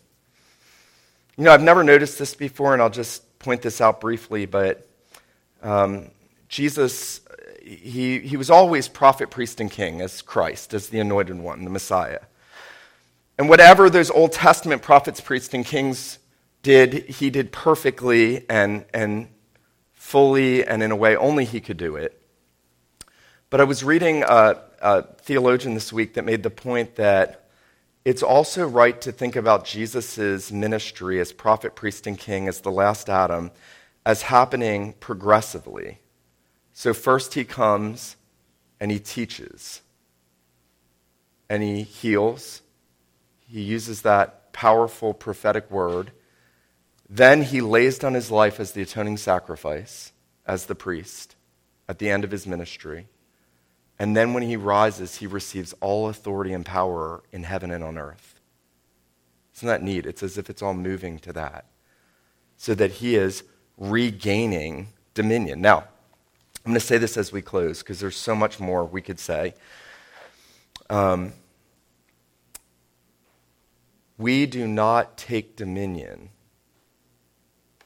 You 1.39 1.45
know, 1.45 1.51
I've 1.51 1.63
never 1.63 1.83
noticed 1.83 2.19
this 2.19 2.35
before, 2.35 2.75
and 2.75 2.83
I'll 2.83 2.91
just 2.91 3.39
point 3.39 3.63
this 3.63 3.81
out 3.81 4.03
briefly, 4.03 4.45
but 4.45 4.87
um, 5.63 6.11
Jesus, 6.51 7.23
he, 7.63 8.19
he 8.19 8.37
was 8.37 8.51
always 8.51 8.87
prophet, 8.87 9.31
priest, 9.31 9.63
and 9.63 9.71
king 9.71 10.03
as 10.03 10.21
Christ, 10.21 10.75
as 10.75 10.91
the 10.91 10.99
anointed 10.99 11.39
one, 11.39 11.65
the 11.65 11.71
Messiah. 11.71 12.19
And 13.39 13.49
whatever 13.49 13.89
those 13.89 14.11
Old 14.11 14.33
Testament 14.33 14.83
prophets, 14.83 15.23
priests, 15.23 15.55
and 15.55 15.65
kings 15.65 16.19
did, 16.63 16.93
he 16.93 17.31
did 17.31 17.53
perfectly 17.53 18.45
and, 18.51 18.85
and 18.93 19.29
fully 19.95 20.67
and 20.67 20.83
in 20.83 20.91
a 20.91 20.97
way 20.97 21.17
only 21.17 21.47
he 21.47 21.63
could 21.63 21.79
do 21.79 21.97
it. 21.97 22.21
But 23.49 23.63
I 23.63 23.65
was 23.65 23.83
reading 23.83 24.23
a, 24.23 24.61
a 24.83 25.03
theologian 25.23 25.73
this 25.73 25.95
week 25.95 26.13
that 26.13 26.27
made 26.27 26.43
the 26.43 26.51
point 26.51 26.97
that 26.97 27.46
it's 28.07 28.23
also 28.23 28.65
right 28.65 29.01
to 29.01 29.11
think 29.11 29.35
about 29.35 29.65
Jesus' 29.65 30.53
ministry 30.53 31.19
as 31.19 31.33
prophet, 31.33 31.75
priest, 31.75 32.07
and 32.07 32.17
king, 32.17 32.47
as 32.47 32.61
the 32.61 32.71
last 32.71 33.09
Adam, 33.09 33.51
as 34.05 34.23
happening 34.23 34.93
progressively. 35.01 35.99
So, 36.73 36.95
first 36.95 37.35
he 37.35 37.45
comes 37.45 38.15
and 38.79 38.93
he 38.93 39.01
teaches, 39.01 39.83
and 41.51 41.65
he 41.65 41.83
heals. 41.83 42.63
He 43.49 43.63
uses 43.63 44.03
that 44.03 44.53
powerful 44.53 45.13
prophetic 45.13 45.69
word. 45.69 46.13
Then 47.11 47.43
he 47.43 47.61
lays 47.61 47.99
down 47.99 48.15
his 48.15 48.31
life 48.31 48.61
as 48.61 48.71
the 48.71 48.83
atoning 48.83 49.17
sacrifice, 49.17 50.13
as 50.47 50.67
the 50.67 50.77
priest, 50.77 51.35
at 51.89 51.99
the 51.99 52.11
end 52.11 52.23
of 52.23 52.31
his 52.31 52.47
ministry. 52.47 53.09
And 53.99 54.17
then 54.17 54.35
when 54.35 54.43
he 54.43 54.57
rises, 54.57 55.17
he 55.17 55.27
receives 55.27 55.75
all 55.81 56.09
authority 56.09 56.53
and 56.53 56.67
power 56.67 57.23
in 57.33 57.45
heaven 57.45 57.71
and 57.71 57.83
on 57.83 57.97
earth. 57.97 58.41
Isn't 59.57 59.69
that 59.69 59.83
neat? 59.83 60.05
It's 60.05 60.23
as 60.23 60.37
if 60.37 60.51
it's 60.51 60.63
all 60.63 60.75
moving 60.75 61.19
to 61.21 61.33
that. 61.33 61.65
So 62.59 62.75
that 62.75 62.93
he 62.93 63.17
is 63.17 63.43
regaining 63.79 64.89
dominion. 65.15 65.61
Now, 65.61 65.79
I'm 66.65 66.73
going 66.73 66.75
to 66.75 66.81
say 66.81 66.99
this 66.99 67.17
as 67.17 67.33
we 67.33 67.41
close 67.41 67.79
because 67.79 68.01
there's 68.01 68.17
so 68.17 68.35
much 68.35 68.61
more 68.61 68.85
we 68.85 69.01
could 69.01 69.21
say. 69.21 69.55
Um, 70.91 71.33
we 74.19 74.47
do 74.47 74.67
not 74.67 75.17
take 75.17 75.57
dominion 75.57 76.31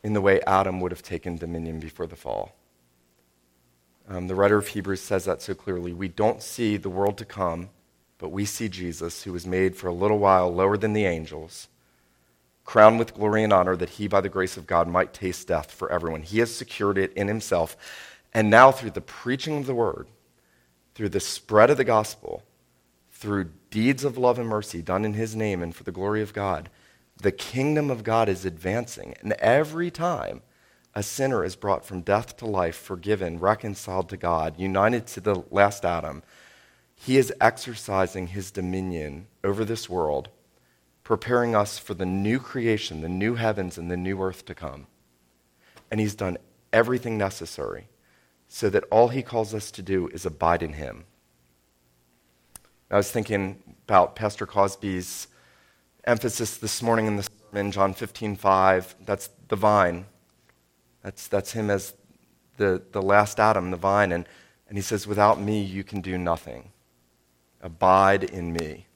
in 0.02 0.12
the 0.12 0.20
way 0.20 0.40
Adam 0.46 0.80
would 0.80 0.92
have 0.92 1.02
taken 1.02 1.36
dominion 1.36 1.78
before 1.78 2.06
the 2.06 2.16
fall. 2.16 2.56
Um, 4.10 4.26
the 4.26 4.34
writer 4.34 4.58
of 4.58 4.66
Hebrews 4.66 5.00
says 5.00 5.26
that 5.26 5.40
so 5.40 5.54
clearly. 5.54 5.92
We 5.92 6.08
don't 6.08 6.42
see 6.42 6.76
the 6.76 6.90
world 6.90 7.16
to 7.18 7.24
come, 7.24 7.70
but 8.18 8.30
we 8.30 8.44
see 8.44 8.68
Jesus, 8.68 9.22
who 9.22 9.32
was 9.32 9.46
made 9.46 9.76
for 9.76 9.86
a 9.86 9.94
little 9.94 10.18
while 10.18 10.52
lower 10.52 10.76
than 10.76 10.94
the 10.94 11.06
angels, 11.06 11.68
crowned 12.64 12.98
with 12.98 13.14
glory 13.14 13.44
and 13.44 13.52
honor, 13.52 13.76
that 13.76 13.90
he, 13.90 14.08
by 14.08 14.20
the 14.20 14.28
grace 14.28 14.56
of 14.56 14.66
God, 14.66 14.88
might 14.88 15.14
taste 15.14 15.46
death 15.46 15.70
for 15.70 15.92
everyone. 15.92 16.22
He 16.22 16.40
has 16.40 16.52
secured 16.52 16.98
it 16.98 17.12
in 17.12 17.28
himself. 17.28 17.76
And 18.34 18.50
now, 18.50 18.72
through 18.72 18.90
the 18.90 19.00
preaching 19.00 19.58
of 19.58 19.66
the 19.66 19.76
word, 19.76 20.08
through 20.96 21.10
the 21.10 21.20
spread 21.20 21.70
of 21.70 21.76
the 21.76 21.84
gospel, 21.84 22.42
through 23.12 23.50
deeds 23.70 24.02
of 24.02 24.18
love 24.18 24.40
and 24.40 24.48
mercy 24.48 24.82
done 24.82 25.04
in 25.04 25.14
his 25.14 25.36
name 25.36 25.62
and 25.62 25.74
for 25.74 25.84
the 25.84 25.92
glory 25.92 26.20
of 26.20 26.32
God, 26.32 26.68
the 27.22 27.30
kingdom 27.30 27.90
of 27.90 28.02
God 28.02 28.28
is 28.28 28.44
advancing. 28.44 29.14
And 29.20 29.34
every 29.34 29.90
time 29.90 30.42
a 30.94 31.02
sinner 31.02 31.44
is 31.44 31.56
brought 31.56 31.84
from 31.84 32.00
death 32.00 32.36
to 32.38 32.46
life, 32.46 32.76
forgiven, 32.76 33.38
reconciled 33.38 34.08
to 34.08 34.16
God, 34.16 34.58
united 34.58 35.06
to 35.08 35.20
the 35.20 35.44
last 35.50 35.84
Adam, 35.84 36.22
he 36.94 37.16
is 37.16 37.32
exercising 37.40 38.28
his 38.28 38.50
dominion 38.50 39.26
over 39.42 39.64
this 39.64 39.88
world, 39.88 40.28
preparing 41.04 41.54
us 41.54 41.78
for 41.78 41.94
the 41.94 42.04
new 42.04 42.38
creation, 42.38 43.00
the 43.00 43.08
new 43.08 43.36
heavens, 43.36 43.78
and 43.78 43.90
the 43.90 43.96
new 43.96 44.20
earth 44.20 44.44
to 44.46 44.54
come. 44.54 44.86
And 45.90 46.00
he's 46.00 46.14
done 46.14 46.38
everything 46.72 47.16
necessary 47.16 47.88
so 48.48 48.68
that 48.68 48.84
all 48.90 49.08
he 49.08 49.22
calls 49.22 49.54
us 49.54 49.70
to 49.70 49.82
do 49.82 50.08
is 50.08 50.26
abide 50.26 50.62
in 50.62 50.74
him. 50.74 51.04
I 52.90 52.96
was 52.96 53.10
thinking 53.10 53.62
about 53.86 54.16
Pastor 54.16 54.44
Cosby's 54.44 55.28
emphasis 56.04 56.56
this 56.56 56.82
morning 56.82 57.06
in 57.06 57.16
the 57.16 57.28
sermon, 57.52 57.70
John 57.70 57.94
15, 57.94 58.34
5. 58.34 58.96
That's 59.06 59.30
the 59.48 59.56
vine. 59.56 60.06
That's, 61.02 61.28
that's 61.28 61.52
him 61.52 61.70
as 61.70 61.94
the, 62.56 62.82
the 62.92 63.02
last 63.02 63.40
Adam, 63.40 63.70
the 63.70 63.76
vine. 63.76 64.12
And, 64.12 64.26
and 64.68 64.76
he 64.76 64.82
says, 64.82 65.06
Without 65.06 65.40
me, 65.40 65.62
you 65.62 65.84
can 65.84 66.00
do 66.00 66.18
nothing. 66.18 66.72
Abide 67.62 68.24
in 68.24 68.52
me. 68.52 68.86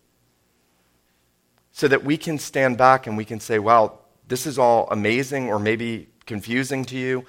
So 1.72 1.88
that 1.88 2.05
we 2.05 2.16
can 2.16 2.38
stand 2.38 2.78
back 2.78 3.07
and 3.07 3.16
we 3.16 3.24
can 3.24 3.40
say, 3.40 3.59
Wow, 3.59 3.98
this 4.28 4.46
is 4.46 4.59
all 4.59 4.88
amazing 4.90 5.48
or 5.48 5.59
maybe 5.59 6.09
confusing 6.26 6.84
to 6.86 6.96
you. 6.96 7.24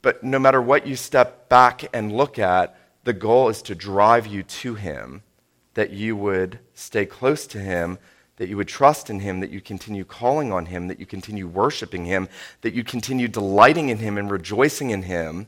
But 0.00 0.22
no 0.22 0.38
matter 0.38 0.62
what 0.62 0.86
you 0.86 0.96
step 0.96 1.48
back 1.48 1.84
and 1.92 2.12
look 2.12 2.38
at, 2.38 2.78
the 3.04 3.12
goal 3.12 3.48
is 3.48 3.62
to 3.62 3.74
drive 3.74 4.26
you 4.26 4.42
to 4.42 4.74
him, 4.74 5.22
that 5.74 5.90
you 5.90 6.16
would 6.16 6.58
stay 6.74 7.06
close 7.06 7.46
to 7.48 7.58
him 7.58 7.98
that 8.38 8.48
you 8.48 8.56
would 8.56 8.68
trust 8.68 9.10
in 9.10 9.20
him, 9.20 9.40
that 9.40 9.50
you 9.50 9.60
continue 9.60 10.04
calling 10.04 10.52
on 10.52 10.66
him, 10.66 10.86
that 10.88 10.98
you 10.98 11.06
continue 11.06 11.46
worshiping 11.46 12.04
him, 12.04 12.28
that 12.62 12.72
you 12.72 12.82
continue 12.82 13.28
delighting 13.28 13.88
in 13.88 13.98
him 13.98 14.16
and 14.16 14.30
rejoicing 14.30 14.90
in 14.90 15.02
him, 15.02 15.46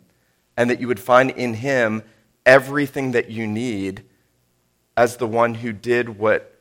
and 0.57 0.69
that 0.69 0.81
you 0.81 0.89
would 0.89 1.01
find 1.01 1.31
in 1.31 1.55
him 1.55 2.03
everything 2.45 3.13
that 3.13 3.31
you 3.31 3.47
need 3.47 4.05
as 4.97 5.17
the 5.17 5.27
one 5.27 5.55
who 5.55 5.73
did 5.73 6.19
what 6.19 6.53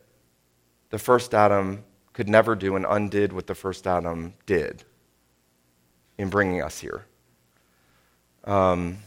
the 0.92 1.00
first 1.00 1.34
Adam 1.34 1.84
could 2.14 2.30
never 2.30 2.56
do 2.56 2.76
and 2.76 2.86
undid 2.88 3.34
what 3.34 3.48
the 3.48 3.56
first 3.56 3.88
Adam 3.88 4.34
did 4.46 4.84
in 6.20 6.30
bringing 6.30 6.62
us 6.62 6.80
here. 6.80 7.06
Um, 8.44 9.00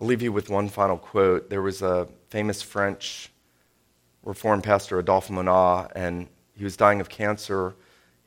I'll 0.00 0.06
leave 0.06 0.22
you 0.22 0.30
with 0.30 0.48
one 0.48 0.68
final 0.68 0.96
quote. 0.96 1.50
There 1.50 1.62
was 1.62 1.82
a 1.82 2.06
famous 2.28 2.62
French 2.62 3.30
Reformed 4.26 4.64
pastor, 4.64 4.98
Adolphe 4.98 5.32
Monod, 5.32 5.92
and 5.94 6.26
he 6.56 6.64
was 6.64 6.76
dying 6.76 7.00
of 7.00 7.08
cancer. 7.08 7.76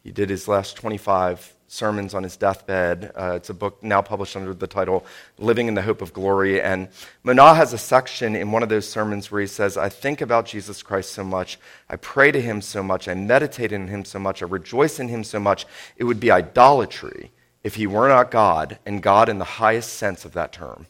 He 0.02 0.12
did 0.12 0.30
his 0.30 0.47
last 0.47 0.78
25 0.78 1.54
sermons 1.68 2.14
on 2.14 2.24
his 2.24 2.38
deathbed. 2.38 3.12
Uh, 3.14 3.34
it's 3.36 3.50
a 3.50 3.54
book 3.54 3.84
now 3.84 4.02
published 4.02 4.38
under 4.38 4.54
the 4.54 4.66
title 4.66 5.06
Living 5.38 5.68
in 5.68 5.74
the 5.74 5.82
Hope 5.82 6.02
of 6.02 6.14
Glory. 6.14 6.62
And 6.62 6.88
Monod 7.26 7.58
has 7.58 7.74
a 7.74 7.78
section 7.78 8.34
in 8.34 8.54
one 8.54 8.64
of 8.64 8.70
those 8.70 8.88
sermons 8.88 9.30
where 9.30 9.41
he 9.41 9.47
says, 9.47 9.76
I 9.76 9.89
think 9.89 10.22
about 10.22 10.45
Jesus 10.45 10.82
Christ 10.82 11.12
so 11.12 11.26
much. 11.26 11.60
I 11.89 11.97
pray 11.97 12.32
to 12.32 12.41
him 12.41 12.62
so 12.62 12.82
much. 12.82 13.10
I 13.10 13.14
meditate 13.14 13.74
in 13.74 13.89
him 13.89 14.06
so 14.06 14.20
much. 14.20 14.41
I 14.41 14.45
rejoice 14.45 15.02
in 15.02 15.10
him 15.10 15.26
so 15.26 15.38
much. 15.38 15.66
It 15.97 16.06
would 16.06 16.22
be 16.22 16.32
idolatry 16.32 17.32
if 17.62 17.76
he 17.76 17.88
were 17.88 18.08
not 18.08 18.32
God, 18.32 18.80
and 18.86 19.04
God 19.04 19.28
in 19.28 19.38
the 19.38 19.43
highest 19.43 19.93
sense 19.93 20.24
of 20.24 20.32
that 20.32 20.54
term. 20.54 20.88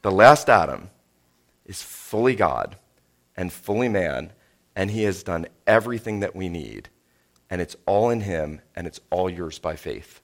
The 0.00 0.10
last 0.10 0.48
Adam 0.48 0.88
is 1.66 1.82
fully 1.82 2.34
God 2.34 2.78
and 3.36 3.52
fully 3.52 3.88
man, 3.88 4.32
and 4.74 4.90
he 4.90 5.02
has 5.04 5.22
done 5.22 5.46
everything 5.66 6.20
that 6.20 6.36
we 6.36 6.48
need. 6.48 6.88
And 7.50 7.60
it's 7.60 7.76
all 7.86 8.10
in 8.10 8.22
him, 8.22 8.60
and 8.74 8.86
it's 8.86 9.00
all 9.10 9.28
yours 9.28 9.58
by 9.58 9.76
faith. 9.76 10.20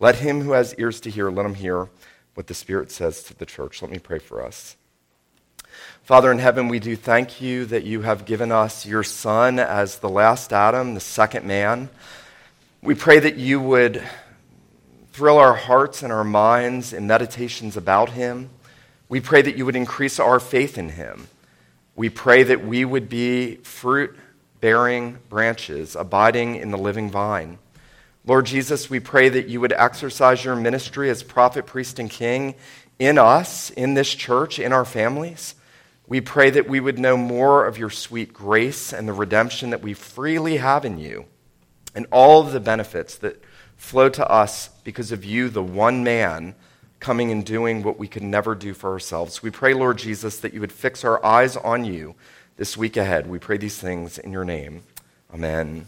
Let 0.00 0.16
him 0.16 0.42
who 0.42 0.52
has 0.52 0.74
ears 0.76 1.00
to 1.02 1.10
hear, 1.10 1.30
let 1.30 1.46
him 1.46 1.54
hear 1.54 1.88
what 2.34 2.48
the 2.48 2.54
Spirit 2.54 2.90
says 2.90 3.22
to 3.24 3.34
the 3.34 3.46
church. 3.46 3.80
Let 3.80 3.90
me 3.90 3.98
pray 3.98 4.18
for 4.18 4.44
us. 4.44 4.76
Father 6.02 6.30
in 6.30 6.38
heaven, 6.38 6.68
we 6.68 6.80
do 6.80 6.96
thank 6.96 7.40
you 7.40 7.64
that 7.66 7.84
you 7.84 8.02
have 8.02 8.26
given 8.26 8.52
us 8.52 8.86
your 8.86 9.02
Son 9.02 9.58
as 9.58 9.98
the 9.98 10.08
last 10.08 10.52
Adam, 10.52 10.94
the 10.94 11.00
second 11.00 11.46
man. 11.46 11.88
We 12.82 12.94
pray 12.94 13.18
that 13.20 13.36
you 13.36 13.60
would 13.60 14.02
thrill 15.12 15.38
our 15.38 15.54
hearts 15.54 16.02
and 16.02 16.12
our 16.12 16.24
minds 16.24 16.92
in 16.92 17.06
meditations 17.06 17.76
about 17.76 18.10
him. 18.10 18.50
We 19.08 19.20
pray 19.20 19.42
that 19.42 19.56
you 19.56 19.64
would 19.64 19.76
increase 19.76 20.18
our 20.18 20.40
faith 20.40 20.76
in 20.76 20.90
him. 20.90 21.28
We 21.96 22.10
pray 22.10 22.42
that 22.42 22.64
we 22.64 22.84
would 22.84 23.08
be 23.08 23.56
fruit 23.56 24.16
bearing 24.60 25.18
branches, 25.28 25.94
abiding 25.94 26.56
in 26.56 26.70
the 26.70 26.78
living 26.78 27.10
vine. 27.10 27.58
Lord 28.26 28.46
Jesus, 28.46 28.88
we 28.88 29.00
pray 29.00 29.28
that 29.28 29.48
you 29.48 29.60
would 29.60 29.72
exercise 29.72 30.44
your 30.44 30.56
ministry 30.56 31.10
as 31.10 31.22
prophet, 31.22 31.66
priest, 31.66 31.98
and 31.98 32.10
king 32.10 32.54
in 32.98 33.18
us, 33.18 33.70
in 33.70 33.94
this 33.94 34.14
church, 34.14 34.58
in 34.58 34.72
our 34.72 34.84
families. 34.84 35.54
We 36.06 36.20
pray 36.20 36.50
that 36.50 36.68
we 36.68 36.80
would 36.80 36.98
know 36.98 37.16
more 37.16 37.66
of 37.66 37.78
your 37.78 37.90
sweet 37.90 38.32
grace 38.32 38.92
and 38.92 39.06
the 39.06 39.12
redemption 39.12 39.70
that 39.70 39.82
we 39.82 39.94
freely 39.94 40.56
have 40.56 40.84
in 40.84 40.98
you, 40.98 41.26
and 41.94 42.06
all 42.10 42.40
of 42.40 42.52
the 42.52 42.60
benefits 42.60 43.16
that 43.18 43.42
flow 43.76 44.08
to 44.08 44.28
us 44.28 44.68
because 44.84 45.12
of 45.12 45.24
you, 45.24 45.48
the 45.48 45.62
one 45.62 46.02
man 46.02 46.54
coming 47.04 47.30
and 47.30 47.44
doing 47.44 47.82
what 47.82 47.98
we 47.98 48.08
could 48.08 48.22
never 48.22 48.54
do 48.54 48.72
for 48.72 48.90
ourselves. 48.90 49.42
We 49.42 49.50
pray, 49.50 49.74
Lord 49.74 49.98
Jesus, 49.98 50.38
that 50.38 50.54
you 50.54 50.60
would 50.60 50.72
fix 50.72 51.04
our 51.04 51.22
eyes 51.22 51.54
on 51.54 51.84
you 51.84 52.14
this 52.56 52.78
week 52.78 52.96
ahead. 52.96 53.26
We 53.26 53.38
pray 53.38 53.58
these 53.58 53.78
things 53.78 54.16
in 54.16 54.32
your 54.32 54.46
name. 54.46 54.84
Amen. 55.30 55.84